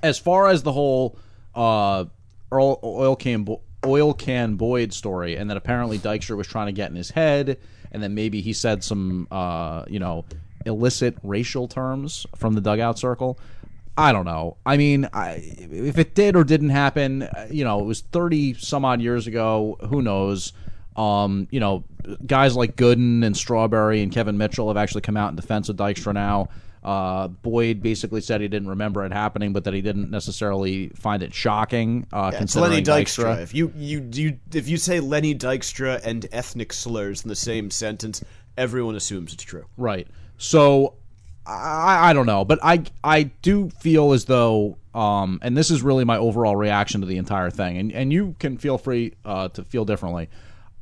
as 0.00 0.20
far 0.20 0.46
as 0.46 0.62
the 0.62 0.70
whole 0.70 1.18
uh, 1.56 2.04
Earl, 2.52 2.78
oil 2.84 3.16
can 3.16 3.42
Bo- 3.42 3.62
oil 3.84 4.14
can 4.14 4.54
Boyd 4.54 4.92
story, 4.92 5.34
and 5.34 5.50
that 5.50 5.56
apparently 5.56 5.98
Dykstra 5.98 6.36
was 6.36 6.46
trying 6.46 6.66
to 6.66 6.72
get 6.72 6.88
in 6.90 6.94
his 6.96 7.10
head, 7.10 7.58
and 7.90 8.00
then 8.00 8.14
maybe 8.14 8.42
he 8.42 8.52
said 8.52 8.84
some 8.84 9.26
uh, 9.32 9.86
you 9.88 9.98
know 9.98 10.24
illicit 10.66 11.16
racial 11.22 11.68
terms 11.68 12.26
from 12.36 12.54
the 12.54 12.60
dugout 12.60 12.98
circle. 12.98 13.38
I 13.96 14.12
don't 14.12 14.24
know. 14.24 14.56
I 14.64 14.78
mean, 14.78 15.08
I, 15.12 15.42
if 15.70 15.98
it 15.98 16.14
did 16.14 16.34
or 16.34 16.44
didn't 16.44 16.70
happen, 16.70 17.24
uh, 17.24 17.48
you 17.50 17.62
know, 17.62 17.80
it 17.80 17.84
was 17.84 18.00
thirty 18.00 18.54
some 18.54 18.84
odd 18.84 19.02
years 19.02 19.26
ago. 19.26 19.76
Who 19.88 20.00
knows? 20.00 20.54
Um, 20.96 21.46
you 21.50 21.60
know, 21.60 21.84
guys 22.26 22.56
like 22.56 22.76
Gooden 22.76 23.24
and 23.24 23.36
Strawberry 23.36 24.02
and 24.02 24.10
Kevin 24.10 24.38
Mitchell 24.38 24.68
have 24.68 24.76
actually 24.76 25.02
come 25.02 25.16
out 25.16 25.30
in 25.30 25.36
defense 25.36 25.68
of 25.68 25.76
Dykstra 25.76 26.14
now. 26.14 26.48
Uh, 26.82 27.28
Boyd 27.28 27.80
basically 27.80 28.20
said 28.20 28.40
he 28.40 28.48
didn't 28.48 28.68
remember 28.68 29.04
it 29.04 29.12
happening, 29.12 29.52
but 29.52 29.64
that 29.64 29.72
he 29.74 29.80
didn't 29.80 30.10
necessarily 30.10 30.88
find 30.90 31.22
it 31.22 31.32
shocking. 31.32 32.06
Uh, 32.12 32.30
It's 32.32 32.38
considering 32.38 32.72
Lenny 32.72 32.82
Dykstra. 32.82 33.36
Dykstra. 33.36 33.42
If 33.42 33.54
you, 33.54 33.72
you 33.76 34.08
you 34.12 34.38
if 34.52 34.68
you 34.68 34.76
say 34.78 35.00
Lenny 35.00 35.34
Dykstra 35.34 36.00
and 36.04 36.26
ethnic 36.32 36.72
slurs 36.72 37.22
in 37.22 37.28
the 37.28 37.36
same 37.36 37.70
sentence, 37.70 38.24
everyone 38.56 38.96
assumes 38.96 39.32
it's 39.32 39.44
true. 39.44 39.64
Right. 39.76 40.08
So 40.42 40.94
I, 41.46 42.10
I 42.10 42.12
don't 42.12 42.26
know, 42.26 42.44
but 42.44 42.58
I 42.62 42.82
I 43.04 43.24
do 43.42 43.70
feel 43.70 44.12
as 44.12 44.24
though 44.24 44.76
um 44.92 45.38
and 45.40 45.56
this 45.56 45.70
is 45.70 45.82
really 45.82 46.04
my 46.04 46.18
overall 46.18 46.56
reaction 46.56 47.00
to 47.00 47.06
the 47.06 47.16
entire 47.16 47.50
thing, 47.50 47.78
and 47.78 47.92
and 47.92 48.12
you 48.12 48.34
can 48.40 48.58
feel 48.58 48.76
free 48.76 49.14
uh, 49.24 49.48
to 49.50 49.62
feel 49.62 49.84
differently. 49.84 50.28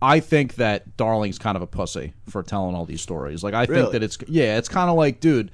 I 0.03 0.21
think 0.21 0.55
that 0.55 0.97
Darling's 0.97 1.39
kind 1.39 1.57
of 1.57 1.63
a 1.63 1.67
pussy 1.67 2.15
for 2.27 2.43
telling 2.43 2.75
all 2.75 2.87
these 2.87 3.03
stories. 3.03 3.45
Like 3.45 3.53
I 3.53 3.67
think 3.67 3.93
that 3.93 4.03
it's 4.03 4.17
yeah, 4.29 4.57
it's 4.57 4.69
kind 4.69 4.89
of 4.89 4.97
like, 4.97 5.21
dude, 5.21 5.51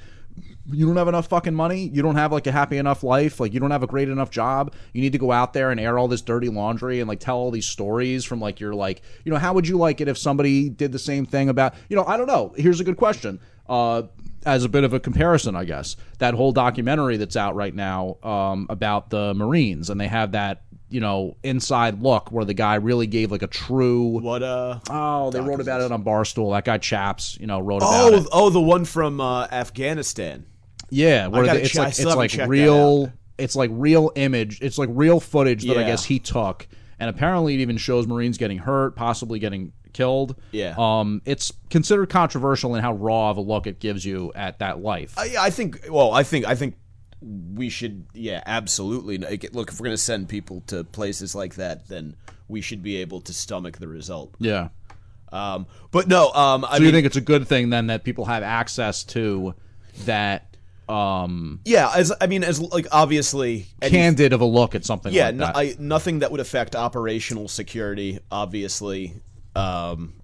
you 0.71 0.87
don't 0.87 0.97
have 0.97 1.09
enough 1.09 1.27
fucking 1.27 1.55
money. 1.55 1.91
You 1.93 2.01
don't 2.01 2.15
have 2.15 2.31
like 2.31 2.47
a 2.47 2.53
happy 2.53 2.79
enough 2.79 3.03
life. 3.03 3.41
Like 3.41 3.53
you 3.53 3.59
don't 3.59 3.73
have 3.73 3.83
a 3.83 3.89
great 3.89 4.09
enough 4.09 4.31
job. 4.31 4.73
You 4.93 5.01
need 5.01 5.13
to 5.13 5.19
go 5.19 5.33
out 5.33 5.53
there 5.53 5.73
and 5.73 5.81
air 5.81 5.99
all 5.99 6.07
this 6.07 6.23
dirty 6.23 6.49
laundry 6.49 7.01
and 7.01 7.09
like 7.09 7.19
tell 7.19 7.39
all 7.39 7.51
these 7.51 7.67
stories 7.67 8.25
from 8.25 8.41
like 8.41 8.61
your 8.61 8.73
like, 8.73 9.03
you 9.25 9.33
know, 9.33 9.39
how 9.39 9.53
would 9.53 9.67
you 9.67 9.79
like 9.79 10.01
it 10.01 10.07
if 10.07 10.17
somebody 10.17 10.69
did 10.69 10.93
the 10.93 10.99
same 11.01 11.27
thing 11.27 11.49
about, 11.49 11.75
you 11.89 11.97
know, 11.97 12.05
I 12.05 12.17
don't 12.17 12.29
know. 12.29 12.55
Here's 12.57 12.79
a 12.79 12.85
good 12.85 12.97
question. 12.97 13.41
Uh 13.69 14.03
as 14.47 14.63
a 14.65 14.69
bit 14.69 14.85
of 14.85 14.95
a 14.95 15.01
comparison, 15.01 15.57
I 15.57 15.65
guess, 15.65 15.97
that 16.19 16.33
whole 16.35 16.53
documentary 16.53 17.17
that's 17.17 17.35
out 17.37 17.57
right 17.57 17.75
now 17.75 18.17
um, 18.23 18.69
about 18.71 19.11
the 19.11 19.35
Marines, 19.35 19.91
and 19.91 20.01
they 20.01 20.07
have 20.07 20.33
that, 20.33 20.63
you 20.89 21.01
know, 21.01 21.37
inside 21.43 22.01
look 22.01 22.31
where 22.31 22.45
the 22.45 22.55
guy 22.55 22.77
really 22.77 23.09
gave 23.09 23.33
like 23.33 23.43
a 23.43 23.49
true. 23.49 24.21
What 24.21 24.45
uh? 24.45 24.79
Oh, 24.89 25.31
they 25.33 25.41
wrote 25.41 25.61
about 25.61 25.83
it 25.83 25.91
on 25.91 26.05
Barstool. 26.05 26.55
That 26.55 26.65
guy 26.65 26.79
Chaps, 26.79 27.37
you 27.41 27.49
know, 27.49 27.59
wrote 27.59 27.79
about 27.79 27.91
Oh, 28.13 28.15
it. 28.15 28.27
oh, 28.33 28.51
the 28.51 28.61
one 28.61 28.85
from 28.85 29.21
uh, 29.21 29.49
Afghanistan. 29.51 30.47
Yeah, 30.91 31.27
where 31.27 31.45
gotta 31.45 31.63
it's 31.63 31.77
I 31.77 31.87
like 31.87 31.99
it's 31.99 32.39
like 32.39 32.49
real. 32.49 33.13
It's 33.39 33.57
like 33.57 33.71
real 33.75 34.13
image. 34.15 34.63
It's 34.63 34.79
like 34.79 34.89
real 34.93 35.19
footage 35.19 35.65
that 35.65 35.77
I 35.77 35.83
guess 35.83 36.05
he 36.05 36.21
took, 36.21 36.69
and 37.01 37.11
apparently 37.11 37.55
it 37.55 37.61
even 37.61 37.79
shows 37.79 38.07
Marines 38.07 38.39
getting 38.39 38.59
hurt, 38.59 38.95
possibly 38.95 39.41
getting 39.41 39.73
killed. 39.97 40.37
Yeah. 40.53 40.75
Um, 40.79 41.23
it's 41.25 41.53
considered 41.71 42.11
controversial 42.11 42.75
in 42.75 42.83
how 42.83 42.93
raw 42.95 43.31
of 43.31 43.37
a 43.39 43.41
look 43.41 43.67
it 43.67 43.81
gives 43.81 44.05
you 44.05 44.33
at 44.35 44.59
that 44.59 44.81
life. 44.81 45.15
I, 45.19 45.35
I 45.39 45.51
think. 45.51 45.87
Well, 45.91 46.13
I 46.13 46.23
think. 46.23 46.47
I 46.47 46.55
think 46.55 46.77
we 47.55 47.69
should. 47.71 48.07
Yeah, 48.13 48.43
absolutely. 48.47 49.19
Look, 49.19 49.71
if 49.73 49.81
we're 49.81 49.85
gonna 49.87 49.97
send 49.97 50.29
people 50.29 50.63
to 50.69 50.85
places 50.85 51.35
like 51.35 51.55
that, 51.57 51.89
then 51.89 52.15
we 52.49 52.61
should 52.61 52.83
be 52.83 52.97
able 52.97 53.21
to 53.23 53.33
stomach 53.33 53.79
the 53.79 53.89
result. 53.89 54.35
yeah. 54.39 54.69
Um, 55.33 55.67
but 55.91 56.07
no. 56.07 56.31
Um, 56.33 56.65
I 56.65 56.75
So 56.75 56.79
mean, 56.79 56.87
you 56.87 56.93
think 56.93 57.07
it's 57.07 57.17
a 57.17 57.21
good 57.21 57.49
thing 57.49 57.71
then 57.71 57.89
that 57.89 58.05
people 58.05 58.27
have 58.27 58.45
access 58.45 59.03
to 59.05 59.55
that 60.05 60.57
um 60.89 61.59
yeah. 61.65 61.91
As 61.97 62.13
I 62.21 62.29
mean, 62.29 62.45
as 62.45 62.61
like 62.61 62.87
obviously, 62.93 63.67
any- 63.83 63.91
candid 63.91 64.33
of 64.33 64.41
a 64.41 64.45
look 64.45 64.77
at 64.77 64.85
something 64.85 65.13
yeah, 65.13 65.27
like 65.27 65.37
that. 65.39 65.57
I, 65.57 65.75
nothing 65.81 66.21
that 66.21 66.31
would 66.31 66.39
affect 66.41 66.77
operational 66.77 67.49
security. 67.49 68.21
Obviously, 68.31 69.15
um, 69.57 70.15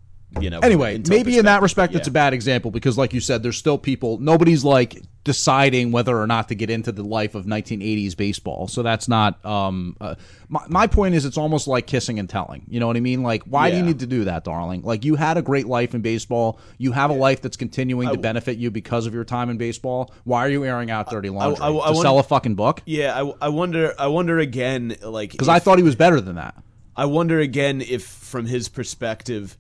you 0.41 0.51
know. 0.51 0.61
anyway, 0.61 1.01
maybe 1.09 1.37
in 1.37 1.45
that 1.45 1.63
respect, 1.63 1.93
yeah. 1.93 1.99
it's 1.99 2.09
a 2.09 2.13
bad 2.13 2.33
example 2.33 2.71
because, 2.71 2.97
like 2.97 3.13
you 3.13 3.21
said, 3.21 3.43
there's 3.43 3.57
still 3.57 3.79
people. 3.79 4.19
Nobody's 4.19 4.65
like 4.65 5.03
deciding 5.25 5.93
whether 5.93 6.19
or 6.19 6.27
not 6.27 6.49
to 6.49 6.55
get 6.55 6.69
into 6.71 6.91
the 6.91 7.03
life 7.03 7.35
of 7.35 7.45
1980s 7.45 8.17
baseball. 8.17 8.67
So 8.67 8.83
that's 8.83 9.09
not. 9.09 9.45
Um, 9.45 9.97
uh, 10.01 10.15
my 10.49 10.65
my 10.69 10.87
point 10.87 11.15
is, 11.15 11.25
it's 11.25 11.37
almost 11.37 11.69
like 11.69 11.87
kissing 11.87 12.19
and 12.19 12.29
telling. 12.29 12.65
You 12.69 12.81
know 12.81 12.87
what 12.87 12.97
I 12.97 13.01
mean? 13.01 13.23
Like, 13.23 13.43
why 13.45 13.71
do 13.71 13.77
you 13.77 13.83
need 13.83 13.99
to 14.01 14.07
do 14.07 14.25
that, 14.25 14.45
darling? 14.45 14.83
Like, 14.83 15.05
you 15.05 15.17
had 15.17 15.37
a 15.37 15.43
great 15.43 15.67
life 15.67 15.95
in 15.95 16.01
baseball. 16.01 16.59
You 16.79 16.93
have 16.93 17.11
a 17.11 17.15
life 17.15 17.43
that's 17.43 17.57
continuing 17.57 18.09
to 18.09 18.19
benefit 18.19 18.59
you 18.59 18.71
because 18.71 19.07
of 19.07 19.15
your 19.15 19.25
time 19.25 19.51
in 19.51 19.59
baseball. 19.59 20.13
Why 20.25 20.47
are 20.47 20.51
you 20.51 20.65
airing 20.65 20.91
out 20.91 21.11
dirty 21.11 21.29
laundry 21.29 21.63
I- 21.63 21.69
I 21.69 21.71
to 21.71 21.75
wanna- 21.75 21.97
sell 21.97 22.19
a 22.19 22.23
fucking 22.23 22.55
book? 22.55 22.83
Yeah, 22.87 23.15
I, 23.15 23.47
I 23.47 23.49
wonder. 23.49 23.95
I 23.99 24.07
wonder 24.07 24.39
again, 24.39 24.97
like 25.03 25.33
Because 25.33 25.49
I 25.49 25.59
thought 25.59 25.79
he 25.79 25.85
was 25.85 25.97
better 25.97 26.21
than 26.21 26.37
that. 26.37 26.55
I 26.97 27.07
wonder 27.07 27.41
again 27.41 27.81
if, 27.81 28.05
from 28.05 28.47
his 28.47 28.69
perspective, 28.69 29.57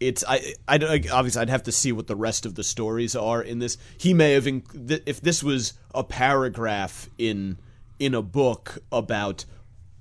it's 0.00 0.24
I, 0.26 0.54
I 0.66 0.76
obviously 1.12 1.42
I'd 1.42 1.50
have 1.50 1.62
to 1.64 1.72
see 1.72 1.92
what 1.92 2.06
the 2.06 2.16
rest 2.16 2.46
of 2.46 2.54
the 2.54 2.64
stories 2.64 3.14
are 3.14 3.42
in 3.42 3.58
this. 3.58 3.76
He 3.98 4.12
may 4.14 4.32
have 4.32 4.44
inc- 4.44 5.02
if 5.06 5.20
this 5.20 5.42
was 5.42 5.74
a 5.94 6.04
paragraph 6.04 7.08
in 7.18 7.58
in 7.98 8.14
a 8.14 8.22
book 8.22 8.78
about 8.90 9.44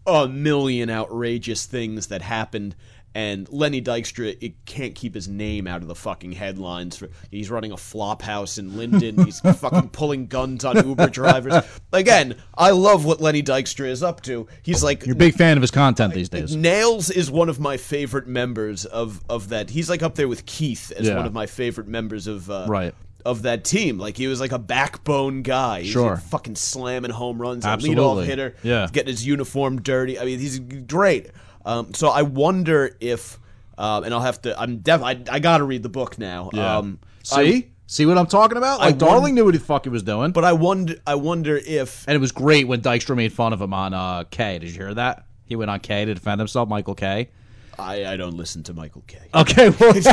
a 0.05 0.27
million 0.27 0.89
outrageous 0.89 1.65
things 1.65 2.07
that 2.07 2.21
happened. 2.21 2.75
And 3.15 3.47
Lenny 3.51 3.79
Dykstra, 3.79 4.35
it 4.41 4.65
can't 4.65 4.95
keep 4.95 5.13
his 5.13 5.27
name 5.27 5.67
out 5.67 5.83
of 5.83 5.87
the 5.87 5.93
fucking 5.93 6.31
headlines. 6.31 6.97
For, 6.97 7.09
he's 7.29 7.51
running 7.51 7.71
a 7.71 7.77
flop 7.77 8.23
house 8.23 8.57
in 8.57 8.75
Linden. 8.75 9.23
He's 9.25 9.39
fucking 9.59 9.89
pulling 9.89 10.25
guns 10.25 10.65
on 10.65 10.77
Uber 10.87 11.09
drivers. 11.09 11.53
Again, 11.91 12.35
I 12.57 12.71
love 12.71 13.05
what 13.05 13.21
Lenny 13.21 13.43
Dykstra 13.43 13.87
is 13.87 14.01
up 14.01 14.21
to. 14.21 14.47
He's 14.63 14.83
like 14.83 15.05
You're 15.05 15.13
a 15.13 15.17
big 15.17 15.35
fan 15.35 15.57
of 15.57 15.61
his 15.61 15.69
content 15.69 16.13
these 16.15 16.29
days. 16.29 16.55
Nails 16.55 17.11
is 17.11 17.29
one 17.29 17.49
of 17.49 17.59
my 17.59 17.77
favorite 17.77 18.25
members 18.27 18.85
of 18.85 19.21
of 19.29 19.49
that. 19.49 19.69
He's 19.69 19.89
like 19.91 20.01
up 20.01 20.15
there 20.15 20.27
with 20.27 20.45
Keith 20.47 20.91
as 20.97 21.07
Yeah. 21.07 21.17
one 21.17 21.27
of 21.27 21.33
my 21.33 21.45
favorite 21.45 21.87
members 21.87 22.25
of 22.25 22.49
uh, 22.49 22.65
Right. 22.67 22.95
of 23.25 23.43
that 23.43 23.63
team. 23.63 23.99
Like 23.99 24.17
he 24.17 24.25
was 24.25 24.39
like 24.39 24.51
a 24.53 24.59
backbone 24.59 25.43
guy. 25.43 25.81
He's 25.81 25.91
Sure. 25.91 26.15
like 26.15 26.23
fucking 26.23 26.55
slamming 26.55 27.11
home 27.11 27.39
runs, 27.39 27.63
a 27.63 27.67
Absolutely. 27.67 28.03
leadoff 28.03 28.25
hitter. 28.25 28.55
Yeah. 28.63 28.87
getting 28.91 29.11
his 29.11 29.23
uniform 29.25 29.81
dirty. 29.83 30.17
I 30.19 30.25
mean, 30.25 30.39
he's 30.39 30.57
great. 30.57 31.27
Um, 31.65 31.93
so 31.93 32.09
I 32.09 32.21
wonder 32.23 32.95
if, 32.99 33.39
um, 33.77 34.03
and 34.03 34.13
I'll 34.13 34.21
have 34.21 34.41
to. 34.43 34.59
I'm 34.59 34.77
def. 34.79 35.01
I, 35.01 35.19
I 35.31 35.39
got 35.39 35.59
to 35.59 35.63
read 35.63 35.83
the 35.83 35.89
book 35.89 36.17
now. 36.17 36.49
Um, 36.53 36.99
See, 37.23 37.35
I- 37.57 37.67
see 37.87 38.05
what 38.05 38.17
I'm 38.17 38.27
talking 38.27 38.57
about? 38.57 38.79
Like, 38.79 38.95
I 38.95 38.97
Darling 38.97 39.21
won- 39.21 39.35
knew 39.35 39.45
what 39.45 39.53
the 39.53 39.59
fuck 39.59 39.85
he 39.85 39.89
was 39.89 40.03
doing. 40.03 40.31
but 40.31 40.43
I 40.43 40.53
wonder. 40.53 40.95
I 41.07 41.15
wonder 41.15 41.57
if 41.57 42.05
And 42.07 42.15
it 42.15 42.19
was 42.19 42.31
great 42.31 42.67
when 42.67 42.81
Dykstra 42.81 43.15
made 43.15 43.31
fun 43.33 43.53
of 43.53 43.61
him 43.61 43.73
on 43.73 43.93
uh, 43.93 44.23
Kay. 44.29 44.59
Did 44.59 44.69
you 44.71 44.77
hear 44.77 44.93
that? 44.93 45.25
He 45.45 45.55
went 45.55 45.69
on 45.71 45.79
Kay 45.79 46.05
to 46.05 46.13
defend 46.13 46.39
himself, 46.41 46.67
Michael 46.69 46.95
Kay. 46.95 47.29
I, 47.79 48.05
I 48.05 48.17
don't 48.17 48.35
listen 48.35 48.63
to 48.63 48.73
Michael 48.73 49.03
Kay. 49.07 49.29
Okay, 49.33 49.69
well, 49.69 49.93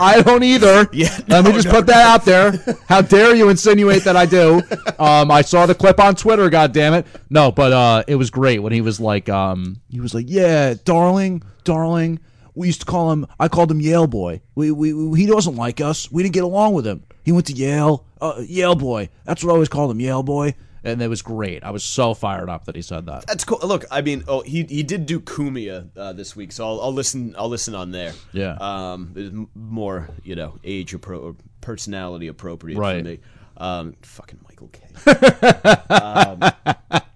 I 0.00 0.22
don't 0.24 0.42
either. 0.42 0.88
Yeah, 0.96 1.18
Let 1.28 1.44
me 1.44 1.52
just 1.52 1.66
no, 1.66 1.72
put 1.72 1.86
that 1.86 2.06
out 2.06 2.24
there. 2.24 2.52
How 2.88 3.02
dare 3.02 3.34
you 3.34 3.48
insinuate 3.50 4.04
that 4.04 4.16
I 4.16 4.24
do? 4.24 4.62
Um, 4.98 5.30
I 5.30 5.42
saw 5.42 5.66
the 5.66 5.74
clip 5.74 6.00
on 6.00 6.14
Twitter. 6.14 6.48
God 6.48 6.72
damn 6.72 6.94
it! 6.94 7.06
No, 7.28 7.52
but 7.52 7.72
uh, 7.72 8.04
it 8.08 8.14
was 8.14 8.30
great 8.30 8.60
when 8.60 8.72
he 8.72 8.80
was 8.80 8.98
like, 8.98 9.28
um, 9.28 9.80
he 9.90 10.00
was 10.00 10.14
like, 10.14 10.26
"Yeah, 10.28 10.74
darling, 10.84 11.42
darling." 11.64 12.20
We 12.54 12.68
used 12.68 12.80
to 12.80 12.86
call 12.86 13.12
him. 13.12 13.26
I 13.38 13.48
called 13.48 13.70
him 13.70 13.80
Yale 13.80 14.06
boy. 14.06 14.40
We, 14.54 14.70
we, 14.70 14.94
we 14.94 15.20
he 15.20 15.26
doesn't 15.26 15.56
like 15.56 15.80
us. 15.82 16.10
We 16.10 16.22
didn't 16.22 16.34
get 16.34 16.44
along 16.44 16.72
with 16.72 16.86
him. 16.86 17.04
He 17.24 17.32
went 17.32 17.46
to 17.48 17.52
Yale. 17.52 18.06
Uh, 18.20 18.42
Yale 18.46 18.74
boy. 18.76 19.10
That's 19.24 19.44
what 19.44 19.50
I 19.50 19.54
always 19.54 19.68
called 19.68 19.90
him. 19.90 20.00
Yale 20.00 20.22
boy. 20.22 20.54
And 20.86 21.02
it 21.02 21.08
was 21.08 21.22
great. 21.22 21.64
I 21.64 21.70
was 21.70 21.82
so 21.84 22.14
fired 22.14 22.48
up 22.48 22.64
that 22.66 22.76
he 22.76 22.82
said 22.82 23.06
that. 23.06 23.26
That's 23.26 23.44
cool. 23.44 23.58
Look, 23.62 23.84
I 23.90 24.02
mean, 24.02 24.24
oh, 24.28 24.42
he 24.42 24.64
he 24.64 24.82
did 24.82 25.06
do 25.06 25.20
Kumia 25.20 25.88
uh, 25.96 26.12
this 26.12 26.36
week, 26.36 26.52
so 26.52 26.66
I'll, 26.66 26.80
I'll 26.80 26.92
listen. 26.92 27.34
I'll 27.38 27.48
listen 27.48 27.74
on 27.74 27.90
there. 27.90 28.12
Yeah. 28.32 28.56
Um, 28.60 29.48
more 29.54 30.08
you 30.24 30.34
know 30.36 30.54
age 30.64 30.92
appro 30.94 31.22
or 31.22 31.36
personality 31.60 32.28
appropriate 32.28 32.78
Right. 32.78 33.02
for 33.02 33.08
me. 33.08 33.18
Um, 33.58 33.94
fucking 34.02 34.38
Michael 34.48 34.68
Kay. 34.68 34.86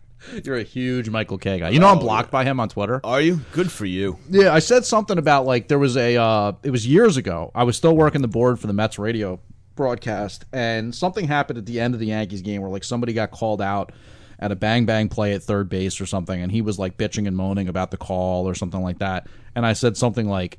You're 0.44 0.58
a 0.58 0.62
huge 0.62 1.08
Michael 1.10 1.38
Kay 1.38 1.58
guy. 1.58 1.70
You 1.70 1.80
know 1.80 1.88
I'm 1.88 1.98
blocked 1.98 2.30
by 2.30 2.44
him 2.44 2.60
on 2.60 2.68
Twitter. 2.68 3.00
Are 3.02 3.20
you 3.20 3.40
good 3.52 3.70
for 3.72 3.84
you? 3.84 4.16
Yeah, 4.28 4.54
I 4.54 4.60
said 4.60 4.84
something 4.84 5.18
about 5.18 5.44
like 5.44 5.66
there 5.68 5.78
was 5.78 5.96
a 5.96 6.16
uh 6.16 6.52
it 6.62 6.70
was 6.70 6.86
years 6.86 7.16
ago. 7.16 7.50
I 7.54 7.64
was 7.64 7.76
still 7.76 7.96
working 7.96 8.22
the 8.22 8.28
board 8.28 8.60
for 8.60 8.66
the 8.66 8.72
Mets 8.72 8.98
radio 8.98 9.40
broadcast 9.76 10.44
and 10.52 10.94
something 10.94 11.26
happened 11.26 11.58
at 11.58 11.66
the 11.66 11.80
end 11.80 11.94
of 11.94 12.00
the 12.00 12.06
Yankees 12.06 12.42
game 12.42 12.60
where 12.60 12.70
like 12.70 12.84
somebody 12.84 13.12
got 13.12 13.30
called 13.30 13.62
out 13.62 13.92
at 14.38 14.52
a 14.52 14.56
bang 14.56 14.86
bang 14.86 15.08
play 15.08 15.32
at 15.34 15.42
third 15.42 15.68
base 15.68 16.00
or 16.00 16.06
something 16.06 16.40
and 16.40 16.50
he 16.50 16.62
was 16.62 16.78
like 16.78 16.96
bitching 16.96 17.26
and 17.26 17.36
moaning 17.36 17.68
about 17.68 17.90
the 17.90 17.96
call 17.96 18.48
or 18.48 18.54
something 18.54 18.82
like 18.82 18.98
that. 18.98 19.26
And 19.54 19.66
I 19.66 19.72
said 19.72 19.96
something 19.96 20.28
like 20.28 20.58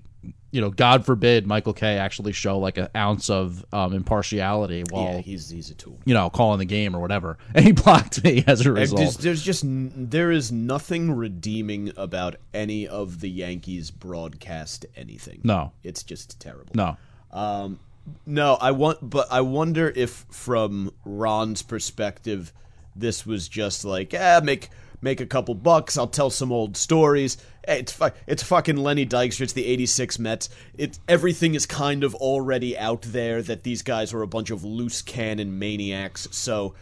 you 0.51 0.59
know, 0.59 0.69
God 0.69 1.05
forbid 1.05 1.47
Michael 1.47 1.73
Kay 1.73 1.97
actually 1.97 2.33
show 2.33 2.59
like 2.59 2.77
an 2.77 2.89
ounce 2.95 3.29
of 3.29 3.65
um, 3.71 3.93
impartiality 3.93 4.83
while 4.89 5.13
yeah, 5.13 5.17
he's 5.19 5.49
he's 5.49 5.69
a 5.69 5.73
tool. 5.73 5.97
you 6.05 6.13
know 6.13 6.29
calling 6.29 6.59
the 6.59 6.65
game 6.65 6.95
or 6.95 6.99
whatever, 6.99 7.37
and 7.55 7.65
he 7.65 7.71
blocked 7.71 8.23
me 8.23 8.43
as 8.45 8.65
a 8.65 8.71
result. 8.71 8.99
There's, 8.99 9.17
there's 9.17 9.43
just 9.43 9.63
there 9.65 10.31
is 10.31 10.51
nothing 10.51 11.11
redeeming 11.13 11.93
about 11.95 12.35
any 12.53 12.87
of 12.87 13.21
the 13.21 13.29
Yankees 13.29 13.91
broadcast 13.91 14.85
anything. 14.95 15.39
No. 15.43 15.71
it's 15.83 16.03
just 16.03 16.39
terrible. 16.39 16.71
no, 16.75 16.97
Um, 17.31 17.79
no, 18.25 18.55
I 18.59 18.71
want, 18.71 18.97
but 19.07 19.27
I 19.31 19.41
wonder 19.41 19.91
if, 19.95 20.25
from 20.29 20.91
Ron's 21.05 21.61
perspective, 21.61 22.51
this 22.95 23.25
was 23.25 23.47
just 23.47 23.85
like, 23.85 24.13
ah, 24.17 24.41
make 24.43 24.69
make 25.01 25.19
a 25.21 25.25
couple 25.25 25.55
bucks. 25.55 25.97
I'll 25.97 26.07
tell 26.07 26.29
some 26.29 26.51
old 26.51 26.77
stories. 26.77 27.37
Hey, 27.65 27.79
it's 27.79 27.91
fu- 27.91 28.09
it's 28.27 28.43
fucking 28.43 28.77
Lenny 28.77 29.05
Dykstra. 29.05 29.41
It's 29.41 29.53
the 29.53 29.65
'86 29.65 30.19
Mets. 30.19 30.49
It's 30.77 30.99
everything 31.07 31.55
is 31.55 31.65
kind 31.65 32.03
of 32.03 32.13
already 32.15 32.77
out 32.77 33.01
there 33.03 33.41
that 33.43 33.63
these 33.63 33.81
guys 33.81 34.13
are 34.13 34.21
a 34.21 34.27
bunch 34.27 34.49
of 34.51 34.63
loose 34.63 35.01
cannon 35.01 35.57
maniacs. 35.59 36.27
So. 36.31 36.73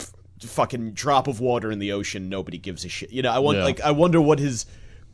f- 0.00 0.12
Fucking 0.40 0.92
drop 0.92 1.28
of 1.28 1.40
water 1.40 1.70
in 1.72 1.78
the 1.78 1.92
ocean. 1.92 2.28
Nobody 2.28 2.58
gives 2.58 2.84
a 2.84 2.88
shit. 2.90 3.10
You 3.10 3.22
know, 3.22 3.30
I 3.32 3.38
want 3.38 3.56
Yeah. 3.58 3.64
like 3.64 3.80
I 3.80 3.92
wonder 3.92 4.20
what 4.20 4.38
his 4.38 4.66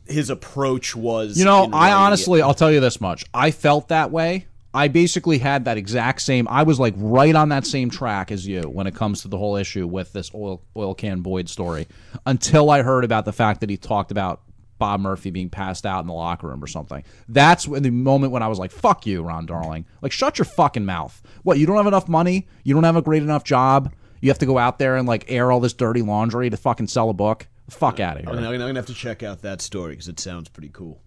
his 0.05 0.29
approach 0.29 0.95
was. 0.97 1.37
You 1.39 1.45
know, 1.45 1.69
I 1.71 1.93
honestly, 1.93 2.41
I'll 2.41 2.53
tell 2.53 2.69
you 2.71 2.81
this 2.81 2.99
much. 2.99 3.23
I 3.33 3.51
felt 3.51 3.87
that 3.87 4.11
way. 4.11 4.47
I 4.73 4.87
basically 4.87 5.37
had 5.37 5.65
that 5.65 5.77
exact 5.77 6.21
same. 6.21 6.47
I 6.49 6.63
was 6.63 6.79
like 6.79 6.95
right 6.97 7.35
on 7.35 7.49
that 7.49 7.65
same 7.65 7.89
track 7.89 8.31
as 8.31 8.47
you 8.47 8.61
when 8.63 8.87
it 8.87 8.95
comes 8.95 9.21
to 9.21 9.27
the 9.27 9.37
whole 9.37 9.55
issue 9.55 9.85
with 9.85 10.13
this 10.13 10.31
oil 10.33 10.63
oil 10.75 10.95
can 10.95 11.21
Boyd 11.21 11.49
story. 11.49 11.87
Until 12.25 12.69
I 12.71 12.81
heard 12.81 13.03
about 13.03 13.25
the 13.25 13.33
fact 13.33 13.61
that 13.61 13.69
he 13.69 13.77
talked 13.77 14.11
about 14.11 14.41
Bob 14.79 14.99
Murphy 14.99 15.29
being 15.29 15.49
passed 15.49 15.85
out 15.85 16.01
in 16.01 16.07
the 16.07 16.13
locker 16.13 16.47
room 16.47 16.63
or 16.63 16.67
something. 16.67 17.03
That's 17.29 17.67
when 17.67 17.83
the 17.83 17.91
moment 17.91 18.33
when 18.33 18.43
I 18.43 18.47
was 18.47 18.59
like, 18.59 18.71
"Fuck 18.71 19.05
you, 19.05 19.21
Ron 19.21 19.45
Darling! 19.45 19.85
Like, 20.01 20.11
shut 20.11 20.37
your 20.37 20.45
fucking 20.45 20.85
mouth! 20.85 21.21
What? 21.43 21.57
You 21.59 21.65
don't 21.65 21.77
have 21.77 21.87
enough 21.87 22.09
money? 22.09 22.47
You 22.63 22.73
don't 22.73 22.83
have 22.83 22.95
a 22.95 23.01
great 23.01 23.23
enough 23.23 23.43
job? 23.43 23.93
You 24.21 24.29
have 24.29 24.39
to 24.39 24.45
go 24.45 24.57
out 24.57 24.79
there 24.79 24.95
and 24.97 25.07
like 25.07 25.25
air 25.27 25.51
all 25.51 25.59
this 25.59 25.73
dirty 25.73 26.01
laundry 26.01 26.49
to 26.49 26.57
fucking 26.57 26.87
sell 26.87 27.09
a 27.09 27.13
book? 27.13 27.47
Fuck 27.69 27.99
out 27.99 28.17
of 28.17 28.27
I'm 28.27 28.33
here! 28.33 28.35
gonna, 28.35 28.53
I'm 28.53 28.59
gonna 28.59 28.79
have 28.79 28.87
to 28.87 28.93
check 28.93 29.23
out 29.23 29.41
that 29.43 29.61
story 29.61 29.93
because 29.93 30.07
it 30.07 30.19
sounds 30.19 30.49
pretty 30.49 30.69
cool. 30.69 31.01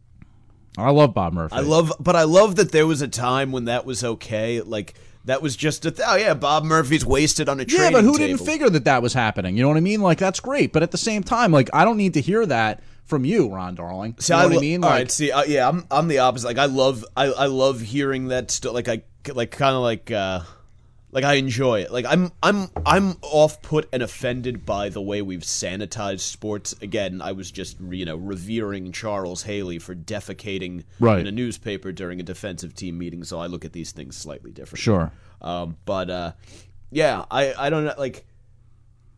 I 0.76 0.90
love 0.90 1.14
Bob 1.14 1.32
Murphy. 1.32 1.54
I 1.56 1.60
love, 1.60 1.92
but 1.98 2.16
I 2.16 2.24
love 2.24 2.56
that 2.56 2.72
there 2.72 2.86
was 2.86 3.00
a 3.02 3.08
time 3.08 3.52
when 3.52 3.64
that 3.66 3.86
was 3.86 4.04
okay. 4.04 4.60
Like 4.60 4.94
that 5.24 5.42
was 5.42 5.56
just 5.56 5.84
a 5.86 5.90
th- 5.90 6.06
oh 6.08 6.16
yeah, 6.16 6.34
Bob 6.34 6.64
Murphy's 6.64 7.04
wasted 7.04 7.48
on 7.48 7.58
a 7.60 7.64
Yeah, 7.66 7.90
but 7.90 8.04
who 8.04 8.12
table. 8.16 8.36
didn't 8.36 8.46
figure 8.46 8.68
that 8.70 8.84
that 8.84 9.02
was 9.02 9.12
happening? 9.14 9.56
You 9.56 9.62
know 9.62 9.68
what 9.68 9.76
I 9.76 9.80
mean? 9.80 10.00
Like 10.02 10.18
that's 10.18 10.40
great, 10.40 10.72
but 10.72 10.82
at 10.82 10.90
the 10.90 10.98
same 10.98 11.22
time, 11.22 11.50
like 11.52 11.70
I 11.72 11.84
don't 11.84 11.96
need 11.96 12.14
to 12.14 12.20
hear 12.20 12.44
that 12.46 12.82
from 13.04 13.24
you, 13.24 13.48
Ron 13.48 13.74
Darling. 13.74 14.16
See, 14.18 14.32
you 14.32 14.38
know 14.38 14.44
what 14.46 14.52
lo- 14.52 14.58
I 14.58 14.60
mean? 14.60 14.84
all 14.84 14.90
Like, 14.90 14.98
right, 14.98 15.10
see, 15.10 15.30
uh, 15.32 15.44
yeah, 15.44 15.68
I'm 15.68 15.86
I'm 15.90 16.08
the 16.08 16.18
opposite. 16.18 16.46
Like 16.46 16.58
I 16.58 16.66
love 16.66 17.04
I 17.16 17.26
I 17.26 17.46
love 17.46 17.80
hearing 17.80 18.28
that 18.28 18.50
stuff. 18.50 18.72
Like 18.74 18.88
I 18.88 19.02
like 19.32 19.50
kind 19.52 19.74
of 19.74 19.82
like 19.82 20.10
uh 20.10 20.40
like 21.12 21.24
I 21.24 21.34
enjoy 21.34 21.80
it. 21.80 21.90
Like 21.92 22.04
I'm 22.06 22.32
I'm 22.42 22.68
I'm 22.84 23.16
off 23.22 23.62
put 23.62 23.88
and 23.92 24.02
offended 24.02 24.66
by 24.66 24.88
the 24.88 25.00
way 25.00 25.22
we've 25.22 25.40
sanitized 25.40 26.20
sports. 26.20 26.74
Again, 26.82 27.22
I 27.22 27.32
was 27.32 27.50
just 27.50 27.78
you 27.80 28.04
know 28.04 28.16
revering 28.16 28.92
Charles 28.92 29.42
Haley 29.42 29.78
for 29.78 29.94
defecating 29.94 30.84
Right. 31.00 31.20
in 31.20 31.26
a 31.26 31.32
newspaper 31.32 31.92
during 31.92 32.20
a 32.20 32.22
defensive 32.22 32.74
team 32.74 32.98
meeting. 32.98 33.24
So 33.24 33.38
I 33.40 33.46
look 33.46 33.64
at 33.64 33.72
these 33.72 33.92
things 33.92 34.16
slightly 34.16 34.50
differently. 34.50 34.82
sure. 34.82 35.12
Um, 35.40 35.76
but 35.84 36.10
uh, 36.10 36.32
yeah, 36.90 37.24
I 37.30 37.54
I 37.56 37.70
don't 37.70 37.84
know 37.84 37.94
like 37.96 38.26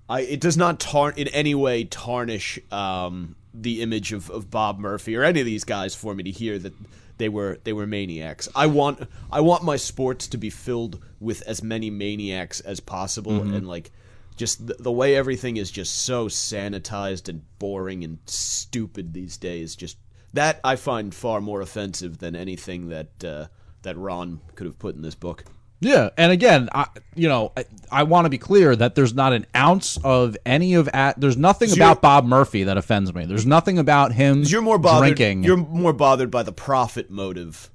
I 0.08 0.20
it 0.20 0.40
does 0.40 0.56
not 0.56 0.78
tar 0.80 1.10
in 1.10 1.28
any 1.28 1.54
way 1.54 1.84
tarnish 1.84 2.58
um, 2.72 3.34
the 3.54 3.82
image 3.82 4.12
of, 4.12 4.30
of 4.30 4.50
Bob 4.50 4.78
Murphy 4.78 5.16
or 5.16 5.22
any 5.24 5.40
of 5.40 5.46
these 5.46 5.64
guys 5.64 5.94
for 5.94 6.14
me 6.14 6.22
to 6.24 6.30
hear 6.30 6.58
that 6.58 6.72
they 7.18 7.28
were 7.28 7.58
they 7.64 7.72
were 7.72 7.86
maniacs. 7.86 8.48
I 8.54 8.66
want 8.66 9.06
I 9.30 9.40
want 9.40 9.64
my 9.64 9.76
sports 9.76 10.26
to 10.28 10.38
be 10.38 10.50
filled 10.50 11.02
with 11.20 11.42
as 11.42 11.62
many 11.62 11.90
maniacs 11.90 12.60
as 12.60 12.80
possible 12.80 13.42
and 13.42 13.68
like 13.68 13.90
just 14.36 14.66
the, 14.66 14.74
the 14.78 14.92
way 14.92 15.16
everything 15.16 15.56
is 15.56 15.70
just 15.70 16.04
so 16.04 16.28
sanitized 16.28 17.28
and 17.28 17.42
boring 17.58 18.04
and 18.04 18.18
stupid 18.26 19.12
these 19.12 19.36
days 19.36 19.74
just 19.74 19.98
that 20.32 20.60
I 20.62 20.76
find 20.76 21.14
far 21.14 21.40
more 21.40 21.60
offensive 21.60 22.18
than 22.18 22.36
anything 22.36 22.88
that 22.88 23.24
uh, 23.24 23.46
that 23.82 23.96
Ron 23.96 24.40
could 24.54 24.66
have 24.66 24.78
put 24.78 24.94
in 24.94 25.02
this 25.02 25.14
book. 25.14 25.44
Yeah, 25.80 26.10
and 26.16 26.32
again, 26.32 26.68
I, 26.74 26.86
you 27.14 27.28
know, 27.28 27.52
I, 27.56 27.64
I 27.90 28.02
want 28.02 28.24
to 28.24 28.30
be 28.30 28.38
clear 28.38 28.74
that 28.74 28.96
there's 28.96 29.14
not 29.14 29.32
an 29.32 29.46
ounce 29.54 29.96
of 30.02 30.36
any 30.44 30.74
of 30.74 30.88
at. 30.88 31.20
There's 31.20 31.36
nothing 31.36 31.68
So 31.68 31.76
about 31.76 32.02
Bob 32.02 32.24
Murphy 32.24 32.64
that 32.64 32.76
offends 32.76 33.14
me. 33.14 33.26
There's 33.26 33.46
nothing 33.46 33.78
about 33.78 34.10
him. 34.12 34.42
You're 34.42 34.60
more 34.62 34.78
bothered. 34.78 35.14
drinking. 35.16 35.44
You're 35.44 35.56
more 35.56 35.92
bothered 35.92 36.32
by 36.32 36.42
the 36.42 36.50
profit 36.52 37.10
motive. 37.10 37.70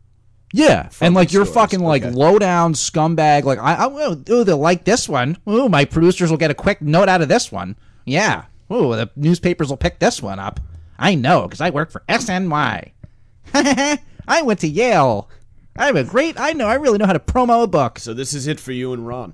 Yeah, 0.51 0.89
and 1.01 1.15
like 1.15 1.31
you're 1.33 1.45
fucking 1.45 1.79
like 1.79 2.03
Okay. 2.03 2.13
low 2.13 2.37
down 2.37 2.73
scumbag. 2.73 3.43
Like 3.45 3.57
I, 3.57 3.73
I 3.73 3.85
oh, 3.89 4.13
they'll 4.15 4.57
like 4.57 4.83
this 4.83 5.07
one. 5.09 5.37
Ooh, 5.49 5.67
my 5.69 5.85
producers 5.85 6.29
will 6.29 6.37
get 6.37 6.51
a 6.51 6.55
quick 6.55 6.81
note 6.81 7.09
out 7.09 7.21
of 7.21 7.27
this 7.29 7.51
one. 7.51 7.75
Yeah. 8.05 8.43
Ooh, 8.71 8.95
the 8.95 9.09
newspapers 9.15 9.69
will 9.69 9.77
pick 9.77 9.99
this 9.99 10.21
one 10.21 10.39
up. 10.39 10.59
I 10.99 11.15
know 11.15 11.43
because 11.43 11.61
I 11.61 11.69
work 11.71 11.89
for 11.89 12.03
SNY. 12.09 12.91
I 13.53 14.41
went 14.43 14.59
to 14.59 14.67
Yale. 14.67 15.29
I'm 15.75 15.97
a 15.97 16.03
great. 16.03 16.39
I 16.39 16.53
know. 16.53 16.67
I 16.67 16.75
really 16.75 16.97
know 16.97 17.05
how 17.05 17.13
to 17.13 17.19
promo 17.19 17.63
a 17.63 17.67
book. 17.67 17.99
So 17.99 18.13
this 18.13 18.33
is 18.33 18.47
it 18.47 18.59
for 18.59 18.71
you 18.71 18.93
and 18.93 19.07
Ron. 19.07 19.33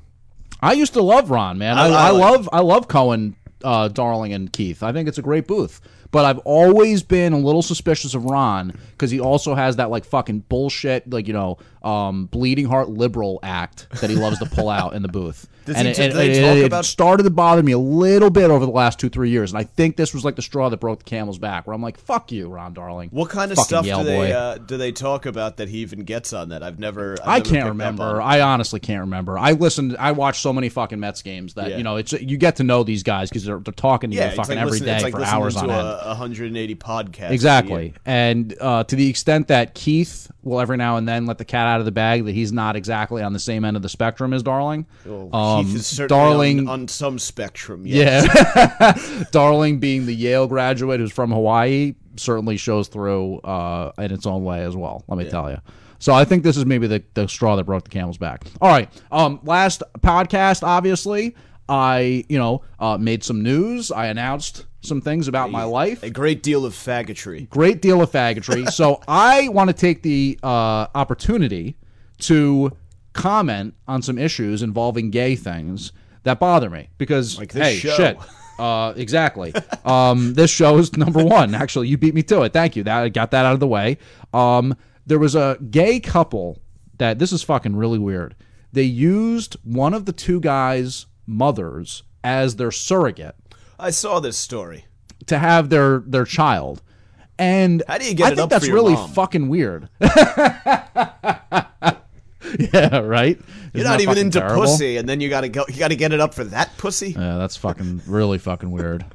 I 0.61 0.73
used 0.73 0.93
to 0.93 1.01
love 1.01 1.29
Ron, 1.29 1.57
man. 1.57 1.77
I, 1.77 1.87
I- 1.87 1.89
I 1.89 2.07
I, 2.07 2.09
like- 2.11 2.21
love 2.21 2.49
I 2.53 2.59
love 2.61 2.87
Cohen, 2.87 3.35
uh, 3.63 3.87
Darling, 3.89 4.33
and 4.33 4.51
Keith. 4.51 4.81
I 4.83 4.91
think 4.93 5.07
it's 5.09 5.17
a 5.17 5.21
great 5.21 5.47
booth. 5.47 5.81
But 6.12 6.26
I've 6.26 6.39
always 6.39 7.03
been 7.03 7.34
a 7.34 7.38
little 7.38 7.62
suspicious 7.62 8.16
of 8.16 8.26
Ron 8.26 8.74
because 8.91 9.12
he 9.12 9.20
also 9.20 9.53
has 9.53 9.76
that 9.76 9.89
like 9.91 10.05
fucking 10.05 10.39
bullshit, 10.49 11.07
like 11.10 11.28
you 11.28 11.34
know, 11.34 11.57
um, 11.84 12.26
bleeding 12.26 12.66
heart 12.66 12.89
liberal 12.89 13.39
act 13.43 13.88
that 14.01 14.10
he 14.10 14.16
loves 14.16 14.39
to 14.39 14.45
pull 14.47 14.70
out 14.70 14.93
in 14.93 15.01
the 15.03 15.07
booth. 15.07 15.47
Does 15.66 15.76
and 15.76 15.86
he- 15.88 15.91
it, 15.93 15.99
and 15.99 16.14
they 16.14 16.32
it- 16.32 16.41
talk 16.41 16.57
it 16.57 16.66
about- 16.66 16.86
started 16.86 17.24
to 17.24 17.30
bother 17.30 17.62
me 17.62 17.74
a 17.74 17.78
little 17.78 18.32
bit 18.32 18.49
over 18.49 18.66
the 18.66 18.72
last 18.72 18.97
two 18.97 19.07
three 19.10 19.30
years, 19.30 19.51
and 19.51 19.60
I 19.60 19.66
think 19.66 19.97
this 19.97 20.12
was 20.14 20.26
like 20.26 20.36
the 20.36 20.41
straw 20.41 20.68
that 20.70 20.78
broke 20.80 20.99
the 20.99 21.05
camel's 21.05 21.38
back. 21.38 21.68
Where 21.68 21.76
I'm 21.76 21.82
like, 21.82 21.99
"Fuck 21.99 22.32
you, 22.32 22.49
Ron 22.49 22.74
Darling." 22.74 23.10
What 23.12 23.30
kind 23.30 23.51
of 23.51 23.57
Fucking 23.57 23.68
stuff 23.68 23.86
Yale 23.86 23.99
do 23.99 24.05
they 24.05 24.34
uh, 24.34 24.57
do 24.57 24.78
they 24.78 24.91
talk 24.91 25.28
about 25.28 25.57
that 25.57 25.70
he 25.70 25.80
even 25.80 26.05
gets 26.05 26.34
on 26.34 26.49
that? 26.49 26.64
I've 26.64 26.80
never. 26.80 27.18
I've 27.22 27.28
I 27.28 27.38
never 27.38 27.49
can't 27.51 27.68
remember. 27.70 28.20
I 28.20 28.41
honestly 28.41 28.80
can't 28.80 29.01
remember. 29.01 29.38
I 29.38 29.51
listened. 29.51 29.95
I 29.99 30.14
watched 30.14 30.41
so 30.41 30.51
many 30.53 30.70
fucking 30.70 30.99
Mets 30.99 31.22
games 31.22 31.53
that 31.53 31.70
Yeah. 31.70 31.78
you 31.78 31.84
know 31.84 31.97
it's 31.97 32.14
you 32.14 32.38
get 32.38 32.55
to 32.55 32.64
know 32.64 32.82
these 32.84 33.03
guys 33.03 33.30
because 33.30 33.45
they're, 33.45 33.60
they're 33.60 33.72
talking 33.72 34.10
to 34.10 34.16
yeah, 34.16 34.32
you 34.32 34.38
fucking 34.38 34.55
like 34.55 34.62
every 34.62 34.72
listen- 34.80 34.88
day 34.88 35.03
like 35.03 35.14
for 35.14 35.24
hours 35.24 35.55
on 35.55 35.70
end. 35.70 35.80
a, 35.80 35.98
180 36.05 36.75
podcasts. 36.75 37.31
Exactly, 37.31 37.93
and 38.05 38.55
uh, 38.59 38.83
to 38.85 38.95
the 38.95 39.09
extent 39.09 39.47
that 39.49 39.73
Keith 39.73 40.31
will 40.43 40.59
every 40.59 40.77
now 40.77 40.97
and 40.97 41.07
then 41.07 41.25
let 41.25 41.37
the 41.37 41.45
cat 41.45 41.67
out 41.67 41.79
of 41.79 41.85
the 41.85 41.91
bag 41.91 42.25
that 42.25 42.33
he's 42.33 42.51
not 42.51 42.75
exactly 42.75 43.21
on 43.21 43.33
the 43.33 43.39
same 43.39 43.65
end 43.65 43.75
of 43.75 43.83
the 43.83 43.89
spectrum 43.89 44.33
as 44.33 44.43
Darling. 44.43 44.85
Well, 45.05 45.35
um, 45.35 45.65
Keith 45.65 45.75
is 45.75 45.87
certainly 45.87 46.07
Darling, 46.07 46.59
on, 46.59 46.67
on 46.67 46.87
some 46.87 47.19
spectrum. 47.19 47.85
Yes. 47.85 48.27
yeah, 48.79 49.23
Darling 49.31 49.79
being 49.79 50.05
the 50.05 50.15
Yale 50.15 50.47
graduate 50.47 50.99
who's 50.99 51.11
from 51.11 51.31
Hawaii 51.31 51.95
certainly 52.15 52.57
shows 52.57 52.87
through 52.87 53.39
uh, 53.39 53.91
in 53.97 54.11
its 54.11 54.25
own 54.25 54.43
way 54.43 54.63
as 54.63 54.75
well. 54.75 55.03
Let 55.07 55.17
me 55.17 55.29
tell 55.29 55.49
you. 55.49 55.57
So 55.99 56.13
I 56.13 56.23
think 56.23 56.43
this 56.43 56.55
is 56.55 56.65
maybe 56.65 56.87
the, 56.87 57.03
the 57.13 57.27
straw 57.27 57.55
that 57.57 57.65
broke 57.65 57.83
the 57.83 57.89
camel's 57.89 58.17
back. 58.17 58.45
All 58.61 58.69
right. 58.69 58.89
Um, 59.11 59.39
last 59.43 59.83
podcast, 59.99 60.63
obviously, 60.63 61.35
I 61.70 62.26
you 62.28 62.38
know 62.39 62.63
uh, 62.80 62.97
made 62.97 63.24
some 63.24 63.43
news. 63.43 63.91
I 63.91 64.07
announced 64.07 64.65
some 64.82 65.01
things 65.01 65.28
about 65.28 65.51
my 65.51 65.63
life. 65.63 66.03
A 66.03 66.09
great 66.09 66.41
deal 66.43 66.65
of 66.65 66.74
faggotry. 66.74 67.47
Great 67.49 67.82
deal 67.82 68.01
of 68.01 68.11
faggotry. 68.11 68.70
so 68.72 69.01
I 69.07 69.47
want 69.49 69.70
to 69.70 69.74
take 69.74 70.01
the 70.03 70.39
uh, 70.43 70.88
opportunity 70.95 71.78
to 72.20 72.72
comment 73.13 73.74
on 73.88 74.01
some 74.01 74.17
issues 74.17 74.61
involving 74.63 75.09
gay 75.11 75.36
things 75.36 75.91
that 76.24 76.39
bother 76.39 76.70
me 76.70 76.89
because 76.97 77.38
Like 77.38 77.53
this 77.53 77.63
hey 77.67 77.76
show. 77.78 77.95
shit. 77.95 78.17
Uh, 78.57 78.93
exactly. 78.97 79.53
Um, 79.86 80.34
this 80.34 80.51
show 80.51 80.78
is 80.80 80.95
number 80.97 81.24
one. 81.24 81.55
Actually, 81.55 81.88
you 81.88 81.97
beat 81.97 82.13
me 82.13 82.24
to 82.24 82.41
it. 82.41 82.51
Thank 82.51 82.76
you. 82.76 82.84
That 82.84 83.03
I 83.03 83.09
got 83.09 83.32
that 83.32 83.45
out 83.45 83.53
of 83.53 83.61
the 83.61 83.67
way. 83.67 83.97
Um, 84.34 84.76
there 85.05 85.17
was 85.20 85.34
a 85.36 85.57
gay 85.72 85.99
couple 86.01 86.59
that 86.97 87.20
this 87.20 87.32
is 87.32 87.41
fucking 87.41 87.76
really 87.78 87.99
weird. 87.99 88.36
They 88.74 88.84
used 88.84 89.55
one 89.63 89.93
of 89.93 90.05
the 90.05 90.11
two 90.11 90.41
guys' 90.41 91.05
mothers 91.30 92.03
as 92.23 92.55
their 92.57 92.71
surrogate 92.71 93.36
I 93.80 93.91
saw 93.91 94.19
this 94.19 94.38
story. 94.38 94.86
to 95.27 95.38
have 95.38 95.69
their 95.69 95.99
their 95.99 96.25
child. 96.25 96.82
And 97.38 97.82
How 97.88 97.97
do 97.97 98.05
you 98.05 98.13
get 98.15 98.25
I 98.25 98.32
it 98.32 98.36
think 98.36 98.43
up 98.45 98.49
for 98.49 98.59
that's 98.59 98.67
really 98.69 98.93
mom? 98.95 99.09
fucking 99.11 99.47
weird. 99.47 99.88
yeah, 102.73 102.97
right. 102.99 103.39
You're 103.73 103.86
Isn't 103.86 104.01
even 104.01 104.17
into 104.17 104.39
terrible? 104.39 104.63
pussy, 104.63 104.97
and 104.97 105.07
then 105.07 105.21
you 105.21 105.30
gotta 105.30 105.49
go. 105.49 105.63
You 105.69 105.77
gotta 105.77 105.95
get 105.95 106.11
it 106.11 106.19
up 106.19 106.34
for 106.34 106.43
that 106.45 106.75
pussy. 106.77 107.11
Yeah, 107.11 107.38
that's 107.38 107.55
fucking 107.55 108.01
really 108.07 108.38
fucking 108.38 108.71
weird. 108.71 109.05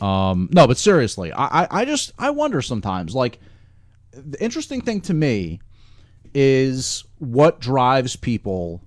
Um, 0.00 0.48
no, 0.52 0.66
but 0.66 0.76
seriously, 0.78 1.32
I, 1.32 1.62
I, 1.64 1.68
I 1.70 1.84
just 1.84 2.12
I 2.18 2.30
wonder 2.30 2.62
sometimes. 2.62 3.14
Like, 3.14 3.38
the 4.12 4.42
interesting 4.42 4.80
thing 4.80 5.00
to 5.02 5.14
me 5.14 5.60
is 6.34 7.04
what 7.18 7.60
drives 7.60 8.14
people 8.16 8.82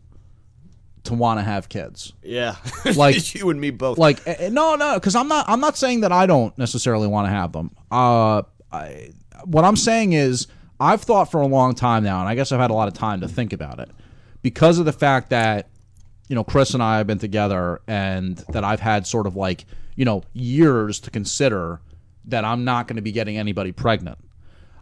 to 1.06 1.14
want 1.14 1.40
to 1.40 1.44
have 1.44 1.70
kids. 1.70 2.14
Yeah, 2.24 2.56
Like- 2.96 3.34
you 3.36 3.50
and 3.50 3.60
me 3.60 3.70
both. 3.72 3.98
like 3.98 4.26
eh, 4.28 4.36
eh, 4.40 4.50
no 4.50 4.76
no 4.76 4.96
because 4.96 5.16
i'm 5.16 5.28
not 5.28 5.46
i'm 5.48 5.60
not 5.62 5.78
saying 5.78 6.02
that 6.02 6.12
i 6.12 6.26
don't 6.26 6.56
necessarily 6.58 7.08
want 7.08 7.26
to 7.28 7.32
have 7.32 7.52
them 7.54 7.72
uh 7.92 8.42
I, 8.72 9.12
what 9.46 9.64
i'm 9.66 9.76
saying 9.78 10.14
is 10.14 10.48
I've 10.82 11.02
thought 11.02 11.30
for 11.30 11.42
a 11.42 11.46
long 11.46 11.76
time 11.76 12.06
now, 12.06 12.22
and 12.22 12.30
I 12.30 12.36
guess 12.36 12.54
I've 12.54 12.60
had 12.62 12.72
a 12.72 12.74
lot 12.74 12.88
of 12.88 12.94
time 12.94 13.20
to 13.20 13.28
think 13.28 13.52
about 13.52 13.80
it 13.80 13.90
because 14.42 14.80
of 14.80 14.86
the 14.86 14.94
fact 14.94 15.30
that 15.32 15.68
you 16.30 16.36
know 16.36 16.44
Chris 16.46 16.74
and 16.74 16.82
I 16.82 17.00
have 17.00 17.06
been 17.08 17.18
together, 17.20 17.82
and 17.86 18.38
that 18.54 18.64
I've 18.64 18.80
had 18.80 19.06
sort 19.06 19.28
of 19.28 19.36
like 19.36 19.66
you 19.98 20.06
know 20.06 20.24
years 20.32 21.02
to 21.02 21.12
consider 21.12 21.82
that 22.26 22.46
I'm 22.46 22.64
not 22.64 22.88
going 22.88 22.96
to 22.96 23.02
be 23.02 23.12
getting 23.12 23.38
anybody 23.38 23.74
pregnant. 23.74 24.20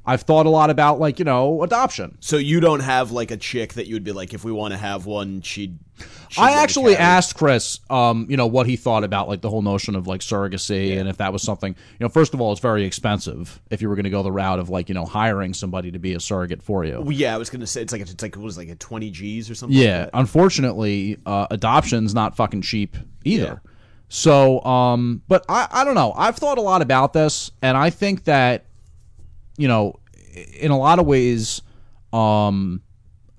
I've 0.08 0.22
thought 0.22 0.45
a 0.45 0.49
lot 0.49 0.70
about 0.70 0.99
like 0.99 1.20
you 1.20 1.26
know 1.26 1.62
adoption. 1.64 2.18
So 2.22 2.38
you 2.38 2.60
don't 2.60 2.80
have 2.80 3.12
like 3.12 3.30
a 3.30 3.38
chick 3.38 3.74
that 3.74 3.88
you 3.88 3.95
would 3.95 4.05
be 4.05 4.14
like, 4.14 4.34
if 4.34 4.43
we 4.43 4.51
want 4.51 4.72
to 4.72 4.78
have 4.78 5.05
one, 5.05 5.41
she'd. 5.41 5.78
she'd 6.30 6.41
I 6.41 6.53
actually 6.53 6.95
asked 6.95 7.36
Chris, 7.36 7.82
um, 7.89 8.26
you 8.30 8.38
know, 8.38 8.47
what 8.47 8.68
he 8.68 8.78
thought 8.78 9.03
about 9.03 9.28
like 9.28 9.41
the 9.41 9.49
whole 9.49 9.62
notion 9.62 9.95
of 9.95 10.08
like 10.08 10.22
surrogacy 10.22 10.97
and 10.97 11.10
if 11.10 11.18
that 11.18 11.34
was 11.34 11.43
something. 11.43 11.76
You 11.99 12.05
know, 12.05 12.10
first 12.10 12.34
of 12.34 12.39
all, 12.39 12.53
it's 12.53 12.62
very 12.62 12.86
expensive 12.86 13.62
if 13.70 13.82
you 13.82 13.89
were 13.89 13.95
going 13.95 14.05
to 14.05 14.10
go 14.10 14.24
the 14.24 14.32
route 14.32 14.60
of 14.60 14.70
like 14.70 14.88
you 14.88 14.95
know 14.95 15.05
hiring 15.05 15.53
somebody 15.53 15.91
to 15.91 15.99
be 15.99 16.14
a 16.14 16.20
surrogate 16.20 16.64
for 16.64 16.86
you. 16.86 17.01
Well, 17.01 17.12
yeah, 17.12 17.36
I 17.36 17.38
was 17.38 17.49
gonna 17.49 17.68
say 17.68 17.82
it's 17.82 17.91
like 17.91 18.01
it's 18.01 18.24
like 18.24 18.36
it 18.36 18.39
was 18.39 18.58
like 18.58 18.70
a 18.70 18.76
twenty 18.76 19.12
G's 19.12 19.49
or 19.49 19.55
something. 19.55 19.78
Yeah, 19.78 20.03
like 20.03 20.12
that? 20.12 20.20
unfortunately, 20.20 21.18
uh, 21.26 21.47
adoption's 21.51 22.14
not 22.14 22.38
fucking 22.38 22.62
cheap 22.62 22.95
either. 23.26 23.62
So, 24.10 24.64
um, 24.64 25.22
but 25.28 25.43
I, 25.49 25.68
I 25.70 25.84
don't 25.84 25.95
know. 25.95 26.14
I've 26.16 26.38
thought 26.38 26.58
a 26.58 26.62
lot 26.62 26.82
about 26.82 27.14
this, 27.14 27.51
and 27.62 27.76
I 27.78 27.89
think 27.89 28.24
that, 28.24 28.66
you 29.58 29.68
know, 29.68 29.99
in 30.60 30.72
a 30.72 30.78
lot 30.78 30.99
of 30.99 31.05
ways, 31.05 31.62
um, 32.14 32.82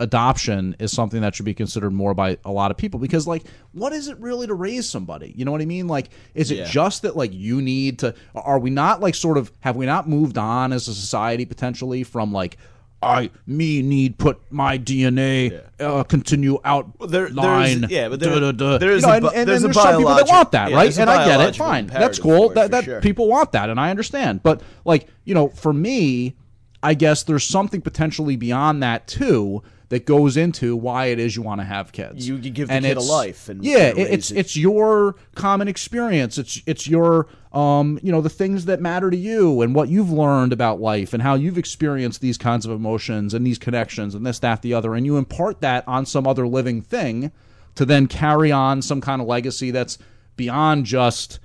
adoption 0.01 0.77
is 0.79 0.93
something 0.93 1.21
that 1.23 1.35
should 1.35 1.45
be 1.45 1.55
considered 1.55 1.91
more 1.93 2.15
by 2.15 2.39
a 2.45 2.53
lot 2.53 2.71
of 2.71 2.77
people 2.77 3.01
because, 3.01 3.27
like, 3.27 3.45
what 3.73 3.93
is 3.93 4.09
it 4.09 4.19
really 4.21 4.47
to 4.47 4.55
raise 4.55 4.89
somebody? 4.89 5.33
You 5.37 5.45
know 5.45 5.53
what 5.53 5.61
I 5.61 5.65
mean? 5.67 5.89
Like, 5.89 6.11
is 6.35 6.51
it 6.51 6.59
Yeah. 6.59 6.65
just 6.67 7.03
that 7.03 7.17
like 7.17 7.33
you 7.33 7.61
need 7.61 7.99
to? 8.01 8.15
Are 8.35 8.59
we 8.59 8.71
not 8.71 9.01
like 9.01 9.15
sort 9.15 9.39
of 9.39 9.51
have 9.61 9.77
we 9.77 9.87
not 9.87 10.09
moved 10.09 10.39
on 10.39 10.73
as 10.73 10.87
a 10.89 10.95
society 10.95 11.45
potentially 11.45 12.05
from 12.05 12.33
like? 12.33 12.59
I 13.01 13.31
me 13.47 13.81
need 13.83 14.19
put 14.19 14.41
my 14.51 14.77
DNA 14.77 15.61
uh, 15.79 16.03
continue 16.03 16.59
out 16.65 16.91
there- 16.99 17.29
there's- 17.29 17.33
line. 17.33 17.87
yeah, 17.91 18.09
but 18.09 18.19
there- 18.19 18.53
there 18.79 18.91
is 18.93 19.03
You 19.03 19.09
know, 19.09 19.13
a 19.13 19.17
and, 19.17 19.27
and 19.27 19.49
there's 19.49 19.63
then 19.63 19.71
a 19.71 19.75
there's 19.75 19.77
some 19.77 19.97
people 19.99 20.15
that 20.17 20.27
want 20.27 20.53
that, 20.53 20.71
yeah, 20.71 20.77
right? 20.77 20.99
And 20.99 21.09
I 21.09 21.25
get 21.25 21.41
it. 21.41 21.57
Fine, 21.57 21.87
that's 21.87 22.19
cool. 22.19 22.49
That 22.51 22.73
that 22.73 22.85
sure. 22.85 23.01
people 23.01 23.29
want 23.29 23.53
that, 23.53 23.71
and 23.71 23.79
I 23.79 23.91
understand. 23.91 24.43
But 24.43 24.63
like 24.85 25.07
you 25.25 25.35
know, 25.35 25.49
for 25.51 25.73
me, 25.73 26.35
I 26.83 26.95
guess 26.95 27.23
there's 27.23 27.45
something 27.45 27.81
potentially 27.83 28.35
beyond 28.37 28.83
that 28.83 29.07
too 29.07 29.63
that 29.91 30.05
goes 30.05 30.37
into 30.37 30.77
why 30.77 31.07
it 31.07 31.19
is 31.19 31.35
you 31.35 31.41
want 31.43 31.61
to 31.61 31.65
have 31.65 31.93
kids. 31.93 32.29
You- 32.29 32.37
you 32.37 32.51
give 32.51 32.69
the 32.69 32.75
and 32.75 32.85
kid 32.85 32.97
a 32.99 33.01
life 33.01 33.49
and- 33.49 33.65
yeah, 33.65 33.89
it- 33.89 33.99
it's 33.99 34.31
it. 34.31 34.37
it's 34.39 34.57
your 34.57 35.17
common 35.35 35.67
experience. 35.69 36.37
It's 36.39 36.61
it's 36.67 36.87
your 36.87 37.27
um 37.53 37.99
you 38.03 38.13
know 38.13 38.21
the 38.21 38.29
things 38.29 38.67
that 38.67 38.81
matter 38.83 39.11
to 39.11 39.17
you 39.17 39.63
and 39.63 39.75
what 39.75 39.89
you've 39.89 40.11
learned 40.13 40.53
about 40.53 40.81
life 40.81 41.15
and 41.15 41.23
how 41.23 41.35
you've 41.35 41.57
experienced 41.57 42.21
these 42.21 42.37
kinds 42.37 42.67
of 42.67 42.73
emotions 42.73 43.33
and 43.33 43.47
these 43.47 43.59
connections 43.59 44.15
and 44.15 44.27
this 44.27 44.39
that 44.41 44.61
the 44.61 44.75
other 44.75 44.95
and 44.95 45.07
you 45.07 45.17
impart 45.17 45.63
that 45.63 45.83
on 45.89 46.05
some 46.05 46.27
other 46.27 46.47
living 46.47 46.83
thing 46.83 47.33
to 47.75 47.87
then 47.87 48.07
carry 48.07 48.53
on 48.53 48.83
some 48.83 49.01
kind 49.01 49.23
of 49.23 49.27
legacy 49.29 49.71
that's 49.71 49.97
beyond 50.37 50.85
just 50.85 51.39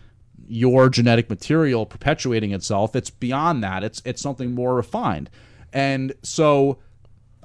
your 0.46 0.90
genetic 0.90 1.30
material 1.30 1.86
perpetuating 1.86 2.52
itself 2.52 2.94
it's 2.98 3.10
beyond 3.10 3.64
that 3.64 3.82
it's 3.82 4.02
it's 4.04 4.22
something 4.22 4.52
more 4.54 4.76
refined 4.76 5.30
and 5.72 6.12
so 6.22 6.78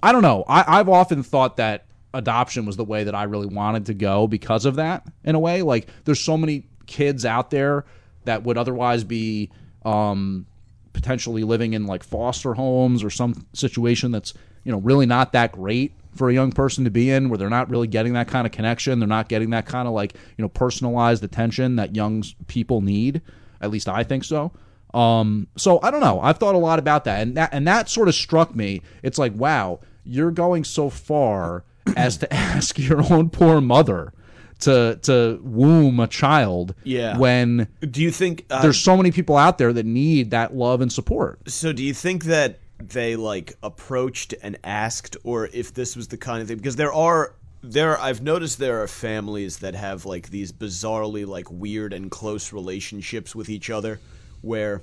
I 0.02 0.12
don't 0.12 0.22
know. 0.22 0.44
I, 0.48 0.80
I've 0.80 0.88
often 0.88 1.22
thought 1.22 1.56
that 1.56 1.86
adoption 2.14 2.66
was 2.66 2.76
the 2.76 2.84
way 2.84 3.04
that 3.04 3.14
I 3.14 3.24
really 3.24 3.46
wanted 3.46 3.86
to 3.86 3.94
go 3.94 4.26
because 4.26 4.64
of 4.64 4.76
that. 4.76 5.06
In 5.24 5.34
a 5.34 5.40
way, 5.40 5.62
like 5.62 5.88
there's 6.04 6.20
so 6.20 6.36
many 6.36 6.64
kids 6.86 7.24
out 7.24 7.50
there 7.50 7.84
that 8.24 8.44
would 8.44 8.58
otherwise 8.58 9.04
be 9.04 9.50
um, 9.84 10.46
potentially 10.92 11.44
living 11.44 11.74
in 11.74 11.86
like 11.86 12.02
foster 12.02 12.54
homes 12.54 13.04
or 13.04 13.10
some 13.10 13.46
situation 13.52 14.10
that's 14.10 14.34
you 14.64 14.72
know 14.72 14.78
really 14.78 15.06
not 15.06 15.32
that 15.32 15.52
great 15.52 15.92
for 16.14 16.28
a 16.28 16.34
young 16.34 16.50
person 16.50 16.84
to 16.84 16.90
be 16.90 17.10
in, 17.10 17.28
where 17.28 17.38
they're 17.38 17.48
not 17.48 17.70
really 17.70 17.86
getting 17.86 18.14
that 18.14 18.28
kind 18.28 18.46
of 18.46 18.52
connection. 18.52 18.98
They're 18.98 19.08
not 19.08 19.28
getting 19.28 19.50
that 19.50 19.66
kind 19.66 19.86
of 19.86 19.94
like 19.94 20.14
you 20.36 20.42
know 20.42 20.48
personalized 20.48 21.22
attention 21.22 21.76
that 21.76 21.94
young 21.94 22.24
people 22.46 22.80
need. 22.80 23.22
At 23.60 23.70
least 23.70 23.88
I 23.88 24.02
think 24.04 24.24
so. 24.24 24.52
Um, 24.94 25.48
so 25.56 25.80
I 25.82 25.90
don't 25.90 26.00
know. 26.00 26.20
I've 26.20 26.38
thought 26.38 26.54
a 26.54 26.58
lot 26.58 26.78
about 26.78 27.04
that, 27.04 27.20
and 27.20 27.36
that 27.36 27.50
and 27.52 27.66
that 27.66 27.88
sort 27.88 28.08
of 28.08 28.14
struck 28.14 28.54
me. 28.54 28.82
It's 29.02 29.18
like, 29.18 29.34
wow, 29.34 29.80
you're 30.08 30.30
going 30.30 30.64
so 30.64 30.90
far 30.90 31.64
as 31.96 32.16
to 32.18 32.32
ask 32.34 32.78
your 32.78 33.02
own 33.12 33.30
poor 33.30 33.60
mother 33.60 34.12
to 34.60 34.98
to 35.02 35.38
womb 35.42 36.00
a 36.00 36.08
child. 36.08 36.74
Yeah. 36.82 37.16
When 37.18 37.68
Do 37.80 38.02
you 38.02 38.10
think 38.10 38.46
uh, 38.50 38.62
there's 38.62 38.80
so 38.80 38.96
many 38.96 39.12
people 39.12 39.36
out 39.36 39.58
there 39.58 39.72
that 39.72 39.86
need 39.86 40.30
that 40.30 40.54
love 40.54 40.80
and 40.80 40.92
support. 40.92 41.48
So 41.48 41.72
do 41.72 41.84
you 41.84 41.94
think 41.94 42.24
that 42.24 42.58
they 42.80 43.16
like 43.16 43.56
approached 43.62 44.34
and 44.42 44.58
asked 44.64 45.16
or 45.24 45.48
if 45.52 45.74
this 45.74 45.96
was 45.96 46.08
the 46.08 46.16
kind 46.16 46.42
of 46.42 46.48
thing 46.48 46.56
because 46.56 46.76
there 46.76 46.92
are 46.92 47.34
there 47.60 48.00
I've 48.00 48.22
noticed 48.22 48.58
there 48.58 48.82
are 48.82 48.88
families 48.88 49.58
that 49.58 49.74
have 49.74 50.06
like 50.06 50.30
these 50.30 50.52
bizarrely 50.52 51.26
like 51.26 51.50
weird 51.50 51.92
and 51.92 52.10
close 52.10 52.52
relationships 52.52 53.34
with 53.34 53.48
each 53.48 53.68
other 53.68 54.00
where 54.42 54.82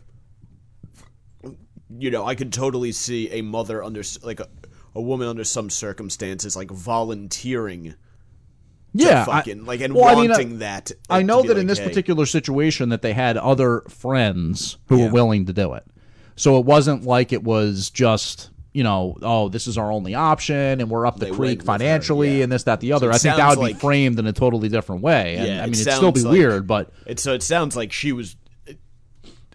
you 1.97 2.11
know, 2.11 2.25
I 2.25 2.35
could 2.35 2.51
totally 2.51 2.91
see 2.91 3.29
a 3.31 3.41
mother 3.41 3.83
under 3.83 4.01
like 4.23 4.39
a, 4.39 4.47
a 4.95 5.01
woman 5.01 5.27
under 5.27 5.43
some 5.43 5.69
circumstances 5.69 6.55
like 6.55 6.71
volunteering 6.71 7.95
Yeah, 8.93 9.23
I- 9.23 9.25
fucking 9.25 9.65
like 9.65 9.81
and 9.81 9.93
well, 9.93 10.05
I 10.05 10.15
mean, 10.21 10.29
wanting 10.31 10.59
that. 10.59 10.91
I 11.09 11.21
know 11.21 11.41
that 11.41 11.49
like, 11.49 11.57
in 11.57 11.67
this 11.67 11.79
hey. 11.79 11.87
particular 11.87 12.25
situation 12.25 12.89
that 12.89 13.01
they 13.01 13.13
had 13.13 13.37
other 13.37 13.81
friends 13.89 14.77
who 14.87 14.97
Yeah. 14.97 15.05
were 15.07 15.11
willing 15.11 15.45
to 15.47 15.53
do 15.53 15.73
it. 15.73 15.83
So 16.37 16.57
it 16.59 16.65
wasn't 16.65 17.03
like 17.03 17.31
it 17.33 17.43
was 17.43 17.89
just 17.89 18.49
you 18.73 18.83
know, 18.83 19.15
oh, 19.21 19.47
this 19.47 19.67
is 19.67 19.77
our 19.77 19.89
only 19.89 20.15
option, 20.15 20.81
and 20.81 20.89
we're 20.89 21.05
up 21.07 21.17
the 21.17 21.27
They 21.27 21.31
creek 21.31 21.59
with 21.59 21.67
her, 21.67 21.73
financially, 21.77 22.39
yeah. 22.39 22.43
and 22.43 22.51
this, 22.51 22.63
that, 22.63 22.81
the 22.81 22.91
other. 22.91 23.09
it 23.09 23.15
I 23.15 23.17
think 23.19 23.37
that 23.37 23.57
would 23.57 23.67
be 23.67 23.73
framed 23.73 24.19
in 24.19 24.27
a 24.27 24.33
totally 24.33 24.67
different 24.67 25.01
way, 25.01 25.37
and 25.37 25.47
Yeah, 25.47 25.59
I 25.63 25.65
mean, 25.67 25.75
it'd 25.75 25.93
still 25.93 26.11
be 26.11 26.19
like- 26.23 26.31
weird, 26.33 26.67
but 26.67 26.91
It, 27.05 27.21
so 27.21 27.33
it 27.33 27.41
sounds 27.41 27.77
like 27.77 27.93
she 27.93 28.11
was 28.11 28.35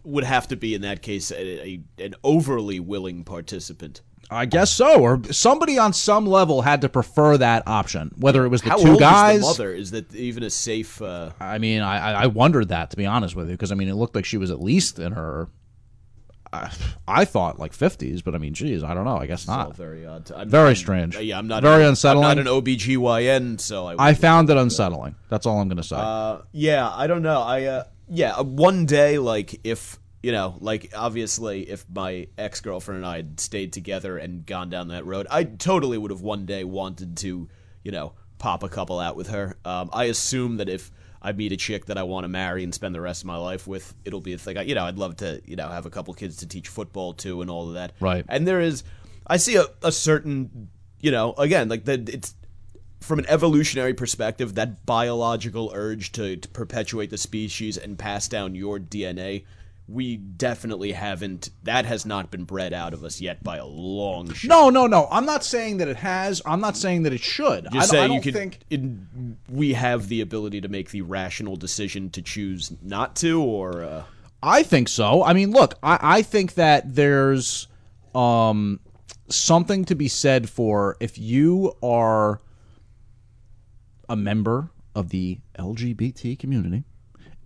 would 0.04 0.24
have 0.24 0.48
to 0.48 0.56
be 0.56 0.74
in 0.74 0.80
that 0.80 1.02
case 1.02 1.30
a, 1.30 1.36
a, 1.68 1.80
an 1.98 2.14
overly 2.24 2.80
willing 2.80 3.22
participant. 3.24 4.00
I 4.30 4.46
guess 4.46 4.70
so. 4.70 5.00
Or 5.00 5.20
somebody 5.30 5.76
on 5.78 5.92
some 5.92 6.26
level 6.26 6.62
had 6.62 6.82
to 6.82 6.88
prefer 6.88 7.36
that 7.38 7.64
option, 7.66 8.12
whether 8.16 8.44
it 8.44 8.48
was 8.48 8.62
the 8.62 8.70
How 8.70 8.76
two 8.78 8.90
old 8.92 9.00
guys. 9.00 9.36
is 9.36 9.40
the 9.42 9.46
mother? 9.48 9.74
Is 9.74 9.90
that 9.90 10.14
even 10.14 10.42
a 10.44 10.50
safe? 10.50 11.02
Uh, 11.02 11.30
I 11.40 11.58
mean, 11.58 11.82
I, 11.82 12.22
I- 12.22 12.26
wondered 12.26 12.68
that 12.68 12.90
to 12.90 12.96
be 12.96 13.06
honest 13.06 13.34
with 13.34 13.48
you, 13.48 13.54
because 13.54 13.72
I 13.72 13.74
mean, 13.74 13.88
it 13.88 13.94
looked 13.94 14.14
like 14.14 14.24
she 14.24 14.36
was 14.36 14.50
at 14.50 14.60
least 14.60 14.98
in 14.98 15.12
her. 15.12 15.48
I, 16.52 16.70
I 17.06 17.24
thought 17.24 17.58
like 17.60 17.72
fifties, 17.72 18.22
but 18.22 18.34
I 18.34 18.38
mean, 18.38 18.54
geez, 18.54 18.82
I 18.82 18.92
don't 18.94 19.04
know. 19.04 19.16
I 19.16 19.26
guess 19.26 19.46
not. 19.46 19.76
very 19.76 20.04
odd. 20.06 20.26
to- 20.26 20.38
I'm, 20.38 20.48
Very 20.48 20.74
strange. 20.74 21.16
Yeah, 21.16 21.38
I'm 21.38 21.46
not 21.46 21.62
Very 21.62 21.84
unsettling. 21.84 22.24
I'm 22.24 22.36
not 22.38 22.46
an 22.46 22.52
OBGYN, 22.62 23.60
so 23.60 23.86
I. 23.86 24.08
I 24.10 24.14
found 24.14 24.50
it 24.50 24.56
unsettling. 24.56 25.14
That's 25.28 25.46
all 25.46 25.60
I'm 25.60 25.68
going 25.68 25.76
to 25.76 25.82
say. 25.84 25.96
Uh, 25.96 26.38
yeah, 26.52 26.90
I 26.92 27.06
don't 27.06 27.22
know. 27.22 27.40
I 27.40 27.64
uh, 27.64 27.84
yeah, 28.08 28.34
uh, 28.34 28.42
one 28.42 28.84
day 28.86 29.18
like 29.18 29.60
if 29.64 29.98
you 30.22 30.32
know, 30.32 30.56
like 30.60 30.92
obviously 30.94 31.68
if 31.70 31.84
my 31.92 32.28
ex 32.36 32.60
girlfriend 32.60 32.98
and 32.98 33.06
I 33.06 33.16
had 33.16 33.40
stayed 33.40 33.72
together 33.72 34.18
and 34.18 34.44
gone 34.44 34.70
down 34.70 34.88
that 34.88 35.06
road, 35.06 35.26
I 35.30 35.44
totally 35.44 35.98
would 35.98 36.10
have 36.10 36.20
one 36.20 36.46
day 36.46 36.64
wanted 36.64 37.16
to, 37.18 37.48
you 37.82 37.92
know, 37.92 38.12
pop 38.38 38.62
a 38.62 38.68
couple 38.68 38.98
out 38.98 39.16
with 39.16 39.28
her. 39.28 39.56
Um, 39.64 39.90
I 39.92 40.04
assume 40.04 40.58
that 40.58 40.68
if 40.68 40.90
I 41.22 41.32
meet 41.32 41.52
a 41.52 41.56
chick 41.56 41.86
that 41.86 41.98
I 41.98 42.02
want 42.02 42.24
to 42.24 42.28
marry 42.28 42.64
and 42.64 42.74
spend 42.74 42.94
the 42.94 43.00
rest 43.00 43.22
of 43.22 43.26
my 43.26 43.36
life 43.36 43.66
with, 43.66 43.94
it'll 44.04 44.20
be 44.20 44.32
a 44.32 44.38
thing. 44.38 44.56
I, 44.56 44.62
you 44.62 44.74
know, 44.74 44.84
I'd 44.84 44.98
love 44.98 45.16
to, 45.18 45.40
you 45.44 45.56
know, 45.56 45.68
have 45.68 45.86
a 45.86 45.90
couple 45.90 46.12
kids 46.14 46.38
to 46.38 46.46
teach 46.46 46.68
football 46.68 47.12
to 47.14 47.42
and 47.42 47.50
all 47.50 47.68
of 47.68 47.74
that. 47.74 47.92
Right. 48.00 48.24
And 48.28 48.46
there 48.46 48.60
is, 48.60 48.84
I 49.26 49.36
see 49.36 49.56
a, 49.56 49.66
a 49.82 49.92
certain, 49.92 50.68
you 51.00 51.10
know, 51.10 51.34
again, 51.34 51.68
like 51.68 51.84
the 51.84 52.04
it's 52.12 52.34
from 53.00 53.18
an 53.18 53.26
evolutionary 53.28 53.94
perspective, 53.94 54.54
that 54.54 54.84
biological 54.84 55.70
urge 55.74 56.12
to, 56.12 56.36
to 56.36 56.48
perpetuate 56.48 57.10
the 57.10 57.18
species 57.18 57.78
and 57.78 57.98
pass 57.98 58.28
down 58.28 58.54
your 58.54 58.78
DNA, 58.78 59.44
we 59.90 60.16
definitely 60.16 60.92
haven't. 60.92 61.50
That 61.64 61.84
has 61.84 62.06
not 62.06 62.30
been 62.30 62.44
bred 62.44 62.72
out 62.72 62.94
of 62.94 63.02
us 63.04 63.20
yet 63.20 63.42
by 63.42 63.56
a 63.56 63.66
long 63.66 64.32
shot. 64.32 64.48
no, 64.48 64.70
no, 64.70 64.86
no. 64.86 65.08
I'm 65.10 65.26
not 65.26 65.44
saying 65.44 65.78
that 65.78 65.88
it 65.88 65.96
has. 65.96 66.40
I'm 66.46 66.60
not 66.60 66.76
saying 66.76 67.02
that 67.02 67.12
it 67.12 67.20
should. 67.20 67.66
I, 67.66 67.70
You're 67.72 67.82
don't- 67.82 67.94
I 67.96 68.06
don't 68.06 68.12
you 68.16 68.20
could. 68.22 68.34
think. 68.34 68.58
in- 68.70 69.36
we 69.48 69.72
have 69.74 70.08
the 70.08 70.20
ability 70.20 70.60
to 70.60 70.68
make 70.68 70.90
the 70.90 71.02
rational 71.02 71.56
decision 71.56 72.10
to 72.10 72.22
choose 72.22 72.72
not 72.82 73.16
to, 73.16 73.42
or 73.42 73.82
uh, 73.82 74.04
I 74.42 74.62
think 74.62 74.88
so. 74.88 75.22
I 75.24 75.32
mean, 75.32 75.50
look, 75.50 75.74
I, 75.82 75.98
I 76.00 76.22
think 76.22 76.54
that 76.54 76.94
there's 76.94 77.66
um, 78.14 78.80
something 79.28 79.84
to 79.86 79.94
be 79.94 80.08
said 80.08 80.48
for 80.48 80.96
if 81.00 81.18
you 81.18 81.74
are 81.82 82.40
a 84.08 84.16
member 84.16 84.70
of 84.94 85.10
the 85.10 85.38
LGBT 85.58 86.38
community 86.38 86.84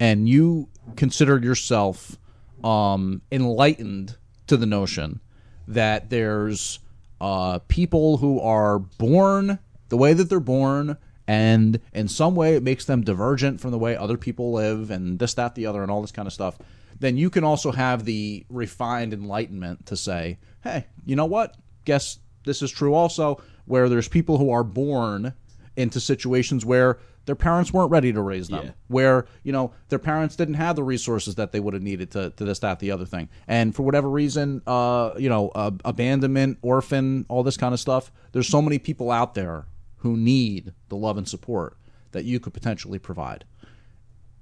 and 0.01 0.29
you 0.29 0.69
consider 0.97 1.39
yourself 1.39 2.19
um, 2.65 3.23
enlightened 3.31 4.17
to 4.47 4.57
the 4.57 4.67
notion 4.67 5.21
that 5.69 6.11
there's 6.11 6.81
uh, 7.21 7.59
people 7.69 8.19
who 8.19 8.41
are 8.41 8.79
born 8.79 9.59
the 9.89 9.97
way 9.97 10.13
that 10.13 10.29
they're 10.29 10.41
born 10.41 10.97
and 11.27 11.81
in 11.93 12.09
some 12.09 12.35
way 12.35 12.55
it 12.55 12.63
makes 12.63 12.85
them 12.85 13.03
divergent 13.03 13.61
from 13.61 13.71
the 13.71 13.79
way 13.79 13.97
other 13.97 14.17
people 14.17 14.53
live 14.53 14.91
and 14.91 15.19
this 15.19 15.35
that 15.35 15.55
the 15.55 15.65
other 15.65 15.83
and 15.83 15.91
all 15.91 16.03
this 16.03 16.13
kind 16.13 16.27
of 16.27 16.33
stuff 16.33 16.59
then 16.99 17.17
you 17.17 17.31
can 17.31 17.45
also 17.45 17.73
have 17.73 18.05
the 18.05 18.45
refined 18.49 19.13
enlightenment 19.13 19.87
to 19.87 19.97
say 19.97 20.39
hey 20.63 20.85
you 21.05 21.17
know 21.17 21.27
what? 21.27 21.57
Guess 21.85 22.19
this 22.45 22.63
is 22.63 22.71
true 22.71 22.95
also, 22.95 23.43
where 23.67 23.89
there's 23.89 24.09
people 24.09 24.39
who 24.39 24.51
are 24.51 24.65
born 24.65 25.35
into 25.77 26.01
situations 26.01 26.65
where 26.65 26.99
their 27.27 27.35
parents 27.35 27.73
weren't 27.73 27.91
ready 27.91 28.13
to 28.13 28.21
raise 28.21 28.49
them, 28.49 28.65
Yeah. 28.67 28.71
where 28.89 29.27
you 29.43 29.53
know 29.53 29.73
their 29.89 29.99
parents 29.99 30.37
didn't 30.37 30.55
have 30.55 30.77
the 30.77 30.83
resources 30.85 31.35
that 31.37 31.53
they 31.53 31.61
would 31.61 31.73
have 31.75 31.83
needed 31.83 32.11
to, 32.13 32.31
to 32.31 32.45
this, 32.45 32.59
that, 32.61 32.81
the 32.81 32.91
other 32.91 33.05
thing, 33.07 33.29
and 33.49 33.75
for 33.75 33.83
whatever 33.83 34.09
reason, 34.11 34.61
uh, 34.67 35.13
you 35.19 35.29
know, 35.29 35.49
uh, 35.55 35.71
abandonment, 35.85 36.59
orphan, 36.63 37.25
all 37.29 37.43
this 37.43 37.57
kind 37.57 37.73
of 37.73 37.81
stuff. 37.81 38.13
There's 38.33 38.49
so 38.49 38.61
many 38.61 38.79
people 38.79 39.11
out 39.11 39.35
there 39.35 39.67
who 39.99 40.17
need 40.17 40.73
the 40.91 40.97
love 40.97 41.17
and 41.17 41.27
support 41.29 41.77
that 42.13 42.25
you 42.25 42.39
could 42.41 42.53
potentially 42.53 42.99
provide. 42.99 43.45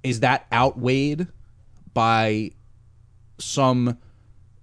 Is 0.03 0.19
that 0.19 0.45
outweighed 0.51 1.27
by 1.93 2.51
some 3.37 3.97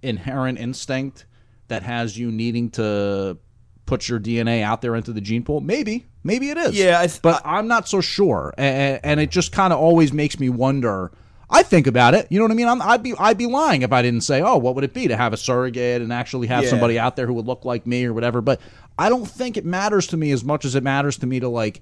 inherent 0.03 0.59
instinct 0.59 1.25
that 1.67 1.83
has 1.83 2.17
you 2.17 2.31
needing 2.31 2.69
to 2.71 3.37
put 3.85 4.07
your 4.09 4.19
DNA 4.19 4.61
out 4.61 4.81
there 4.81 4.95
into 4.95 5.11
the 5.13 5.21
gene 5.21 5.43
pool? 5.43 5.61
Maybe, 5.61 6.05
maybe 6.23 6.49
it 6.49 6.57
is. 6.57 6.75
Yeah, 6.75 6.99
I 6.99 7.07
th- 7.07 7.21
but 7.21 7.41
I'm 7.45 7.67
not 7.67 7.87
so 7.87 8.01
sure, 8.01 8.53
and, 8.57 8.99
and 9.03 9.19
it 9.19 9.31
just 9.31 9.51
kind 9.51 9.71
of 9.73 9.79
always 9.79 10.11
makes 10.13 10.39
me 10.39 10.49
wonder. 10.49 11.11
I 11.53 11.63
think 11.63 11.85
about 11.85 12.13
it. 12.13 12.27
You 12.29 12.39
know 12.39 12.45
what 12.45 12.51
I 12.51 12.55
mean? 12.55 12.67
I'm, 12.69 12.81
I'd 12.81 13.03
be 13.03 13.13
I'd 13.19 13.37
be 13.37 13.45
lying 13.47 13.81
if 13.81 13.91
I 13.91 14.01
didn't 14.01 14.21
say, 14.21 14.41
oh, 14.41 14.57
what 14.57 14.73
would 14.75 14.85
it 14.85 14.93
be 14.93 15.07
to 15.09 15.17
have 15.17 15.33
a 15.33 15.37
surrogate 15.37 16.01
and 16.01 16.13
actually 16.13 16.47
have 16.47 16.63
Yeah. 16.63 16.69
somebody 16.69 16.97
out 16.97 17.17
there 17.17 17.27
who 17.27 17.33
would 17.33 17.45
look 17.45 17.65
like 17.65 17.85
me 17.85 18.05
or 18.05 18.13
whatever. 18.13 18.39
But 18.39 18.61
I 18.97 19.09
don't 19.09 19.25
think 19.25 19.57
it 19.57 19.65
matters 19.65 20.07
to 20.07 20.17
me 20.17 20.31
as 20.31 20.43
much 20.45 20.63
as 20.63 20.75
it 20.75 20.83
matters 20.83 21.17
to 21.17 21.27
me 21.27 21.41
to 21.41 21.49
like 21.49 21.81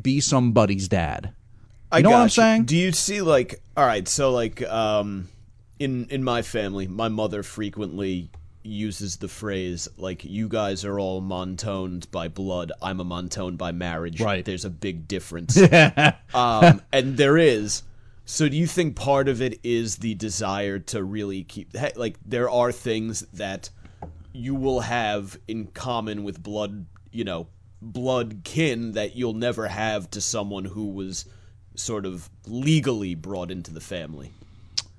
be 0.00 0.20
somebody's 0.20 0.86
dad. 0.86 1.32
I 1.90 2.00
know 2.02 2.10
what 2.10 2.16
I'm 2.18 2.24
got 2.26 2.32
saying? 2.32 2.64
Do 2.66 2.76
you 2.76 2.92
see 2.92 3.20
like 3.22 3.60
all 3.76 3.84
right, 3.86 4.06
so 4.06 4.30
like 4.30 4.62
um 4.68 5.28
in 5.80 6.06
in 6.10 6.22
my 6.22 6.42
family, 6.42 6.86
my 6.86 7.08
mother 7.08 7.42
frequently 7.42 8.30
uses 8.68 9.16
the 9.16 9.28
phrase 9.28 9.88
like 9.96 10.24
you 10.24 10.48
guys 10.48 10.84
are 10.84 10.98
all 10.98 11.20
montoned 11.20 12.10
by 12.10 12.28
blood, 12.28 12.72
I'm 12.82 13.00
a 13.00 13.04
montone 13.04 13.56
by 13.56 13.72
marriage. 13.72 14.20
Right. 14.20 14.44
There's 14.44 14.64
a 14.64 14.70
big 14.70 15.08
difference. 15.08 15.58
um 16.34 16.82
and 16.92 17.16
there 17.16 17.38
is 17.38 17.82
so 18.24 18.48
do 18.48 18.56
you 18.56 18.66
think 18.66 18.94
part 18.94 19.28
of 19.28 19.40
it 19.40 19.58
is 19.62 19.96
the 19.96 20.14
desire 20.14 20.78
to 20.78 21.02
really 21.02 21.44
keep 21.44 21.74
like 21.96 22.16
there 22.24 22.50
are 22.50 22.72
things 22.72 23.20
that 23.32 23.70
you 24.32 24.54
will 24.54 24.80
have 24.80 25.38
in 25.48 25.66
common 25.68 26.22
with 26.22 26.42
blood, 26.42 26.86
you 27.10 27.24
know, 27.24 27.48
blood 27.80 28.42
kin 28.44 28.92
that 28.92 29.16
you'll 29.16 29.32
never 29.32 29.66
have 29.68 30.10
to 30.10 30.20
someone 30.20 30.64
who 30.64 30.88
was 30.88 31.24
sort 31.74 32.04
of 32.06 32.28
legally 32.46 33.14
brought 33.14 33.50
into 33.50 33.72
the 33.72 33.80
family. 33.80 34.32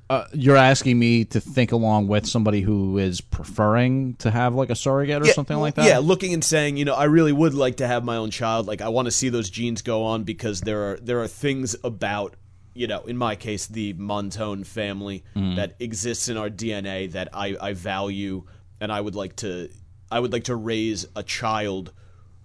Uh, 0.10 0.26
you're 0.34 0.58
asking 0.58 0.98
me 0.98 1.24
to 1.24 1.40
think 1.40 1.72
along 1.72 2.08
with 2.08 2.26
somebody 2.26 2.62
who 2.62 2.98
is 2.98 3.22
preferring 3.22 4.16
to 4.16 4.32
have 4.32 4.56
like 4.56 4.72
a 4.72 4.76
surrogate 4.76 5.22
or 5.22 5.26
something 5.28 5.58
like 5.58 5.76
that. 5.76 5.86
Yeah, 5.86 6.00
looking 6.00 6.34
and 6.34 6.44
saying, 6.44 6.78
you 6.78 6.86
know, 6.86 6.96
I 6.96 7.04
really 7.04 7.32
would 7.32 7.54
like 7.54 7.78
to 7.78 7.86
have 7.88 8.04
my 8.04 8.16
own 8.18 8.32
child. 8.32 8.66
Like, 8.66 8.82
I 8.82 8.90
want 8.90 9.06
to 9.06 9.12
see 9.12 9.30
those 9.30 9.52
genes 9.52 9.84
go 9.84 10.04
on 10.04 10.24
because 10.24 10.62
there 10.62 10.94
are 10.94 10.98
there 11.00 11.22
are 11.22 11.28
things 11.28 11.76
about, 11.84 12.36
you 12.74 12.88
know, 12.88 13.02
in 13.02 13.18
my 13.18 13.36
case, 13.36 13.68
the 13.68 13.94
Montone 13.94 14.66
family 14.66 15.24
Mm-hmm. 15.36 15.58
that 15.58 15.76
exists 15.80 16.28
in 16.28 16.38
our 16.38 16.50
DNA 16.50 17.12
that 17.12 17.28
I, 17.34 17.56
I 17.62 17.74
value, 17.74 18.46
and 18.82 18.92
I 18.92 19.00
would 19.02 19.16
like 19.16 19.36
to 19.38 19.70
I 20.12 20.20
would 20.20 20.34
like 20.34 20.46
to 20.46 20.56
raise 20.56 21.06
a 21.16 21.22
child 21.22 21.94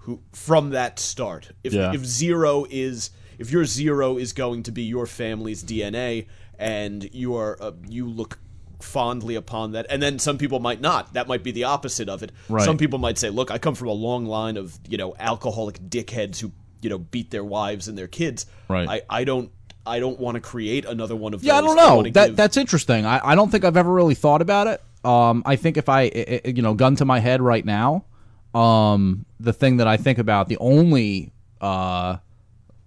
who 0.00 0.20
from 0.32 0.70
that 0.70 0.98
start. 0.98 1.52
If 1.62 1.72
Yeah. 1.72 1.94
if 1.94 2.04
zero 2.04 2.66
is 2.68 3.08
if 3.38 3.50
your 3.50 3.64
zero 3.64 4.18
is 4.18 4.34
going 4.34 4.64
to 4.64 4.70
be 4.70 4.82
your 4.82 5.06
family's 5.06 5.64
DNA 5.64 6.26
and 6.58 7.08
you 7.14 7.36
are 7.36 7.56
uh, 7.60 7.72
you 7.88 8.08
look 8.08 8.38
fondly 8.80 9.34
upon 9.34 9.72
that 9.72 9.86
and 9.88 10.02
then 10.02 10.18
some 10.18 10.36
people 10.36 10.60
might 10.60 10.80
not 10.80 11.14
that 11.14 11.26
might 11.26 11.42
be 11.42 11.50
the 11.52 11.64
opposite 11.64 12.08
of 12.08 12.22
it 12.22 12.30
Right. 12.50 12.64
some 12.64 12.76
people 12.76 12.98
might 12.98 13.16
say 13.16 13.30
look 13.30 13.50
i 13.50 13.56
come 13.56 13.74
from 13.74 13.88
a 13.88 13.92
long 13.92 14.26
line 14.26 14.56
of 14.58 14.78
you 14.88 14.98
know 14.98 15.14
alcoholic 15.18 15.78
dickheads 15.88 16.38
who 16.40 16.52
you 16.82 16.90
know 16.90 16.98
beat 16.98 17.30
their 17.30 17.44
wives 17.44 17.88
and 17.88 17.96
their 17.96 18.08
kids 18.08 18.44
Right. 18.68 18.86
i 18.88 19.02
i 19.08 19.24
don't 19.24 19.50
i 19.86 20.00
don't 20.00 20.18
want 20.20 20.34
to 20.34 20.40
create 20.40 20.84
another 20.84 21.16
one 21.16 21.32
of 21.34 21.40
those. 21.40 21.46
Yeah, 21.46 21.56
I 21.56 21.60
don't 21.62 21.76
know. 21.76 21.96
wanna 21.96 22.10
That 22.10 22.26
give- 22.28 22.36
that's 22.36 22.56
interesting. 22.56 23.04
I, 23.06 23.20
I 23.22 23.34
don't 23.34 23.50
think 23.50 23.64
I've 23.64 23.76
ever 23.76 23.92
really 23.92 24.14
thought 24.14 24.40
about 24.42 24.66
it. 24.66 24.82
Um, 25.06 25.42
I 25.44 25.56
think 25.56 25.76
if 25.76 25.90
I, 25.90 26.02
I- 26.04 26.40
I- 26.44 26.48
you 26.48 26.62
know, 26.62 26.72
gun 26.72 26.96
to 26.96 27.04
my 27.04 27.18
head 27.20 27.42
right 27.42 27.62
now, 27.64 28.06
um, 28.54 29.26
the 29.38 29.52
thing 29.52 29.76
that 29.78 29.86
I 29.86 29.98
think 29.98 30.18
about, 30.18 30.48
the 30.48 30.56
only 30.56 31.32
uh, 31.60 32.16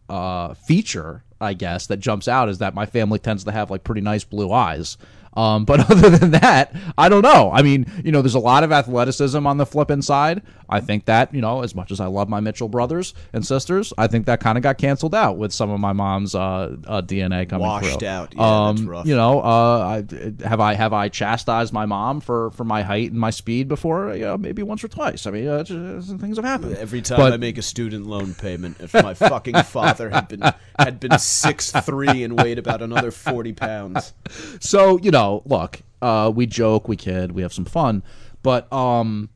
uh, 0.10 0.54
feature, 0.54 1.24
I 1.40 1.54
guess, 1.54 1.88
that 1.88 1.98
jumps 1.98 2.28
out 2.28 2.50
is 2.50 2.60
that 2.60 2.74
my 2.74 2.86
family 2.86 3.20
tends 3.20 3.44
to 3.46 3.52
have 3.52 3.72
like 3.72 3.84
pretty 3.84 4.02
nice 4.02 4.24
blue 4.24 4.52
eyes. 4.52 4.98
Um, 5.34 5.66
but 5.66 5.90
other 5.92 6.10
than 6.10 6.32
that, 6.32 6.76
I 6.98 7.10
don't 7.10 7.22
know. 7.22 7.52
I 7.54 7.62
mean, 7.62 7.86
you 8.04 8.12
know, 8.12 8.22
there's 8.22 8.36
a 8.36 8.40
lot 8.40 8.64
of 8.64 8.72
athleticism 8.72 9.46
on 9.46 9.58
the 9.58 9.66
Flippin 9.66 10.02
side. 10.02 10.42
I 10.70 10.80
think 10.80 11.06
that, 11.06 11.34
you 11.34 11.42
know, 11.42 11.64
as 11.64 11.74
much 11.76 11.92
as 11.92 12.00
I 12.00 12.08
love 12.08 12.28
my 12.30 12.40
Mitchell 12.40 12.68
brothers 12.70 13.14
and 13.34 13.46
sisters, 13.46 13.94
I 13.98 14.08
think 14.08 14.26
that 14.26 14.40
kind 14.40 14.58
of 14.58 14.62
got 14.64 14.78
canceled 14.78 15.16
out 15.16 15.38
with 15.38 15.54
some 15.54 15.70
of 15.70 15.80
my 15.80 15.94
mom's 15.94 16.36
uh, 16.36 16.76
uh, 16.86 17.02
DNA 17.02 17.48
coming 17.50 17.68
Washed 17.68 18.00
through. 18.00 18.08
out. 18.08 18.34
Yeah, 18.36 18.42
um, 18.68 18.76
that's 18.76 18.88
rough. 18.88 19.06
You 19.08 19.16
know, 19.16 19.42
uh, 19.42 20.02
I, 20.44 20.48
have 20.48 20.60
I 20.60 20.74
have 20.74 20.94
I 20.94 21.10
chastised 21.10 21.72
my 21.74 21.86
mom 21.86 22.20
for, 22.22 22.52
for 22.52 22.64
my 22.64 22.82
height 22.84 23.12
and 23.12 23.20
my 23.20 23.30
speed 23.30 23.68
before? 23.68 24.14
Yeah, 24.16 24.36
maybe 24.38 24.64
once 24.64 24.84
or 24.84 24.88
twice. 24.88 25.26
I 25.26 25.32
mean, 25.32 25.48
uh, 25.48 25.64
just, 25.64 26.18
things 26.18 26.38
have 26.38 26.46
happened. 26.46 26.76
Every 26.78 27.02
time 27.02 27.18
But- 27.18 27.34
I 27.34 27.38
make 27.38 27.58
a 27.58 27.62
student 27.62 28.06
loan 28.08 28.34
payment, 28.34 28.78
if 28.82 28.94
my 28.94 29.14
fucking 29.14 29.56
father 29.64 30.10
had 30.10 30.28
been 30.28 30.44
had 30.80 31.00
been 31.00 31.18
six 31.20 31.72
three 31.72 32.24
and 32.24 32.38
weighed 32.38 32.60
about 32.60 32.82
another 32.82 33.12
forty 33.12 33.54
pounds, 33.54 34.14
so 34.60 34.98
you 35.00 35.12
know 35.12 35.42
look 35.46 35.82
uh, 36.02 36.32
we 36.34 36.46
joke 36.46 36.88
we 36.88 36.96
kid 36.96 37.32
we 37.32 37.42
have 37.42 37.54
some 37.54 37.66
fun 37.66 38.04
but 38.44 38.72
um 38.72 39.30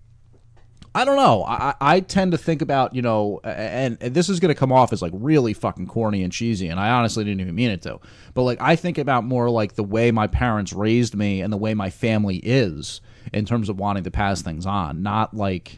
i 0.93 1.05
don't 1.05 1.15
know. 1.15 1.43
I, 1.45 1.73
I 1.79 1.99
tend 2.01 2.33
to 2.33 2.37
think 2.37 2.61
about 2.61 2.93
you 2.95 3.01
know 3.01 3.39
and, 3.43 3.97
and 4.01 4.13
this 4.13 4.27
is 4.29 4.39
going 4.39 4.53
to 4.53 4.59
come 4.59 4.71
off 4.71 4.91
as 4.91 5.01
like 5.01 5.13
really 5.15 5.53
fucking 5.53 5.87
corny 5.87 6.23
and 6.23 6.33
cheesy 6.33 6.67
and 6.67 6.79
i 6.79 6.89
honestly 6.89 7.23
didn't 7.23 7.41
even 7.41 7.55
mean 7.55 7.69
it 7.71 7.81
to. 7.83 7.99
But 8.33 8.43
like 8.43 8.59
i 8.61 8.75
think 8.75 8.97
about 8.97 9.23
more 9.23 9.49
like 9.49 9.75
the 9.75 9.83
way 9.83 10.11
my 10.11 10.27
parents 10.27 10.73
raised 10.73 11.15
me 11.15 11.41
and 11.41 11.51
the 11.51 11.57
way 11.57 11.73
my 11.73 11.89
family 11.89 12.37
is 12.37 13.01
in 13.31 13.45
terms 13.45 13.69
of 13.69 13.79
wanting 13.79 14.03
to 14.03 14.11
pass 14.11 14.41
things 14.41 14.65
on 14.65 15.01
not 15.01 15.33
like 15.35 15.77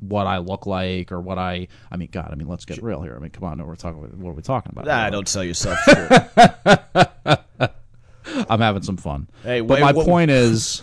what 0.00 0.28
I 0.28 0.38
look 0.38 0.64
like 0.64 1.10
or 1.10 1.20
what 1.20 1.38
I 1.38 1.66
I 1.90 1.96
mean 1.96 2.08
God 2.12 2.28
I 2.30 2.36
mean 2.36 2.46
let's 2.46 2.64
get 2.64 2.80
real 2.82 3.02
here. 3.02 3.16
I 3.16 3.18
mean 3.18 3.30
come 3.30 3.42
on 3.44 3.66
we're 3.66 3.74
talking 3.74 4.00
what 4.00 4.30
are 4.30 4.32
we 4.32 4.42
talking 4.42 4.70
about? 4.70 4.86
Ah, 4.86 5.10
don't 5.10 5.26
sell 5.28 5.42
yourself 5.42 5.76
short. 5.80 7.40
I'm 8.48 8.60
having 8.60 8.82
some 8.82 8.96
fun. 8.96 9.28
Hey, 9.42 9.60
but 9.60 9.80
my 9.80 9.90
what- 9.92 10.06
point 10.06 10.30
is 10.30 10.82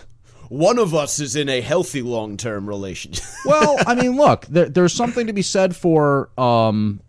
One 0.49 0.77
of 0.79 0.93
us 0.93 1.19
is 1.19 1.35
in 1.35 1.49
a 1.49 1.61
healthy 1.61 2.01
long 2.01 2.37
term 2.37 2.67
relationship. 2.67 3.25
well, 3.45 3.77
I 3.85 3.95
mean, 3.95 4.15
look, 4.15 4.45
there, 4.47 4.69
there's 4.69 4.93
something 4.93 5.27
to 5.27 5.33
be 5.33 5.41
said 5.41 5.75
for, 5.75 6.29
um, 6.39 7.01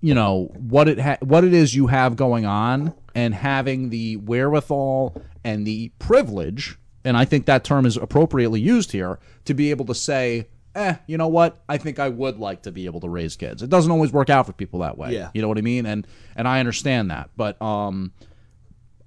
you 0.00 0.14
know, 0.14 0.50
what 0.54 0.88
it 0.88 1.00
ha- 1.00 1.18
what 1.20 1.44
it 1.44 1.52
is 1.52 1.74
you 1.74 1.86
have 1.88 2.16
going 2.16 2.46
on, 2.46 2.94
and 3.14 3.34
having 3.34 3.90
the 3.90 4.16
wherewithal 4.16 5.20
and 5.44 5.66
the 5.66 5.90
privilege, 5.98 6.78
and 7.04 7.16
I 7.16 7.24
think 7.24 7.46
that 7.46 7.64
term 7.64 7.86
is 7.86 7.96
appropriately 7.96 8.60
used 8.60 8.92
here, 8.92 9.18
to 9.44 9.54
be 9.54 9.70
able 9.70 9.86
to 9.86 9.94
say, 9.94 10.48
eh, 10.74 10.96
you 11.06 11.18
know 11.18 11.28
what, 11.28 11.62
I 11.68 11.78
think 11.78 11.98
I 11.98 12.08
would 12.08 12.38
like 12.38 12.62
to 12.62 12.70
be 12.70 12.86
able 12.86 13.00
to 13.00 13.08
raise 13.08 13.34
kids. 13.34 13.62
It 13.62 13.70
doesn't 13.70 13.90
always 13.90 14.12
work 14.12 14.30
out 14.30 14.46
for 14.46 14.52
people 14.52 14.80
that 14.80 14.96
way. 14.96 15.14
Yeah. 15.14 15.30
you 15.34 15.42
know 15.42 15.48
what 15.48 15.58
I 15.58 15.62
mean, 15.62 15.86
and 15.86 16.06
and 16.36 16.46
I 16.46 16.60
understand 16.60 17.10
that, 17.10 17.30
but 17.36 17.60
um. 17.60 18.12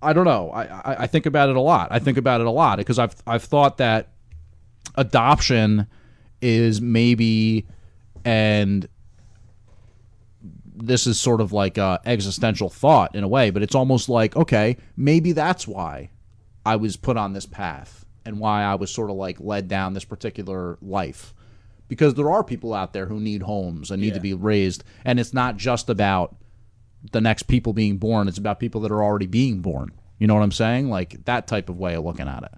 I 0.01 0.13
don't 0.13 0.25
know. 0.25 0.49
I, 0.51 0.63
I, 0.63 0.95
I 1.03 1.07
think 1.07 1.25
about 1.25 1.49
it 1.49 1.55
a 1.55 1.61
lot. 1.61 1.89
I 1.91 1.99
think 1.99 2.17
about 2.17 2.41
it 2.41 2.47
a 2.47 2.51
lot 2.51 2.77
because 2.77 2.99
I've 2.99 3.15
I've 3.27 3.43
thought 3.43 3.77
that 3.77 4.09
adoption 4.95 5.87
is 6.41 6.81
maybe 6.81 7.65
and 8.25 8.87
this 10.75 11.05
is 11.05 11.19
sort 11.19 11.41
of 11.41 11.53
like 11.53 11.77
a 11.77 11.99
existential 12.05 12.69
thought 12.69 13.15
in 13.15 13.23
a 13.23 13.27
way 13.27 13.49
but 13.49 13.61
it's 13.61 13.75
almost 13.75 14.09
like 14.09 14.35
okay 14.35 14.77
maybe 14.97 15.31
that's 15.31 15.67
why 15.67 16.09
i 16.65 16.75
was 16.75 16.97
put 16.97 17.17
on 17.17 17.33
this 17.33 17.45
path 17.45 18.05
and 18.25 18.39
why 18.39 18.63
i 18.63 18.75
was 18.75 18.89
sort 18.91 19.09
of 19.09 19.15
like 19.15 19.39
led 19.39 19.67
down 19.67 19.93
this 19.93 20.05
particular 20.05 20.77
life 20.81 21.33
because 21.87 22.15
there 22.15 22.31
are 22.31 22.43
people 22.43 22.73
out 22.73 22.93
there 22.93 23.05
who 23.05 23.19
need 23.19 23.43
homes 23.43 23.91
and 23.91 24.01
need 24.01 24.13
to 24.13 24.19
be 24.19 24.33
raised 24.33 24.83
and 25.05 25.19
it's 25.19 25.33
not 25.33 25.57
just 25.57 25.89
about 25.89 26.35
the 27.11 27.21
next 27.21 27.43
people 27.43 27.73
being 27.73 27.97
born 27.97 28.27
it's 28.27 28.37
about 28.37 28.59
people 28.59 28.81
that 28.81 28.91
are 28.91 29.03
already 29.03 29.27
being 29.27 29.59
born 29.61 29.91
you 30.19 30.27
know 30.27 30.33
what 30.35 30.43
i'm 30.43 30.51
saying 30.51 30.89
like 30.89 31.23
that 31.25 31.47
type 31.47 31.69
of 31.69 31.77
way 31.77 31.95
of 31.95 32.03
looking 32.03 32.27
at 32.27 32.43
it 32.43 32.51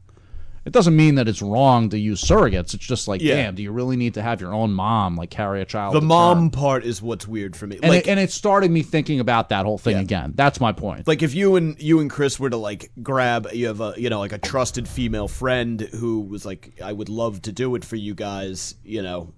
it 0.66 0.72
doesn't 0.72 0.96
mean 0.96 1.16
that 1.16 1.28
it's 1.28 1.42
wrong 1.42 1.90
to 1.90 2.00
use 2.00 2.24
surrogates. 2.24 2.74
It's 2.74 2.86
just 2.88 3.06
like, 3.06 3.22
Yeah. 3.22 3.36
damn, 3.36 3.56
do 3.56 3.62
you 3.62 3.74
really 3.74 3.98
need 3.98 4.14
to 4.14 4.22
have 4.22 4.40
your 4.40 4.54
own 4.54 4.72
mom 4.72 5.18
like 5.18 5.30
carry 5.30 5.62
a 5.62 5.66
child? 5.66 5.94
the 5.94 6.00
mom 6.00 6.44
term? 6.44 6.52
part 6.52 6.86
is 6.86 7.02
what's 7.02 7.28
weird 7.28 7.58
for 7.58 7.68
me. 7.68 7.80
and 7.84 7.92
like, 7.92 8.08
it, 8.08 8.10
and 8.10 8.18
it 8.18 8.32
started 8.32 8.72
me 8.72 8.82
thinking 8.82 9.20
about 9.20 9.50
that 9.50 9.66
whole 9.66 9.78
thing 9.78 9.98
Yeah. 9.98 10.04
again. 10.04 10.32
That's 10.38 10.62
my 10.62 10.72
point. 10.72 11.06
like 11.06 11.22
if 11.22 11.36
you 11.36 11.58
and 11.58 11.78
you 11.82 12.00
and 12.00 12.10
Chris 12.10 12.40
were 12.40 12.50
to 12.50 12.56
like 12.56 12.92
grab 13.02 13.50
you 13.52 13.68
have 13.68 13.82
a 13.82 13.94
you 13.98 14.10
know 14.10 14.20
like 14.20 14.32
a 14.32 14.38
trusted 14.38 14.88
female 14.88 15.28
friend 15.28 15.82
who 15.82 16.22
was 16.22 16.46
like 16.46 16.80
I 16.82 16.94
would 16.94 17.10
love 17.10 17.42
to 17.42 17.52
do 17.52 17.76
it 17.76 17.84
for 17.84 17.98
you 17.98 18.16
guys 18.16 18.76
you 18.86 19.02
know 19.02 19.34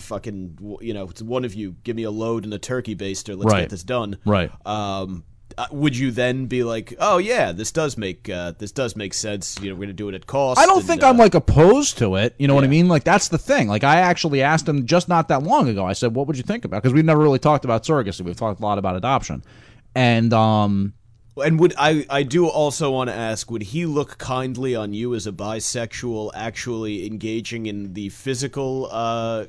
fucking 0.00 0.78
you 0.80 0.94
know 0.94 1.04
it's 1.08 1.22
one 1.22 1.44
of 1.44 1.54
you 1.54 1.76
give 1.84 1.96
me 1.96 2.02
a 2.04 2.10
load 2.10 2.44
and 2.44 2.52
a 2.54 2.58
turkey 2.58 2.94
baster 2.96 3.36
let's 3.36 3.52
Right. 3.52 3.60
get 3.60 3.70
this 3.70 3.82
done 3.82 4.18
Right. 4.24 4.50
um 4.66 5.24
uh, 5.58 5.66
would 5.70 5.96
you 5.96 6.10
then 6.10 6.46
be 6.46 6.62
like, 6.64 6.92
oh 6.98 7.16
yeah, 7.16 7.50
this 7.50 7.72
does 7.72 7.96
make 7.96 8.28
uh, 8.28 8.52
this 8.58 8.72
does 8.72 8.94
make 8.94 9.14
sense? 9.14 9.58
You 9.62 9.70
know, 9.70 9.76
we're 9.76 9.82
gonna 9.86 9.94
do 9.94 10.08
it 10.10 10.14
at 10.14 10.26
cost. 10.26 10.60
I 10.60 10.66
don't 10.66 10.78
and, 10.78 10.86
think 10.86 11.02
uh, 11.02 11.08
I'm 11.08 11.16
like 11.16 11.34
opposed 11.34 11.96
to 11.98 12.16
it. 12.16 12.34
You 12.38 12.46
know 12.46 12.54
what 12.54 12.64
I 12.64 12.66
mean? 12.66 12.88
Like 12.88 13.04
that's 13.04 13.28
the 13.28 13.38
thing. 13.38 13.66
Like 13.66 13.82
I 13.82 14.00
actually 14.00 14.42
asked 14.42 14.68
him 14.68 14.84
just 14.84 15.08
not 15.08 15.28
that 15.28 15.44
long 15.44 15.68
ago. 15.68 15.86
I 15.86 15.94
said, 15.94 16.14
"What 16.14 16.26
would 16.26 16.36
you 16.36 16.42
think 16.42 16.66
about?" 16.66 16.82
Because 16.82 16.92
we've 16.92 17.06
never 17.06 17.22
really 17.22 17.38
talked 17.38 17.64
about 17.64 17.84
surrogacy. 17.84 18.20
We've 18.20 18.36
talked 18.36 18.60
a 18.60 18.62
lot 18.62 18.76
about 18.76 18.96
adoption, 18.96 19.42
and 19.94 20.30
um, 20.34 20.92
And 21.42 21.58
would 21.58 21.72
I? 21.78 22.04
I 22.10 22.22
do 22.22 22.46
also 22.48 22.90
want 22.90 23.08
to 23.08 23.16
ask: 23.16 23.50
Would 23.50 23.62
he 23.62 23.86
look 23.86 24.18
kindly 24.18 24.74
on 24.76 24.92
you 24.92 25.14
as 25.14 25.26
a 25.26 25.32
bisexual, 25.32 26.32
actually 26.34 27.06
engaging 27.06 27.64
in 27.64 27.94
the 27.94 28.10
physical 28.10 28.88
uh, 28.90 29.46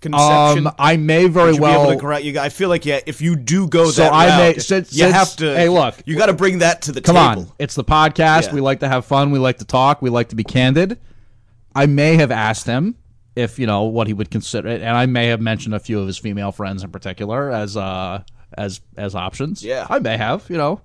conception? 0.00 0.66
um, 0.66 0.74
I 0.78 0.96
may 0.96 1.28
very 1.28 1.58
well. 1.58 1.84
be 1.84 1.90
able 1.90 1.92
to 1.92 2.00
gra- 2.00 2.20
you, 2.20 2.38
I 2.40 2.48
feel 2.48 2.68
like 2.68 2.84
yeah, 2.86 3.00
if 3.06 3.20
you 3.20 3.36
do 3.36 3.66
go 3.68 3.90
So 3.90 4.02
that 4.02 4.12
I 4.12 4.26
route, 4.28 4.56
may- 4.56 4.58
since- 4.60 4.92
you 4.92 5.00
since- 5.04 5.14
have 5.14 5.36
to. 5.36 5.54
hey, 5.56 5.68
look. 5.68 5.96
you 6.06 6.16
got 6.16 6.26
to 6.26 6.32
bring 6.32 6.58
that 6.58 6.82
to 6.82 6.92
the 6.92 7.00
Come 7.00 7.16
table. 7.16 7.42
on, 7.48 7.52
it's 7.58 7.74
the 7.74 7.84
podcast. 7.84 8.48
Yeah. 8.48 8.54
We 8.54 8.60
like 8.60 8.80
to 8.80 8.88
have 8.88 9.04
fun. 9.04 9.30
We 9.30 9.38
like 9.38 9.58
to 9.58 9.64
talk. 9.64 10.02
We 10.02 10.10
like 10.10 10.28
to 10.30 10.36
be 10.36 10.44
candid. 10.44 10.98
I 11.74 11.86
may 11.86 12.16
have 12.16 12.30
asked 12.30 12.66
him 12.66 12.96
if 13.36 13.58
you 13.58 13.66
know 13.66 13.84
what 13.84 14.06
he 14.08 14.12
would 14.12 14.30
consider, 14.30 14.68
it, 14.68 14.82
and 14.82 14.96
I 14.96 15.06
may 15.06 15.26
have 15.28 15.40
mentioned 15.40 15.74
a 15.74 15.78
few 15.80 16.00
of 16.00 16.06
his 16.08 16.18
female 16.18 16.50
friends 16.52 16.82
in 16.82 16.90
particular 16.90 17.50
as 17.50 17.76
uh 17.76 18.22
as 18.58 18.80
as 18.96 19.14
options. 19.14 19.62
Yeah. 19.64 19.86
I 19.88 20.00
may 20.00 20.16
have. 20.16 20.44
You 20.50 20.56
know, 20.56 20.80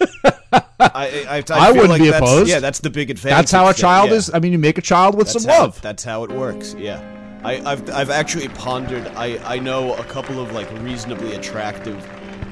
I, 0.00 0.62
I, 0.80 1.36
I, 1.38 1.44
I 1.50 1.70
wouldn't 1.72 1.90
like 1.90 2.00
be 2.02 2.08
opposed. 2.08 2.48
Yeah, 2.48 2.60
that's 2.60 2.78
the 2.80 2.90
big 2.90 3.10
advantage. 3.10 3.36
that's 3.38 3.50
how 3.52 3.68
a 3.68 3.74
child 3.74 4.10
yeah. 4.10 4.16
is. 4.16 4.30
I 4.32 4.38
mean, 4.38 4.52
you 4.52 4.58
make 4.58 4.78
a 4.78 4.82
child 4.82 5.16
with 5.16 5.26
That's 5.32 5.42
some 5.44 5.52
how, 5.52 5.62
love. 5.62 5.80
That's 5.82 6.04
how 6.04 6.24
it 6.24 6.30
works. 6.30 6.74
Yeah, 6.78 7.00
I, 7.44 7.60
I've 7.70 7.90
I've 7.90 8.10
actually 8.10 8.48
pondered. 8.48 9.06
I 9.16 9.38
I 9.44 9.58
know 9.58 9.94
a 9.94 10.04
couple 10.04 10.40
of 10.40 10.52
like 10.52 10.70
reasonably 10.80 11.34
attractive 11.34 11.96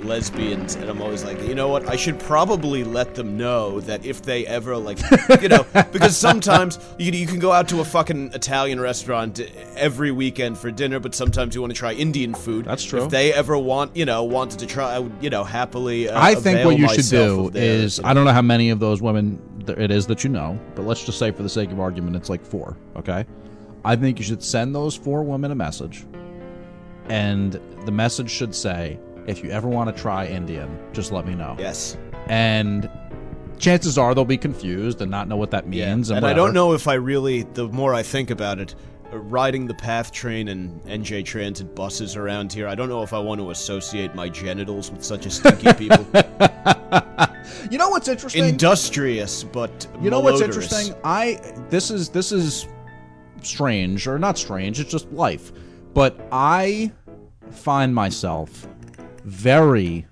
lesbians, 0.04 0.74
and 0.76 0.88
I'm 0.88 1.00
always 1.02 1.24
like, 1.24 1.40
you 1.42 1.54
know 1.54 1.68
what? 1.68 1.88
I 1.88 1.96
should 1.96 2.18
probably 2.18 2.84
let 2.84 3.14
them 3.14 3.36
know 3.36 3.80
that 3.80 4.04
if 4.04 4.22
they 4.22 4.46
ever 4.46 4.76
like, 4.76 4.98
you 5.42 5.48
know, 5.48 5.64
because 5.92 6.16
sometimes 6.16 6.78
you 6.98 7.12
you 7.12 7.26
can 7.26 7.38
go 7.38 7.52
out 7.52 7.68
to 7.68 7.80
a 7.80 7.84
fucking 7.84 8.32
Italian 8.32 8.80
restaurant 8.80 9.40
every 9.76 10.10
weekend 10.10 10.58
for 10.58 10.70
dinner, 10.70 10.98
but 11.00 11.14
sometimes 11.14 11.54
you 11.54 11.60
want 11.60 11.72
to 11.72 11.78
try 11.78 11.92
Indian 11.92 12.34
food. 12.34 12.64
That's 12.64 12.84
true. 12.84 13.04
If 13.04 13.10
they 13.10 13.32
ever 13.32 13.58
want, 13.58 13.94
you 13.96 14.04
know, 14.04 14.24
wanted 14.24 14.58
to 14.60 14.66
try, 14.66 14.94
I 14.94 14.98
would, 14.98 15.12
you 15.20 15.30
know, 15.30 15.44
happily. 15.44 16.08
Uh, 16.08 16.20
I 16.20 16.34
think 16.34 16.64
what 16.64 16.78
you 16.78 16.88
should 16.88 17.10
do 17.10 17.50
their, 17.50 17.62
is 17.62 17.98
you 17.98 18.02
know- 18.04 18.08
I 18.10 18.14
don't 18.14 18.24
know 18.24 18.32
how 18.32 18.42
many 18.42 18.70
of 18.70 18.80
those 18.80 19.00
women 19.02 19.40
it 19.68 19.90
is 19.90 20.06
that 20.08 20.24
you 20.24 20.30
know, 20.30 20.58
but 20.74 20.84
let's 20.86 21.04
just 21.04 21.18
say 21.18 21.30
for 21.30 21.42
the 21.42 21.48
sake 21.48 21.70
of 21.70 21.78
argument, 21.78 22.16
it's 22.16 22.28
like 22.30 22.44
four. 22.44 22.76
Okay, 22.96 23.24
I 23.84 23.96
think 23.96 24.18
you 24.18 24.24
should 24.24 24.42
send 24.42 24.74
those 24.74 24.94
four 24.94 25.22
women 25.22 25.50
a 25.50 25.54
message, 25.54 26.04
and 27.08 27.58
the 27.84 27.92
message 27.92 28.30
should 28.30 28.54
say, 28.54 28.98
"If 29.26 29.42
you 29.42 29.50
ever 29.50 29.68
want 29.68 29.94
to 29.94 30.02
try 30.02 30.26
Indian, 30.26 30.78
just 30.92 31.12
let 31.12 31.26
me 31.26 31.34
know." 31.34 31.56
Yes. 31.58 31.96
And 32.26 32.88
chances 33.58 33.98
are 33.98 34.14
they'll 34.14 34.24
be 34.24 34.36
confused 34.38 35.00
and 35.00 35.10
not 35.10 35.28
know 35.28 35.36
what 35.36 35.50
that 35.50 35.66
means. 35.66 36.10
and, 36.10 36.18
And, 36.18 36.26
I 36.26 36.32
don't 36.32 36.54
know 36.54 36.72
if 36.74 36.88
I 36.88 36.94
really. 36.94 37.42
The 37.54 37.68
more 37.68 37.94
I 37.94 38.02
think 38.02 38.30
about 38.30 38.58
it, 38.58 38.74
uh, 39.12 39.18
riding 39.18 39.66
the 39.66 39.74
PATH 39.74 40.12
train 40.12 40.48
and 40.48 40.80
NJ 40.84 41.24
Transit 41.24 41.74
buses 41.74 42.16
around 42.16 42.52
here, 42.52 42.68
I 42.68 42.74
don't 42.74 42.88
know 42.88 43.02
if 43.02 43.12
I 43.12 43.18
want 43.18 43.40
to 43.40 43.50
associate 43.50 44.14
my 44.14 44.28
genitals 44.28 44.90
with 44.90 45.04
such 45.04 45.26
a 45.26 45.30
stinky 45.30 45.72
people. 45.88 46.06
You 47.70 47.78
know 47.78 47.88
what's 47.88 48.08
interesting? 48.08 48.44
Industrious, 48.44 49.44
but 49.44 49.86
You 50.00 50.10
know 50.10 50.20
what's 50.20 50.40
interesting? 50.40 50.94
I 51.04 51.40
this 51.68 51.90
is 51.90 52.08
this 52.08 52.32
is 52.32 52.66
strange 53.46 54.06
or 54.06 54.18
not 54.18 54.38
strange. 54.38 54.80
It's 54.80 54.90
just 54.90 55.10
life. 55.12 55.52
But 55.94 56.20
I 56.30 56.92
find 57.50 57.94
myself 57.94 58.66
very, 59.24 60.06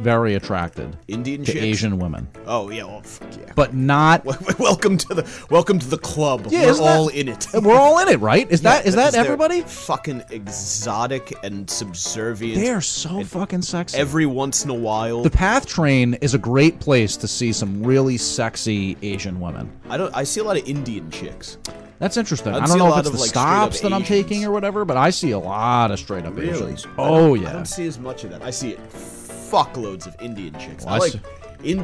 very 0.00 0.34
attracted 0.34 0.96
Indian 1.08 1.42
to 1.44 1.52
chicks? 1.52 1.64
Asian 1.64 1.98
women, 1.98 2.28
Oh 2.46 2.70
yeah, 2.70 2.84
well, 2.84 3.00
fuck 3.02 3.28
yeah. 3.36 3.52
but 3.56 3.74
not. 3.74 4.24
welcome 4.58 4.96
to 4.98 5.14
the 5.14 5.46
welcome 5.50 5.78
to 5.78 5.88
the 5.88 5.98
club. 5.98 6.46
Yeah, 6.50 6.62
We're 6.66 6.70
isn't 6.70 6.84
that- 6.84 6.96
all 6.96 7.08
in 7.08 7.28
it. 7.28 7.46
We're 7.54 7.74
all 7.76 7.98
in 8.00 8.08
it, 8.08 8.20
right? 8.20 8.48
Is 8.50 8.60
that 8.62 8.86
is 8.86 8.94
that 8.94 9.14
everybody? 9.14 9.62
Fucking 9.62 10.22
exotic 10.30 11.32
and 11.42 11.68
subservient. 11.68 12.60
They 12.62 12.70
are 12.70 12.80
so 12.80 13.24
fucking 13.24 13.62
sexy. 13.62 13.98
every 13.98 14.26
once 14.26 14.64
in 14.64 14.70
a 14.70 14.74
while. 14.74 15.22
the 15.22 15.30
Path 15.30 15.66
Train 15.66 16.14
is 16.14 16.34
a 16.34 16.38
great 16.38 16.78
place 16.78 17.16
to 17.16 17.26
see 17.26 17.52
some 17.52 17.82
really 17.82 18.16
sexy 18.18 18.96
Asian 19.02 19.40
women. 19.40 19.72
I 19.88 19.96
don't. 19.96 20.14
I 20.16 20.24
see 20.24 20.40
a 20.40 20.44
lot 20.44 20.56
of 20.56 20.68
Indian 20.68 21.10
chicks. 21.10 21.58
That's 21.98 22.16
interesting. 22.16 22.52
I'd 22.54 22.62
I 22.62 22.66
don't 22.66 22.78
know 22.78 22.92
if 22.92 22.98
it's 23.00 23.08
of, 23.08 23.14
the 23.14 23.20
like, 23.20 23.28
stops 23.30 23.80
that 23.80 23.92
I'm 23.92 24.02
Asians. 24.02 24.08
taking 24.26 24.44
or 24.44 24.50
whatever, 24.50 24.84
but 24.84 24.96
I 24.96 25.10
see 25.10 25.30
a 25.30 25.38
lot 25.38 25.90
of 25.90 25.98
straight 25.98 26.26
up 26.26 26.36
Really? 26.36 26.50
Asians. 26.50 26.86
I 26.86 26.90
Oh 26.98 27.36
don't- 27.36 27.46
I 27.46 27.52
don't 27.52 27.64
see 27.64 27.86
as 27.86 27.98
much 27.98 28.24
of 28.24 28.30
that. 28.30 28.42
I 28.42 28.50
see 28.50 28.70
it 28.70 28.80
fuckloads 28.92 30.06
of 30.06 30.14
Indian 30.20 30.52
chicks. 30.58 30.84
Well, 30.84 30.94
I 30.94 30.96
I 30.96 31.00
like 31.00 31.14
in, 31.62 31.80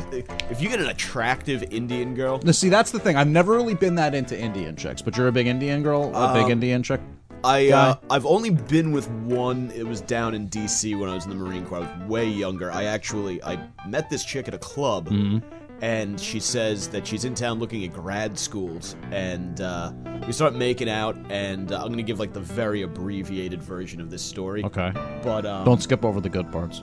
if 0.50 0.60
you 0.60 0.68
get 0.68 0.80
an 0.80 0.88
attractive 0.88 1.62
Indian 1.70 2.14
girl. 2.14 2.40
Now, 2.44 2.52
see, 2.52 2.68
that's 2.68 2.90
the 2.90 2.98
thing. 2.98 3.16
I've 3.16 3.28
never 3.28 3.52
really 3.54 3.74
been 3.74 3.94
that 3.96 4.14
into 4.14 4.38
Indian 4.38 4.76
chicks, 4.76 5.00
but 5.00 5.16
you're 5.16 5.28
a 5.28 5.32
big 5.32 5.46
Indian 5.46 5.82
girl, 5.82 6.14
a 6.14 6.34
big 6.34 6.50
Indian 6.50 6.82
chick. 6.82 7.00
I 7.44 7.70
uh. 7.70 7.94
I've 8.10 8.26
only 8.26 8.50
been 8.50 8.92
with 8.92 9.10
one. 9.10 9.72
It 9.74 9.84
was 9.84 10.00
down 10.00 10.34
in 10.34 10.46
D.C. 10.46 10.94
when 10.94 11.08
I 11.08 11.14
was 11.14 11.24
in 11.24 11.30
the 11.30 11.36
Marine 11.36 11.64
Corps. 11.66 11.78
I 11.78 11.80
was 11.80 12.08
way 12.08 12.28
younger. 12.28 12.70
I 12.70 12.84
actually 12.84 13.42
I 13.42 13.58
met 13.88 14.08
this 14.10 14.24
chick 14.24 14.46
at 14.46 14.54
a 14.54 14.58
club, 14.58 15.08
Mm-hmm. 15.08 15.38
And 15.82 16.18
she 16.18 16.38
says 16.38 16.88
that 16.90 17.04
she's 17.06 17.24
in 17.24 17.34
town 17.34 17.58
looking 17.58 17.84
at 17.84 17.92
grad 17.92 18.38
schools, 18.38 18.94
and 19.10 19.60
uh, 19.60 19.92
we 20.26 20.32
start 20.32 20.54
making 20.54 20.88
out. 20.88 21.16
And 21.28 21.72
uh, 21.72 21.82
I'm 21.82 21.90
gonna 21.90 22.02
give 22.02 22.20
like 22.20 22.32
the 22.32 22.40
very 22.40 22.82
abbreviated 22.82 23.60
version 23.60 24.00
of 24.00 24.08
this 24.08 24.22
story. 24.22 24.64
Okay. 24.64 24.92
But 25.22 25.44
um, 25.44 25.64
Don't 25.64 25.82
skip 25.82 26.04
over 26.04 26.20
the 26.20 26.30
good 26.30 26.50
parts. 26.52 26.82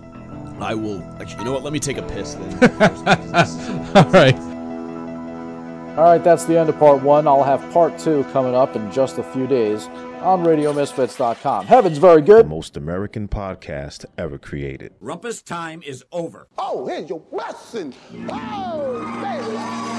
I 0.60 0.74
will. 0.76 1.02
Actually, 1.22 1.40
you 1.40 1.46
know 1.46 1.54
what? 1.54 1.64
Let 1.64 1.72
me 1.72 1.80
take 1.80 1.98
a 1.98 2.04
piss 2.04 2.34
then. 2.34 2.72
All 3.96 4.12
right. 4.12 4.59
All 5.98 6.06
right, 6.06 6.24
that's 6.24 6.46
the 6.46 6.58
end 6.58 6.70
of 6.70 6.78
part 6.80 7.04
one. 7.04 7.28
I'll 7.28 7.44
have 7.44 7.60
part 7.74 7.98
two 8.00 8.24
coming 8.32 8.56
up 8.56 8.76
in 8.76 8.90
just 8.92 9.18
a 9.18 9.24
few 9.24 9.48
days 9.48 9.88
on 10.22 10.44
RadioMisfits.com. 10.46 11.66
Heaven's 11.66 11.98
very 11.98 12.22
good. 12.22 12.46
The 12.46 12.50
most 12.50 12.78
American 12.78 13.28
podcast 13.28 14.06
ever 14.18 14.38
created. 14.38 14.94
Rumpus 15.02 15.42
time 15.44 15.82
is 15.86 16.06
over. 16.14 16.48
Oh, 16.58 16.86
here's 16.88 17.10
your 17.10 17.20
blessing. 17.20 17.94
Oh, 18.30 19.04
baby. 19.22 19.99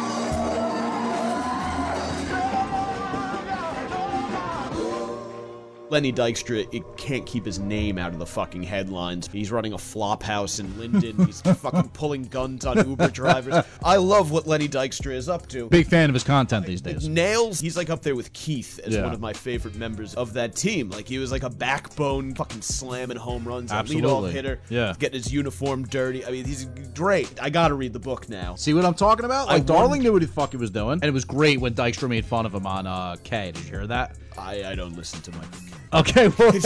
Lenny 5.91 6.13
Dykstra 6.13 6.69
it 6.73 6.83
can't 6.97 7.27
keep 7.27 7.45
his 7.45 7.59
name 7.59 7.99
out 7.99 8.13
of 8.13 8.19
the 8.19 8.27
fucking 8.27 8.63
headlines. 8.63 9.29
He's 9.33 9.51
running 9.51 9.73
a 9.73 9.79
flop 9.79 10.23
house 10.23 10.59
in 10.59 10.79
Linden. 10.79 11.27
He's 11.27 11.41
fucking 11.61 11.91
pulling 11.91 12.25
guns 12.25 12.65
on 12.65 12.89
Uber 12.89 13.09
drivers. 13.09 13.65
I 13.85 13.97
love 13.97 14.31
what 14.31 14.47
Lenny 14.47 14.69
Dykstra 14.69 15.13
is 15.15 15.29
up 15.29 15.47
to. 15.49 15.69
Big 15.69 15.87
fan 15.87 16.09
of 16.11 16.15
his 16.15 16.25
content 16.25 16.67
these 16.67 16.81
days. 16.81 17.09
Nails, 17.09 17.61
he's 17.61 17.77
like 17.77 17.91
up 17.91 18.03
there 18.03 18.15
with 18.15 18.33
Keith 18.33 18.79
as 18.85 18.95
Yeah. 18.95 19.05
one 19.05 19.13
of 19.15 19.21
my 19.21 19.33
favorite 19.33 19.75
members 19.75 20.15
of 20.15 20.33
that 20.35 20.55
team. 20.57 20.91
Like 20.91 21.09
he 21.09 21.19
was 21.19 21.33
like 21.33 21.43
a 21.43 21.51
backbone, 21.51 22.35
fucking 22.35 22.63
slamming 22.63 23.17
home 23.17 23.45
runs, 23.47 23.71
a 23.73 23.75
Absolutely. 23.75 24.09
leadoff 24.11 24.33
hitter. 24.33 24.61
Yeah. 24.69 24.95
getting 24.99 25.19
his 25.21 25.33
uniform 25.33 25.85
dirty. 25.87 26.25
I 26.25 26.31
mean, 26.31 26.45
he's 26.45 26.67
great. 26.95 27.31
I 27.43 27.51
gotta 27.51 27.75
read 27.75 27.93
the 27.93 27.99
book 27.99 28.29
now. 28.29 28.55
See 28.55 28.75
what 28.75 28.85
I'm 28.85 28.95
talking 28.95 29.25
about? 29.25 29.49
I 29.49 29.55
Like, 29.55 29.67
Darling 29.67 30.03
knew 30.03 30.13
what 30.13 30.23
the 30.23 30.29
fuck 30.29 30.51
he 30.53 30.57
was 30.57 30.71
doing, 30.71 30.95
and 30.95 31.05
it 31.05 31.13
was 31.13 31.25
great 31.25 31.61
when 31.61 31.75
Dykstra 31.75 32.09
made 32.09 32.25
fun 32.25 32.47
of 32.47 32.55
him 32.55 32.67
on 32.67 32.87
uh, 32.87 33.17
Kay. 33.25 33.53
Did 33.53 33.65
you 33.65 33.71
hear 33.71 33.87
that? 33.87 34.17
I, 34.39 34.65
I 34.65 34.75
don't 34.75 34.97
listen 34.97 35.21
to 35.23 35.33
my. 35.33 35.45
Okay, 35.93 36.29
well, 36.29 36.53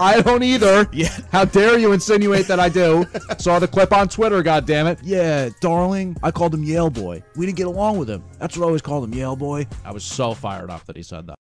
I 0.00 0.22
don't 0.24 0.42
either. 0.42 0.88
Yeah. 0.92 1.14
How 1.30 1.44
dare 1.44 1.78
you 1.78 1.92
insinuate 1.92 2.46
that 2.46 2.58
I 2.58 2.68
do? 2.68 3.04
Saw 3.38 3.58
the 3.58 3.68
clip 3.68 3.92
on 3.92 4.08
Twitter, 4.08 4.42
God 4.42 4.66
damn 4.66 4.86
it! 4.86 4.98
Yeah, 5.02 5.50
darling, 5.60 6.16
I 6.22 6.30
called 6.30 6.54
him 6.54 6.64
Yale 6.64 6.90
Boy. 6.90 7.22
We 7.36 7.46
didn't 7.46 7.58
get 7.58 7.66
along 7.66 7.98
with 7.98 8.08
him. 8.08 8.24
That's 8.38 8.56
what 8.56 8.64
I 8.64 8.66
always 8.66 8.82
called 8.82 9.04
him, 9.04 9.14
Yale 9.14 9.36
Boy. 9.36 9.66
I 9.84 9.92
was 9.92 10.04
so 10.04 10.34
fired 10.34 10.70
up 10.70 10.84
that 10.86 10.96
he 10.96 11.02
said 11.02 11.26
that. 11.26 11.36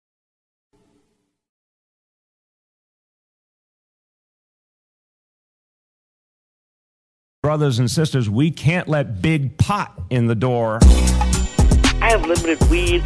Brothers 7.42 7.78
and 7.78 7.90
sisters, 7.90 8.28
we 8.28 8.50
can't 8.50 8.88
let 8.88 9.22
big 9.22 9.56
pot 9.58 9.98
in 10.10 10.26
the 10.26 10.34
door. 10.34 10.80
I 10.82 12.10
have 12.10 12.26
limited 12.26 12.60
weed. 12.68 13.04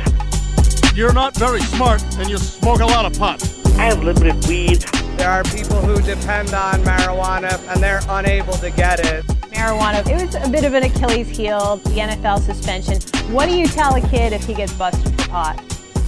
You're 0.95 1.15
not 1.15 1.35
very 1.37 1.61
smart 1.61 2.03
and 2.19 2.29
you 2.29 2.37
smoke 2.37 2.81
a 2.81 2.87
lot 2.87 3.07
of 3.07 3.19
pot. 3.19 3.43
I 3.79 3.85
have 3.87 4.05
limited 4.05 4.47
weed. 4.47 4.81
There 5.17 5.31
are 5.31 5.43
people 5.45 5.77
who 5.77 6.01
depend 6.03 6.53
on 6.53 6.81
marijuana 6.83 7.59
and 7.73 7.83
they're 7.83 8.03
unable 8.11 8.53
to 8.55 8.71
get 8.71 9.01
it. 9.01 9.25
Marijuana, 9.53 10.07
it 10.07 10.23
was 10.23 10.35
a 10.35 10.51
bit 10.51 10.65
of 10.65 10.75
an 10.75 10.83
Achilles 10.83 11.29
heel, 11.31 11.77
the 11.77 11.91
NFL 11.91 12.41
suspension. 12.41 13.01
What 13.35 13.47
do 13.49 13.57
you 13.57 13.67
tell 13.67 13.95
a 13.95 14.07
kid 14.09 14.35
if 14.35 14.45
he 14.45 14.53
gets 14.53 14.75
busted 14.75 15.19
for 15.23 15.29
pot? 15.31 15.59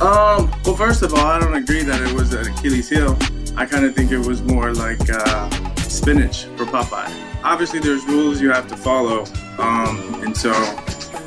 Um, 0.03 0.51
well, 0.64 0.76
first 0.76 1.03
of 1.03 1.14
all, 1.14 1.20
I 1.26 1.39
don't 1.41 1.55
agree 1.55 1.82
that 1.82 2.01
it 2.03 2.12
was 2.12 2.35
an 2.35 2.47
Achilles 2.49 2.89
heel. 2.91 3.16
I 3.57 3.64
kind 3.64 3.87
of 3.87 3.95
think 3.95 4.12
it 4.12 4.18
was 4.18 4.43
more 4.43 4.74
like 4.74 5.01
uh, 5.09 5.49
spinach 5.78 6.45
for 6.57 6.66
Popeye. 6.66 7.11
Obviously, 7.43 7.78
there's 7.78 8.05
rules 8.05 8.41
you 8.41 8.51
have 8.51 8.68
to 8.68 8.76
follow, 8.76 9.24
um, 9.59 10.20
and 10.22 10.37
so 10.37 10.53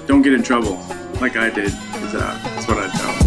don't 0.05 0.21
get 0.21 0.33
in 0.33 0.43
trouble 0.43 0.75
like 1.21 1.35
I 1.37 1.49
did. 1.49 1.71
'cause, 1.71 2.13
uh, 2.15 2.39
that's 2.43 2.67
what 2.67 2.77
I 2.77 2.89
tell. 2.89 3.26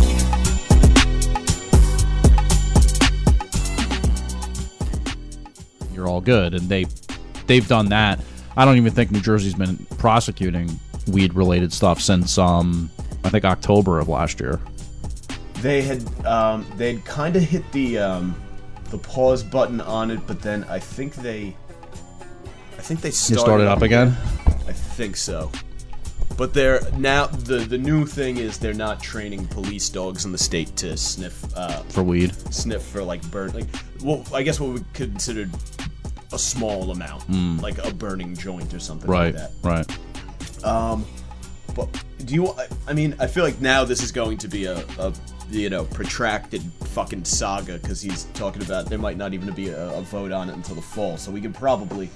You're 6.00 6.08
all 6.08 6.22
good, 6.22 6.54
and 6.54 6.66
they 6.68 6.86
they've 7.46 7.68
done 7.68 7.90
that 7.90 8.20
I 8.56 8.64
don't 8.64 8.76
even 8.76 8.92
think 8.92 9.10
New 9.10 9.20
Jersey's 9.20 9.54
been 9.54 9.76
prosecuting 9.98 10.78
weed 11.06 11.34
related 11.34 11.72
stuff 11.72 12.00
since 12.00 12.38
um 12.38 12.90
I 13.24 13.28
think 13.28 13.44
October 13.44 13.98
of 13.98 14.08
last 14.08 14.40
year. 14.40 14.58
They 15.54 15.82
had 15.82 16.02
um, 16.24 16.66
they'd 16.76 17.04
kind 17.04 17.36
of 17.36 17.42
hit 17.42 17.70
the 17.72 17.98
um, 17.98 18.40
the 18.90 18.96
pause 18.96 19.42
button 19.42 19.80
on 19.82 20.10
it, 20.10 20.26
but 20.26 20.40
then 20.40 20.64
I 20.64 20.78
think 20.78 21.14
they 21.16 21.54
I 22.78 22.82
think 22.82 23.02
they 23.02 23.10
started, 23.10 23.40
started 23.40 23.66
up 23.66 23.82
again? 23.82 24.16
I 24.66 24.72
think 24.72 25.16
so. 25.16 25.52
But 26.40 26.54
they're 26.54 26.80
now 26.96 27.26
the 27.26 27.58
the 27.58 27.76
new 27.76 28.06
thing 28.06 28.38
is 28.38 28.56
they're 28.56 28.72
not 28.72 29.02
training 29.02 29.46
police 29.48 29.90
dogs 29.90 30.24
in 30.24 30.32
the 30.32 30.38
state 30.38 30.74
to 30.76 30.96
sniff 30.96 31.44
uh, 31.54 31.82
For 31.90 32.02
weed. 32.02 32.32
sniff 32.50 32.80
for 32.82 33.02
like 33.02 33.20
burn 33.30 33.52
like 33.52 33.66
well 34.02 34.24
I 34.32 34.42
guess 34.42 34.58
what 34.58 34.70
we 34.72 34.80
considered 34.94 35.50
a 36.32 36.38
small 36.38 36.92
amount 36.92 37.30
Mm. 37.30 37.60
like 37.60 37.76
a 37.84 37.92
burning 37.92 38.34
joint 38.34 38.72
or 38.72 38.78
something 38.78 39.10
Right. 39.10 39.34
like 39.34 39.50
that. 39.52 39.52
Right. 39.62 40.64
Um, 40.64 41.04
but 41.74 41.88
do 42.24 42.32
you? 42.34 42.48
I- 42.48 42.68
I 42.88 42.94
mean, 42.94 43.14
I 43.18 43.26
feel 43.26 43.44
like 43.44 43.60
now 43.60 43.84
this 43.84 44.02
is 44.02 44.10
going 44.10 44.38
to 44.38 44.48
be 44.48 44.64
a, 44.64 44.78
a 44.98 45.12
you 45.50 45.70
know 45.70 45.84
protracted 45.84 46.62
fucking 46.62 47.24
saga 47.24 47.78
because 47.78 48.00
he's 48.00 48.24
talking 48.34 48.62
about 48.62 48.86
there 48.86 48.98
might 48.98 49.16
not 49.16 49.34
even 49.34 49.52
be 49.54 49.68
a, 49.68 49.90
a 49.90 50.02
vote 50.02 50.32
on 50.32 50.48
it 50.48 50.54
until 50.54 50.74
the 50.74 50.82
fall, 50.82 51.16
so 51.16 51.30
we 51.30 51.40
can 51.40 51.52
probably 51.52 52.10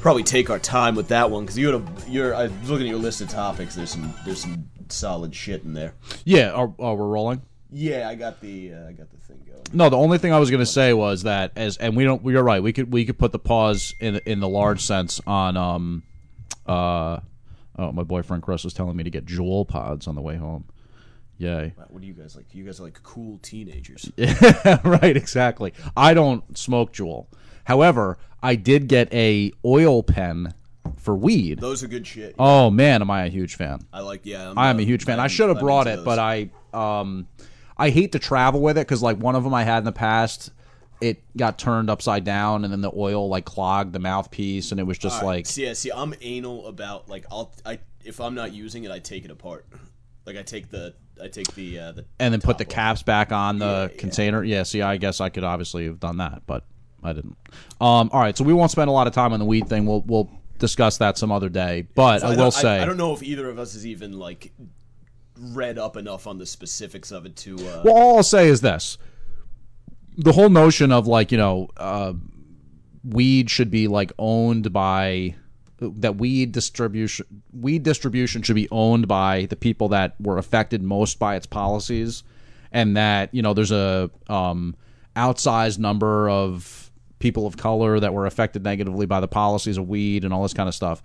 probably 0.00 0.22
take 0.22 0.50
our 0.50 0.58
time 0.58 0.94
with 0.94 1.08
that 1.08 1.30
one 1.30 1.44
because 1.44 1.56
you 1.56 1.66
had 1.66 1.80
a 1.80 2.10
you're 2.10 2.34
I 2.34 2.44
was 2.44 2.70
looking 2.70 2.86
at 2.86 2.90
your 2.90 2.98
list 2.98 3.20
of 3.20 3.28
topics. 3.28 3.74
There's 3.74 3.90
some 3.90 4.12
there's 4.24 4.42
some 4.42 4.68
solid 4.88 5.34
shit 5.34 5.64
in 5.64 5.72
there. 5.74 5.94
Yeah, 6.24 6.50
are, 6.50 6.72
are 6.78 6.94
we 6.94 7.02
rolling? 7.02 7.42
Yeah, 7.70 8.08
I 8.08 8.14
got 8.14 8.40
the 8.40 8.72
uh, 8.72 8.88
I 8.88 8.92
got 8.92 9.10
the 9.10 9.16
thing 9.16 9.42
going. 9.46 9.62
No, 9.72 9.88
the 9.88 9.96
only 9.96 10.18
thing 10.18 10.32
I 10.32 10.38
was 10.38 10.50
going 10.50 10.60
to 10.60 10.66
say 10.66 10.92
was 10.92 11.24
that 11.24 11.52
as 11.56 11.76
and 11.78 11.96
we 11.96 12.04
don't. 12.04 12.22
We 12.22 12.36
are 12.36 12.42
right. 12.42 12.62
We 12.62 12.72
could 12.72 12.92
we 12.92 13.04
could 13.04 13.18
put 13.18 13.32
the 13.32 13.38
pause 13.38 13.94
in 14.00 14.20
in 14.26 14.40
the 14.40 14.48
large 14.48 14.82
sense 14.82 15.20
on 15.26 15.56
um 15.56 16.02
uh 16.66 17.20
oh 17.78 17.92
my 17.92 18.02
boyfriend 18.02 18.42
Chris 18.42 18.64
was 18.64 18.74
telling 18.74 18.96
me 18.96 19.04
to 19.04 19.10
get 19.10 19.26
Juul 19.26 19.66
pods 19.66 20.06
on 20.06 20.14
the 20.14 20.22
way 20.22 20.36
home. 20.36 20.64
Yay. 21.38 21.74
Wow, 21.76 21.86
What 21.88 22.00
do 22.00 22.06
you 22.06 22.12
guys 22.12 22.36
like? 22.36 22.54
You 22.54 22.64
guys 22.64 22.80
are 22.80 22.84
like 22.84 23.02
cool 23.02 23.38
teenagers. 23.38 24.10
Yeah, 24.16 24.80
right, 24.84 25.16
exactly. 25.16 25.72
I 25.96 26.14
don't 26.14 26.56
smoke 26.56 26.92
Juul. 26.92 27.26
However, 27.64 28.18
I 28.42 28.56
did 28.56 28.88
get 28.88 29.12
a 29.12 29.52
oil 29.64 30.02
pen 30.02 30.54
for 30.96 31.14
weed. 31.14 31.60
Those 31.60 31.82
are 31.82 31.88
good 31.88 32.06
shit. 32.06 32.34
Oh 32.38 32.70
man, 32.70 33.02
am 33.02 33.10
I 33.10 33.24
a 33.24 33.28
huge 33.28 33.56
fan? 33.56 33.80
I 33.92 34.00
like 34.00 34.22
yeah. 34.24 34.50
I'm, 34.50 34.58
I'm 34.58 34.76
uh, 34.76 34.80
a 34.80 34.84
huge 34.84 35.04
fan. 35.04 35.20
I 35.20 35.26
should 35.26 35.48
have 35.48 35.60
brought 35.60 35.86
it, 35.86 36.04
but 36.04 36.18
I 36.18 36.50
um 36.72 37.26
I 37.76 37.90
hate 37.90 38.12
to 38.12 38.18
travel 38.18 38.60
with 38.60 38.78
it 38.78 38.86
because 38.86 39.02
like 39.02 39.18
one 39.18 39.34
of 39.34 39.44
them 39.44 39.54
I 39.54 39.64
had 39.64 39.78
in 39.78 39.84
the 39.84 39.92
past, 39.92 40.50
it 41.00 41.22
got 41.36 41.58
turned 41.58 41.90
upside 41.90 42.24
down 42.24 42.64
and 42.64 42.72
then 42.72 42.80
the 42.80 42.92
oil 42.94 43.28
like 43.28 43.44
clogged 43.44 43.92
the 43.92 43.98
mouthpiece 43.98 44.70
and 44.70 44.80
it 44.80 44.84
was 44.84 44.98
just 44.98 45.20
right, 45.20 45.26
like 45.26 45.46
see, 45.46 45.66
yeah, 45.66 45.72
see, 45.72 45.90
I'm 45.90 46.14
anal 46.20 46.66
about 46.66 47.08
like 47.08 47.26
I'll 47.30 47.52
I 47.66 47.80
if 48.04 48.20
I'm 48.20 48.34
not 48.34 48.52
using 48.52 48.84
it, 48.84 48.90
I 48.90 48.98
take 48.98 49.24
it 49.24 49.30
apart. 49.30 49.66
Like 50.26 50.36
I 50.36 50.42
take 50.42 50.70
the 50.70 50.94
I 51.22 51.28
take 51.28 51.54
the 51.54 51.78
uh, 51.78 51.92
the 51.92 52.04
and 52.18 52.32
then 52.34 52.40
put 52.40 52.58
the 52.58 52.64
caps 52.64 53.02
back 53.02 53.32
on 53.32 53.58
the 53.58 53.92
container. 53.98 54.42
Yeah. 54.42 54.62
see, 54.64 54.82
I 54.82 54.96
guess 54.96 55.20
I 55.20 55.28
could 55.28 55.44
obviously 55.44 55.86
have 55.86 56.00
done 56.00 56.18
that, 56.18 56.42
but 56.46 56.64
I 57.02 57.12
didn't. 57.12 57.36
Um, 57.80 58.10
all 58.12 58.20
right, 58.20 58.36
so 58.36 58.44
we 58.44 58.52
won't 58.52 58.70
spend 58.70 58.88
a 58.88 58.92
lot 58.92 59.06
of 59.06 59.12
time 59.12 59.32
on 59.32 59.38
the 59.38 59.44
weed 59.44 59.68
thing. 59.68 59.86
We'll 59.86 60.02
we'll 60.02 60.30
discuss 60.58 60.98
that 60.98 61.16
some 61.18 61.30
other 61.30 61.48
day. 61.48 61.86
But 61.94 62.22
I 62.24 62.30
will 62.30 62.36
don't- 62.36 62.52
say, 62.52 62.80
I, 62.80 62.84
don't 62.84 62.96
know 62.96 63.12
if 63.12 63.22
either 63.22 63.48
of 63.48 63.58
us 63.58 63.74
is 63.74 63.86
even 63.86 64.18
like 64.18 64.52
read 65.38 65.78
up 65.78 65.96
enough 65.96 66.26
on 66.26 66.38
the 66.38 66.46
specifics 66.46 67.10
of 67.10 67.26
it 67.26 67.36
to. 67.36 67.54
Uh, 67.56 67.82
Well, 67.84 67.94
all 67.94 68.16
I'll 68.18 68.22
say 68.22 68.48
is 68.48 68.60
this: 68.60 68.98
the 70.16 70.32
whole 70.32 70.48
notion 70.50 70.92
of 70.92 71.06
like 71.06 71.30
you 71.32 71.38
know, 71.38 71.68
uh, 71.76 72.14
weed 73.04 73.50
should 73.50 73.70
be 73.70 73.88
like 73.88 74.12
owned 74.18 74.72
by 74.72 75.36
that 75.80 76.16
weed 76.16 76.52
distribution 76.52 77.26
weed 77.52 77.82
distribution 77.82 78.42
should 78.42 78.54
be 78.54 78.68
owned 78.70 79.08
by 79.08 79.46
the 79.46 79.56
people 79.56 79.88
that 79.88 80.14
were 80.20 80.38
affected 80.38 80.82
most 80.82 81.18
by 81.18 81.34
its 81.34 81.46
policies 81.46 82.22
and 82.72 82.96
that 82.96 83.32
you 83.34 83.42
know 83.42 83.54
there's 83.54 83.72
a 83.72 84.10
um 84.28 84.74
outsized 85.16 85.78
number 85.78 86.28
of 86.28 86.90
people 87.18 87.46
of 87.46 87.56
color 87.56 88.00
that 88.00 88.12
were 88.12 88.26
affected 88.26 88.62
negatively 88.62 89.06
by 89.06 89.20
the 89.20 89.28
policies 89.28 89.78
of 89.78 89.88
weed 89.88 90.24
and 90.24 90.34
all 90.34 90.42
this 90.42 90.52
kind 90.52 90.68
of 90.68 90.74
stuff. 90.74 91.02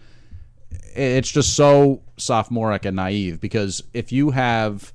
It's 0.96 1.32
just 1.32 1.56
so 1.56 2.02
sophomoric 2.18 2.86
and 2.86 2.96
naive 2.96 3.40
because 3.40 3.84
if 3.94 4.12
you 4.12 4.32
have 4.32 4.92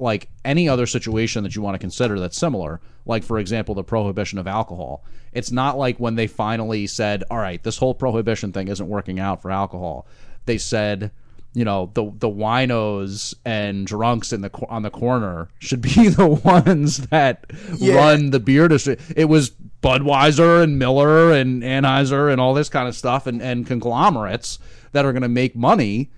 like 0.00 0.28
any 0.44 0.68
other 0.68 0.86
situation 0.86 1.42
that 1.44 1.54
you 1.54 1.62
want 1.62 1.74
to 1.74 1.78
consider 1.78 2.18
that's 2.18 2.36
similar, 2.36 2.80
like 3.06 3.22
for 3.22 3.38
example 3.38 3.74
the 3.74 3.84
prohibition 3.84 4.38
of 4.38 4.46
alcohol. 4.46 5.04
It's 5.32 5.52
not 5.52 5.78
like 5.78 5.98
when 6.00 6.16
they 6.16 6.26
finally 6.26 6.86
said, 6.86 7.22
"All 7.30 7.38
right, 7.38 7.62
this 7.62 7.76
whole 7.78 7.94
prohibition 7.94 8.52
thing 8.52 8.68
isn't 8.68 8.88
working 8.88 9.20
out 9.20 9.42
for 9.42 9.50
alcohol." 9.50 10.06
They 10.46 10.58
said, 10.58 11.12
you 11.54 11.64
know, 11.64 11.90
the 11.94 12.10
the 12.18 12.28
winos 12.28 13.34
and 13.44 13.86
drunks 13.86 14.32
in 14.32 14.40
the 14.40 14.50
on 14.68 14.82
the 14.82 14.90
corner 14.90 15.48
should 15.58 15.80
be 15.82 16.08
the 16.08 16.26
ones 16.26 16.98
that 17.08 17.44
Yeah. 17.76 17.94
run 17.96 18.30
the 18.30 18.40
beer 18.40 18.66
district. 18.68 19.02
It 19.16 19.26
was 19.26 19.52
Budweiser 19.82 20.62
and 20.62 20.78
Miller 20.78 21.32
and 21.32 21.62
Anheuser 21.62 22.30
and 22.30 22.40
all 22.40 22.54
this 22.54 22.68
kind 22.68 22.88
of 22.88 22.96
stuff 22.96 23.26
and 23.26 23.40
and 23.42 23.66
conglomerates 23.66 24.58
that 24.92 25.04
are 25.04 25.12
going 25.12 25.22
to 25.22 25.28
make 25.28 25.54
money 25.54 26.10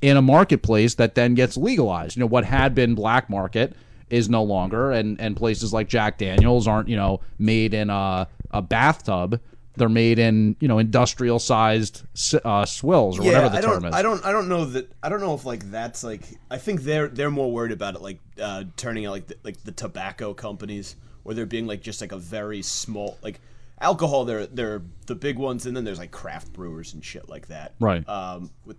in 0.00 0.16
a 0.16 0.22
marketplace 0.22 0.94
that 0.94 1.14
then 1.14 1.34
gets 1.34 1.56
legalized. 1.56 2.16
You 2.16 2.20
know, 2.20 2.26
what 2.26 2.44
had 2.44 2.74
been 2.74 2.94
black 2.94 3.28
market 3.28 3.74
is 4.10 4.28
no 4.28 4.42
longer, 4.42 4.90
and 4.90 5.20
and 5.20 5.36
places 5.36 5.72
like 5.72 5.88
Jack 5.88 6.18
Daniels 6.18 6.66
aren't 6.66 6.88
you 6.88 6.96
know 6.96 7.20
made 7.38 7.74
in 7.74 7.90
a 7.90 8.28
a 8.50 8.62
bathtub. 8.62 9.40
They're 9.76 9.88
made 9.88 10.18
in 10.18 10.56
you 10.60 10.68
know 10.68 10.78
industrial 10.78 11.38
sized 11.38 12.02
uh, 12.44 12.64
swills 12.64 13.18
or 13.18 13.22
whatever 13.22 13.48
the 13.48 13.58
I 13.58 13.60
term 13.60 13.84
is. 13.84 13.94
I 13.94 14.02
don't. 14.02 14.24
I 14.24 14.32
don't 14.32 14.48
know 14.48 14.64
that. 14.64 14.90
I 15.02 15.08
don't 15.08 15.20
know 15.20 15.34
if 15.34 15.44
like 15.44 15.70
that's 15.70 16.02
like. 16.02 16.22
I 16.50 16.58
think 16.58 16.82
they're 16.82 17.08
they're 17.08 17.30
more 17.30 17.50
worried 17.52 17.72
about 17.72 17.94
it 17.94 18.02
like 18.02 18.18
uh, 18.40 18.64
turning 18.76 19.06
out 19.06 19.12
like 19.12 19.26
the, 19.28 19.36
like 19.44 19.62
the 19.62 19.72
tobacco 19.72 20.34
companies, 20.34 20.96
or 21.24 21.34
there 21.34 21.46
being 21.46 21.66
like 21.66 21.80
just 21.80 22.00
like 22.00 22.12
a 22.12 22.18
very 22.18 22.62
small 22.62 23.18
like 23.22 23.40
alcohol. 23.80 24.24
They're 24.24 24.46
they're 24.46 24.82
the 25.06 25.14
big 25.14 25.38
ones, 25.38 25.66
and 25.66 25.76
then 25.76 25.84
there's 25.84 26.00
like 26.00 26.10
craft 26.10 26.52
brewers 26.52 26.92
and 26.94 27.04
shit 27.04 27.28
like 27.28 27.46
that. 27.48 27.74
Right. 27.78 28.08
Um, 28.08 28.50
with 28.64 28.78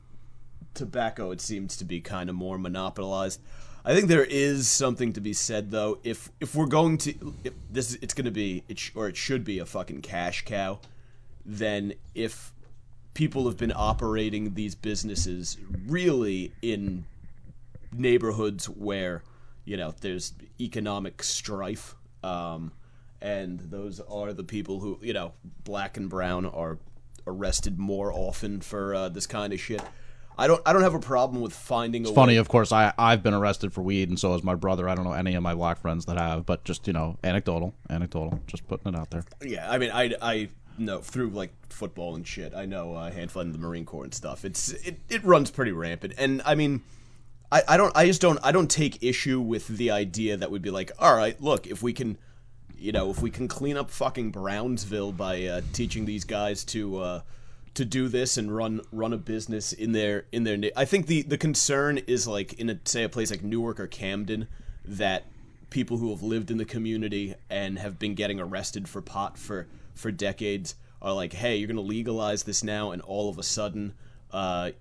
tobacco, 0.80 1.32
it 1.32 1.42
seems 1.42 1.78
to 1.78 1.86
be 1.86 2.02
kind 2.02 2.30
of 2.30 2.36
more 2.36 2.58
monopolized. 2.58 3.40
I 3.86 3.94
think 3.94 4.08
there 4.08 4.26
is 4.26 4.68
something 4.68 5.14
to 5.14 5.22
be 5.22 5.34
said 5.34 5.72
though. 5.72 6.00
If 6.04 6.32
if 6.40 6.56
we're 6.56 6.66
going 6.66 6.98
to, 7.00 7.34
if 7.44 7.54
this 7.70 7.96
it's 8.02 8.14
going 8.14 8.26
to 8.26 8.32
be, 8.32 8.64
it 8.68 8.80
sh- 8.80 8.92
or 8.96 9.08
it 9.08 9.18
should 9.18 9.44
be 9.44 9.60
a 9.60 9.66
fucking 9.66 10.02
cash 10.02 10.46
cow. 10.46 10.80
Then 11.46 11.94
if 12.16 12.54
people 13.14 13.46
have 13.46 13.58
been 13.58 13.74
operating 13.76 14.54
these 14.54 14.76
businesses 14.76 15.58
really 15.88 16.54
in 16.62 17.06
neighborhoods 17.92 18.70
where 18.70 19.24
you 19.66 19.76
know 19.76 19.94
there's 20.02 20.34
economic 20.60 21.24
strife 21.24 21.96
um, 22.24 22.72
and 23.22 23.60
those 23.60 24.00
are 24.00 24.34
the 24.34 24.44
people 24.44 24.80
who 24.80 25.00
you 25.02 25.14
know 25.14 25.34
black 25.64 25.98
and 25.98 26.10
brown 26.10 26.46
are 26.46 26.78
arrested 27.26 27.78
more 27.80 28.14
often 28.14 28.62
for 28.62 28.94
uh, 28.94 29.10
this 29.10 29.28
kind 29.28 29.54
of 29.54 29.60
shit 29.60 29.82
i 30.40 30.48
don't 30.48 30.62
i 30.66 30.74
don't 30.74 30.82
have 30.82 30.96
a 30.96 31.00
problem 31.00 31.42
with 31.42 31.54
finding 31.54 32.02
It's 32.04 32.12
a 32.12 32.14
funny, 32.14 32.34
way 32.34 32.38
of 32.38 32.48
course. 32.48 32.72
I 32.72 32.94
I've 32.98 33.22
been 33.22 33.34
arrested 33.34 33.74
for 33.74 33.82
weed, 33.82 34.10
and 34.10 34.20
so 34.20 34.32
has 34.32 34.44
my 34.44 34.56
brother. 34.56 34.90
I 34.90 34.96
don't 34.96 35.06
know 35.06 35.14
any 35.14 35.36
of 35.36 35.44
my 35.44 35.54
black 35.54 35.80
friends 35.80 36.06
that 36.06 36.18
have, 36.18 36.46
but 36.46 36.64
just 36.64 36.88
you 36.88 36.94
know, 36.94 37.18
anecdotal, 37.24 37.74
anecdotal. 37.90 38.40
Just 38.48 38.68
putting 38.68 38.94
it 38.94 38.98
out 38.98 39.12
there. 39.12 39.24
Yeah, 39.42 39.70
I 39.70 39.78
mean, 39.78 39.92
I, 39.92 40.16
I 40.22 40.50
know 40.78 41.00
through 41.00 41.30
like 41.32 41.52
football 41.70 42.16
and 42.16 42.26
shit. 42.26 42.54
I 42.56 42.66
know 42.66 42.96
uh, 42.96 43.12
handful 43.12 43.42
in 43.42 43.52
the 43.52 43.58
Marine 43.60 43.86
Corps 43.86 44.06
and 44.06 44.14
stuff. 44.14 44.46
It's 44.46 44.72
it, 44.72 45.00
it 45.10 45.24
runs 45.24 45.52
pretty 45.52 45.72
rampant, 45.74 46.14
and 46.18 46.42
I 46.46 46.56
mean, 46.56 46.82
I, 47.52 47.62
I 47.68 47.78
don't 47.78 47.96
I 47.96 48.06
just 48.06 48.22
don't 48.22 48.40
I 48.42 48.52
don't 48.52 48.72
take 48.72 49.04
issue 49.04 49.42
with 49.42 49.68
the 49.68 49.92
idea 49.92 50.38
that 50.38 50.50
we'd 50.50 50.62
be 50.62 50.72
like, 50.72 50.92
all 51.00 51.16
right, 51.16 51.40
look, 51.42 51.68
if 51.68 51.84
we 51.84 51.94
can, 51.94 52.18
you 52.78 52.92
know, 52.92 53.10
if 53.10 53.22
we 53.22 53.30
can 53.30 53.48
clean 53.48 53.76
up 53.78 53.92
fucking 53.92 54.32
Brownsville 54.32 55.12
by 55.12 55.46
uh, 55.46 55.62
teaching 55.74 56.06
these 56.06 56.24
guys 56.24 56.64
to. 56.66 56.98
Uh, 56.98 57.22
to 57.80 57.86
do 57.86 58.10
this 58.10 58.36
and 58.38 58.54
run 58.54 58.82
run 58.92 59.14
a 59.14 59.18
business 59.18 59.72
in 59.72 59.94
their 59.94 60.26
in 60.34 60.44
their 60.44 60.60
I 60.76 60.84
think 60.84 61.08
the 61.08 61.22
the 61.22 61.38
concern 61.38 61.98
is 61.98 62.28
like 62.28 62.52
in 62.54 62.70
a 62.70 62.78
say 62.84 63.04
a 63.04 63.10
place 63.10 63.32
like 63.32 63.42
Newark 63.42 63.80
or 63.80 63.88
Camden 63.88 64.50
that 64.84 65.24
people 65.70 65.96
who 65.96 66.10
have 66.10 66.22
lived 66.22 66.52
in 66.52 66.58
the 66.58 66.66
community 66.66 67.36
and 67.50 67.80
have 67.80 67.98
been 67.98 68.16
getting 68.16 68.38
arrested 68.38 68.90
for 68.90 69.02
pot 69.02 69.38
for 69.38 69.66
for 69.96 70.12
decades 70.12 70.76
are 71.02 71.14
like 71.14 71.32
hey 71.32 71.56
you're 71.56 71.68
going 71.68 71.78
to 71.78 71.82
legalize 71.82 72.44
this 72.44 72.66
now 72.66 72.92
and 72.92 73.02
all 73.04 73.30
of 73.30 73.38
a 73.38 73.44
sudden 73.44 73.94
uh 74.32 74.72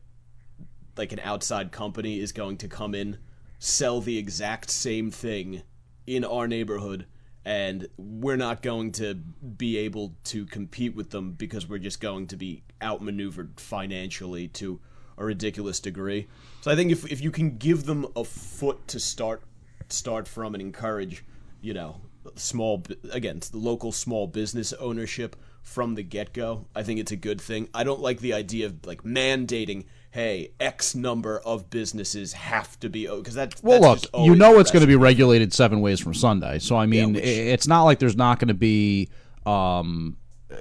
like 0.97 1.13
an 1.13 1.21
outside 1.21 1.71
company 1.71 2.19
is 2.19 2.33
going 2.33 2.57
to 2.57 2.67
come 2.67 2.97
in 2.97 3.17
sell 3.61 4.01
the 4.01 4.19
exact 4.19 4.71
same 4.71 5.09
thing 5.09 5.63
in 6.05 6.25
our 6.25 6.49
neighborhood 6.49 7.07
and 7.49 7.89
we're 7.97 8.37
not 8.37 8.61
going 8.61 8.93
to 8.93 9.15
be 9.15 9.79
able 9.79 10.15
to 10.23 10.45
compete 10.45 10.95
with 10.95 11.09
them 11.09 11.33
because 11.33 11.67
we're 11.67 11.79
just 11.79 11.99
going 11.99 12.27
to 12.27 12.37
be 12.37 12.63
outmaneuvered 12.83 13.59
financially 13.59 14.49
to 14.49 14.79
a 15.17 15.25
ridiculous 15.25 15.81
degree. 15.81 16.29
So 16.61 16.71
I 16.71 16.77
think 16.77 16.93
if 16.93 17.11
if 17.11 17.23
you 17.23 17.31
can 17.31 17.57
give 17.57 17.87
them 17.87 18.07
a 18.15 18.23
foot 18.23 18.87
to 18.89 19.01
start 19.01 19.43
start 19.89 20.29
from 20.29 20.55
and 20.55 20.61
encourage, 20.61 21.25
you 21.63 21.73
know, 21.73 22.03
small 22.35 22.83
again, 23.13 23.41
the 23.51 23.57
local 23.57 23.93
small 23.93 24.27
business 24.27 24.75
ownership 24.75 25.35
from 25.63 25.95
the 25.95 26.03
get 26.03 26.35
go. 26.35 26.67
I 26.77 26.83
think 26.83 27.01
it's 27.01 27.13
a 27.13 27.17
good 27.17 27.41
thing. 27.41 27.71
I 27.73 27.83
don't 27.83 28.01
like 28.03 28.21
the 28.21 28.35
idea 28.35 28.67
of 28.67 28.85
like 28.85 29.05
mandating. 29.05 29.87
Hey, 30.19 30.51
X 30.59 30.97
number 30.97 31.39
of 31.39 31.71
businesses 31.71 32.33
have 32.33 32.81
to 32.81 32.91
be 32.91 33.07
because 33.07 33.35
that. 33.35 33.55
Well, 33.63 33.81
that's 33.81 34.03
look, 34.03 34.13
just 34.13 34.27
you 34.27 34.35
know 34.35 34.59
it's 34.59 34.73
going 34.73 34.81
to 34.81 34.89
be 34.89 34.97
regulated 34.97 35.55
seven 35.55 35.81
ways 35.81 36.01
from 36.01 36.13
Sunday. 36.13 36.59
So 36.59 36.75
I 36.75 36.87
mean, 36.87 37.13
which- 37.13 37.23
it's 37.23 37.69
not 37.69 37.85
like 37.85 38.01
there's 38.01 38.17
not 38.17 38.41
going 38.41 38.49
to 38.49 38.55
be 38.55 39.11
um, 39.47 40.17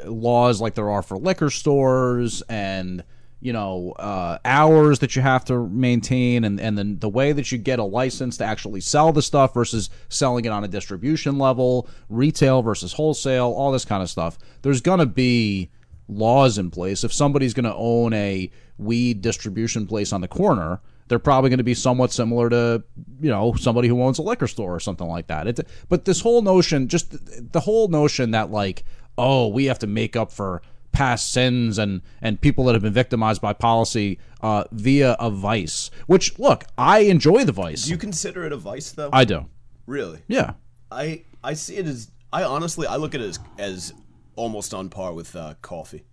laws 0.06 0.62
like 0.62 0.76
there 0.76 0.92
are 0.92 1.02
for 1.02 1.18
liquor 1.18 1.50
stores 1.50 2.44
and 2.48 3.04
you 3.40 3.52
know 3.52 3.94
uh, 3.94 4.38
hours 4.46 5.00
that 5.00 5.16
you 5.16 5.24
have 5.24 5.44
to 5.46 5.68
maintain 5.68 6.44
and 6.44 6.62
and 6.62 6.78
then 6.78 7.00
the 7.00 7.10
way 7.10 7.32
that 7.32 7.52
you 7.52 7.58
get 7.58 7.80
a 7.80 7.84
license 7.84 8.38
to 8.38 8.44
actually 8.44 8.82
sell 8.82 9.12
the 9.12 9.24
stuff 9.24 9.56
versus 9.56 9.90
selling 10.08 10.46
it 10.46 10.50
on 10.50 10.66
a 10.66 10.68
distribution 10.68 11.40
level, 11.40 11.90
retail 12.10 12.62
versus 12.62 12.94
wholesale, 12.94 13.52
all 13.58 13.72
this 13.72 13.86
kind 13.86 14.04
of 14.04 14.10
stuff. 14.12 14.38
There's 14.62 14.82
going 14.82 15.00
to 15.00 15.08
be 15.08 15.72
laws 16.08 16.60
in 16.60 16.70
place. 16.70 17.04
If 17.04 17.12
somebody's 17.12 17.56
going 17.56 17.64
to 17.64 17.74
own 17.74 18.14
a 18.14 18.52
weed 18.78 19.22
distribution 19.22 19.88
place 19.88 20.14
on 20.14 20.22
the 20.22 20.28
corner, 20.28 20.80
they're 21.08 21.20
probably 21.20 21.50
going 21.50 21.58
to 21.58 21.64
be 21.64 21.74
somewhat 21.74 22.12
similar 22.12 22.50
to 22.50 22.84
you 23.22 23.30
know 23.30 23.54
somebody 23.54 23.88
who 23.88 24.02
owns 24.02 24.20
a 24.20 24.22
liquor 24.22 24.48
store 24.48 24.76
or 24.76 24.80
something 24.80 25.08
like 25.08 25.28
that. 25.28 25.48
It, 25.48 25.68
but 25.90 26.06
this 26.06 26.22
whole 26.22 26.42
notion, 26.42 26.88
just 26.88 27.16
the 27.54 27.60
whole 27.60 27.88
notion 27.88 28.32
that 28.32 28.52
like, 28.52 28.84
oh, 29.18 29.48
we 29.48 29.66
have 29.66 29.80
to 29.80 29.88
make 29.88 30.16
up 30.16 30.32
for 30.32 30.62
past 30.92 31.32
sins 31.32 31.78
and 31.78 32.02
and 32.22 32.42
people 32.42 32.66
that 32.66 32.74
have 32.74 32.82
been 32.82 32.94
victimized 32.94 33.42
by 33.42 33.54
policy 33.54 34.20
uh, 34.42 34.64
via 34.72 35.16
a 35.20 35.30
vice. 35.30 35.92
Which 36.08 36.38
look, 36.40 36.66
I 36.78 37.00
enjoy 37.00 37.44
the 37.46 37.52
vice. 37.52 37.86
Do 37.86 37.92
you 37.92 37.98
consider 37.98 38.46
it 38.46 38.52
a 38.52 38.58
vice 38.58 38.92
though? 38.92 39.10
I 39.14 39.24
do. 39.26 39.46
Really? 39.86 40.22
Yeah. 40.28 40.54
I 40.92 41.24
I 41.44 41.54
see 41.54 41.78
it 41.78 41.86
as 41.86 42.12
I 42.34 42.44
honestly 42.44 42.88
I 42.88 42.98
look 42.98 43.16
at 43.16 43.22
it 43.22 43.28
as 43.28 43.40
as 43.58 43.94
almost 44.36 44.74
on 44.74 44.90
par 44.90 45.14
with 45.14 45.36
uh, 45.36 45.56
coffee. 45.62 46.06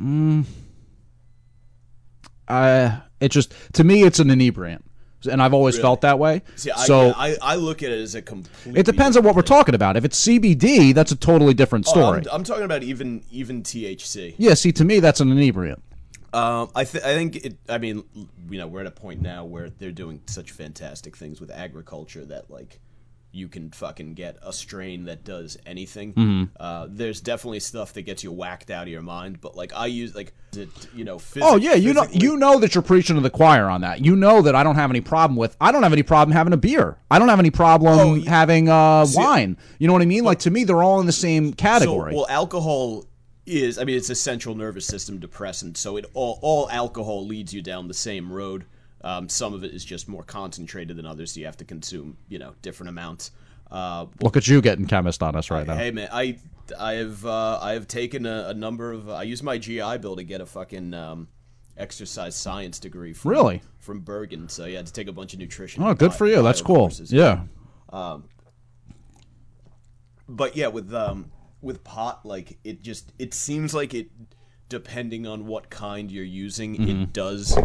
Mm. 0.00 0.44
Uh, 2.48 2.98
it 3.20 3.30
just 3.30 3.52
to 3.74 3.84
me 3.84 4.02
it's 4.02 4.18
an 4.18 4.28
inebriant, 4.28 4.82
and 5.30 5.40
I've 5.42 5.54
always 5.54 5.76
Really? 5.76 5.82
felt 5.82 6.00
that 6.02 6.18
way. 6.18 6.42
See, 6.56 6.70
I, 6.70 6.84
so 6.86 7.12
I 7.16 7.36
I 7.40 7.54
look 7.56 7.82
at 7.82 7.90
it 7.90 8.00
as 8.00 8.14
a 8.14 8.22
complete. 8.22 8.76
it 8.76 8.84
depends 8.86 9.16
on 9.16 9.22
what 9.24 9.34
we're 9.36 9.42
talking 9.42 9.74
about. 9.74 9.96
If 9.96 10.04
it's 10.04 10.20
CBD, 10.26 10.92
that's 10.94 11.12
a 11.12 11.16
totally 11.16 11.54
different 11.54 11.86
story. 11.86 12.18
I'm, 12.20 12.26
I'm 12.32 12.44
talking 12.44 12.64
about 12.64 12.82
even 12.82 13.22
even 13.30 13.62
THC. 13.62 14.34
yeah, 14.38 14.54
see, 14.54 14.72
to 14.72 14.84
me 14.84 15.00
that's 15.00 15.20
an 15.20 15.28
inebriant. 15.30 15.80
Um, 16.34 16.70
I 16.74 16.84
th- 16.84 17.04
I 17.04 17.14
think 17.14 17.36
it. 17.36 17.58
I 17.68 17.76
mean, 17.78 18.04
you 18.50 18.58
know, 18.58 18.66
we're 18.66 18.80
at 18.80 18.86
a 18.86 18.90
point 18.90 19.20
now 19.20 19.44
where 19.44 19.68
they're 19.68 19.92
doing 19.92 20.22
such 20.26 20.50
fantastic 20.50 21.14
things 21.16 21.40
with 21.40 21.50
agriculture 21.50 22.24
that 22.24 22.50
like 22.50 22.80
you 23.34 23.48
can 23.48 23.70
fucking 23.70 24.12
get 24.12 24.36
a 24.42 24.52
strain 24.52 25.04
that 25.06 25.24
does 25.24 25.56
anything. 25.64 26.12
Mhm. 26.12 26.48
Uh, 26.60 26.86
there's 26.90 27.20
definitely 27.20 27.60
stuff 27.60 27.94
that 27.94 28.02
gets 28.02 28.22
you 28.22 28.30
whacked 28.30 28.70
out 28.70 28.82
of 28.82 28.88
your 28.88 29.00
mind, 29.02 29.40
but 29.40 29.56
like 29.56 29.72
I 29.74 29.86
use 29.86 30.14
like 30.14 30.34
it, 30.54 30.68
you 30.94 31.04
know. 31.04 31.16
Phys- 31.16 31.40
Oh 31.42 31.56
yeah, 31.56 31.72
you 31.74 31.94
know 31.94 32.06
you 32.12 32.36
know 32.36 32.58
that 32.58 32.74
you're 32.74 32.82
preaching 32.82 33.16
to 33.16 33.22
the 33.22 33.30
choir 33.30 33.70
on 33.70 33.80
that. 33.80 34.04
You 34.04 34.14
know 34.16 34.42
that 34.42 34.54
I 34.54 34.62
don't 34.62 34.74
have 34.76 34.90
any 34.90 35.00
problem 35.00 35.36
with. 35.36 35.56
I 35.60 35.72
don't 35.72 35.82
have 35.82 35.94
any 35.94 36.02
problem 36.02 36.36
having 36.36 36.52
a 36.52 36.58
beer. 36.58 36.98
I 37.10 37.18
don't 37.18 37.28
have 37.30 37.38
any 37.38 37.50
problem 37.50 38.22
having 38.24 38.68
uh, 38.68 39.06
wine. 39.14 39.56
You 39.78 39.86
know 39.86 39.94
what 39.94 40.02
I 40.02 40.06
mean? 40.06 40.24
Like 40.24 40.40
to 40.40 40.50
me, 40.50 40.64
they're 40.64 40.82
all 40.82 41.00
in 41.00 41.06
the 41.06 41.12
same 41.12 41.54
category. 41.54 42.12
So, 42.12 42.16
well, 42.18 42.26
alcohol 42.28 43.06
is. 43.46 43.78
I 43.78 43.84
mean, 43.84 43.96
it's 43.96 44.10
a 44.10 44.14
central 44.14 44.54
nervous 44.54 44.86
system 44.86 45.18
depressant. 45.18 45.78
So 45.78 45.96
it 45.96 46.04
all 46.12 46.38
all 46.42 46.68
alcohol 46.70 47.26
leads 47.26 47.54
you 47.54 47.62
down 47.62 47.88
the 47.88 47.94
same 47.94 48.30
road. 48.30 48.66
Um, 49.04 49.28
some 49.28 49.52
of 49.54 49.64
it 49.64 49.72
is 49.72 49.84
just 49.84 50.08
more 50.08 50.22
concentrated 50.22 50.96
than 50.96 51.06
others, 51.06 51.32
so 51.32 51.40
you 51.40 51.46
have 51.46 51.56
to 51.58 51.64
consume, 51.64 52.16
you 52.28 52.38
know, 52.38 52.54
different 52.62 52.88
amounts. 52.90 53.32
Uh, 53.70 54.06
Look 54.20 54.36
at 54.36 54.46
you 54.46 54.60
getting 54.60 54.86
chemist 54.86 55.22
on 55.22 55.34
us 55.34 55.50
right 55.50 55.66
now. 55.66 55.74
Hey 55.76 55.90
man, 55.90 56.08
I 56.12 56.38
I 56.78 56.92
have 56.94 57.24
uh, 57.26 57.58
I 57.60 57.72
have 57.72 57.88
taken 57.88 58.26
a, 58.26 58.48
a 58.48 58.54
number 58.54 58.92
of. 58.92 59.08
I 59.08 59.22
used 59.24 59.42
my 59.42 59.58
GI 59.58 59.98
Bill 59.98 60.14
to 60.16 60.22
get 60.22 60.40
a 60.40 60.46
fucking 60.46 60.92
um, 60.94 61.28
exercise 61.76 62.36
science 62.36 62.78
degree. 62.78 63.12
From, 63.12 63.30
Really? 63.30 63.62
From 63.78 64.00
Bergen, 64.00 64.48
so 64.48 64.66
yeah, 64.66 64.82
to 64.82 64.92
take 64.92 65.08
a 65.08 65.12
bunch 65.12 65.32
of 65.32 65.40
nutrition. 65.40 65.82
Oh, 65.82 65.94
good 65.94 66.10
bio- 66.10 66.16
for 66.16 66.26
you. 66.28 66.42
That's 66.42 66.60
cool. 66.62 66.76
courses. 66.76 67.12
Yeah. 67.12 67.44
Um, 67.90 68.24
but 70.28 70.56
yeah, 70.56 70.68
with 70.68 70.92
um 70.94 71.30
with 71.60 71.82
pot, 71.84 72.24
like 72.24 72.58
it 72.64 72.82
just 72.82 73.12
it 73.18 73.34
seems 73.34 73.74
like 73.74 73.94
it 73.94 74.10
depending 74.68 75.26
on 75.26 75.46
what 75.46 75.70
kind 75.70 76.10
you're 76.10 76.24
using, 76.24 76.76
Mhm. 76.76 77.02
it 77.02 77.12
does 77.12 77.56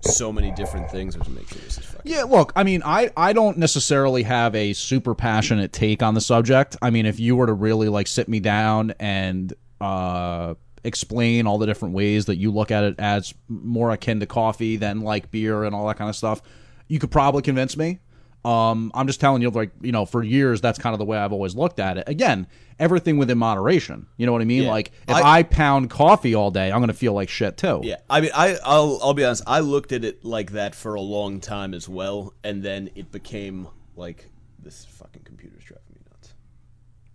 so 0.00 0.32
many 0.32 0.50
different 0.52 0.90
things. 0.90 1.16
Or 1.16 1.20
to 1.20 1.30
make 1.30 1.48
sure 1.48 1.60
this 1.60 1.78
fucking. 1.78 2.10
Yeah, 2.10 2.24
look, 2.24 2.52
I 2.56 2.64
mean, 2.64 2.82
I, 2.84 3.10
I 3.16 3.32
don't 3.32 3.58
necessarily 3.58 4.22
have 4.24 4.54
a 4.54 4.72
super 4.72 5.14
passionate 5.14 5.72
take 5.72 6.02
on 6.02 6.14
the 6.14 6.20
subject. 6.20 6.76
I 6.82 6.90
mean, 6.90 7.06
if 7.06 7.20
you 7.20 7.36
were 7.36 7.46
to 7.46 7.52
really 7.52 7.88
like 7.88 8.06
sit 8.06 8.28
me 8.28 8.40
down 8.40 8.94
and 8.98 9.52
uh, 9.80 10.54
explain 10.84 11.46
all 11.46 11.58
the 11.58 11.66
different 11.66 11.94
ways 11.94 12.26
that 12.26 12.36
you 12.36 12.50
look 12.50 12.70
at 12.70 12.84
it 12.84 12.94
as 12.98 13.34
more 13.48 13.90
akin 13.90 14.20
to 14.20 14.26
coffee 14.26 14.76
than 14.76 15.00
like 15.00 15.30
beer 15.30 15.64
and 15.64 15.74
all 15.74 15.86
that 15.88 15.96
kind 15.96 16.10
of 16.10 16.16
stuff, 16.16 16.42
you 16.88 16.98
could 16.98 17.10
probably 17.10 17.42
convince 17.42 17.76
me. 17.76 17.98
Um, 18.44 18.90
I'm 18.94 19.06
just 19.06 19.20
telling 19.20 19.42
you, 19.42 19.50
like, 19.50 19.70
you 19.82 19.92
know, 19.92 20.06
for 20.06 20.22
years, 20.22 20.60
that's 20.62 20.78
kind 20.78 20.94
of 20.94 20.98
the 20.98 21.04
way 21.04 21.18
I've 21.18 21.32
always 21.32 21.54
looked 21.54 21.78
at 21.78 21.98
it. 21.98 22.04
Again, 22.08 22.46
everything 22.78 23.18
within 23.18 23.36
moderation. 23.36 24.06
You 24.16 24.24
know 24.24 24.32
what 24.32 24.40
I 24.40 24.46
mean? 24.46 24.62
Yeah. 24.62 24.70
Like, 24.70 24.92
if 25.06 25.14
I, 25.14 25.38
I- 25.38 25.42
pound 25.42 25.90
coffee 25.90 26.34
all 26.34 26.50
day, 26.50 26.72
I'm 26.72 26.78
going 26.78 26.88
to 26.88 26.94
feel 26.94 27.12
like 27.12 27.28
shit 27.28 27.58
too. 27.58 27.80
Yeah, 27.84 27.96
I 28.08 28.22
mean, 28.22 28.30
I 28.34 28.56
I'll 28.64 28.98
I'll 29.02 29.12
be 29.14 29.24
honest. 29.24 29.42
I 29.46 29.60
looked 29.60 29.92
at 29.92 30.04
it 30.04 30.24
like 30.24 30.52
that 30.52 30.74
for 30.74 30.94
a 30.94 31.00
long 31.02 31.40
time 31.40 31.74
as 31.74 31.86
well, 31.88 32.32
and 32.42 32.62
then 32.62 32.90
it 32.94 33.12
became 33.12 33.68
like 33.94 34.30
this 34.58 34.86
fucking 34.86 35.22
computer's 35.24 35.64
driving 35.64 35.84
me 35.94 36.00
nuts. 36.10 36.32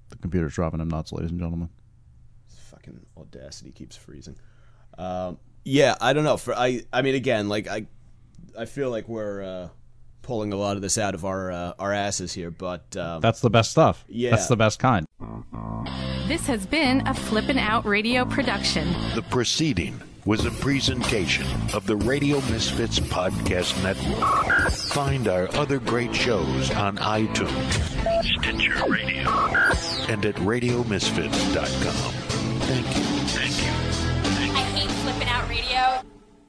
The 0.09 0.17
computer's 0.17 0.53
driving 0.53 0.79
him 0.79 0.89
nuts, 0.89 1.11
ladies 1.11 1.31
and 1.31 1.39
gentlemen. 1.39 1.69
This 2.47 2.59
fucking 2.69 3.03
audacity 3.17 3.71
keeps 3.71 3.95
freezing. 3.95 4.35
Um, 4.99 5.39
yeah, 5.63 5.95
I 5.99 6.13
don't 6.13 6.23
know. 6.23 6.37
For 6.37 6.53
I 6.53 6.83
I 6.93 7.01
mean, 7.01 7.15
again, 7.15 7.49
like 7.49 7.67
I 7.67 7.87
I 8.57 8.65
feel 8.65 8.91
like 8.91 9.07
we're 9.09 9.41
uh, 9.41 9.69
pulling 10.25 10.51
a 10.51 10.55
lot 10.57 10.75
of 10.75 10.81
this 10.81 10.97
out 10.97 11.13
of 11.15 11.23
our 11.23 11.51
uh, 11.51 11.73
our 11.79 11.93
asses 11.93 12.33
here, 12.33 12.51
but 12.51 12.97
um, 12.97 13.21
That's 13.21 13.41
the 13.41 13.49
best 13.49 13.71
stuff. 13.71 14.03
Yeah. 14.07 14.31
That's 14.31 14.47
the 14.47 14.57
best 14.57 14.79
kind. 14.79 15.05
This 16.27 16.47
has 16.47 16.65
been 16.65 17.05
a 17.07 17.13
Flippin' 17.13 17.59
Out 17.59 17.85
Radio 17.85 18.25
production. 18.25 18.91
The 19.13 19.21
proceeding 19.21 20.01
was 20.25 20.43
a 20.43 20.51
presentation 20.51 21.45
of 21.73 21.85
the 21.85 21.95
Radio 21.95 22.37
Misfits 22.49 22.99
Podcast 22.99 23.81
Network. 23.83 24.71
Find 24.71 25.27
our 25.27 25.47
other 25.55 25.77
great 25.77 26.15
shows 26.15 26.71
on 26.71 26.97
iTunes, 26.97 27.73
Stitcher 28.41 28.91
Radio, 28.91 29.29
and 30.11 30.25
at 30.25 30.35
RadioMisfits.com. 30.35 32.11
Thank 32.61 32.97
you. 32.97 33.14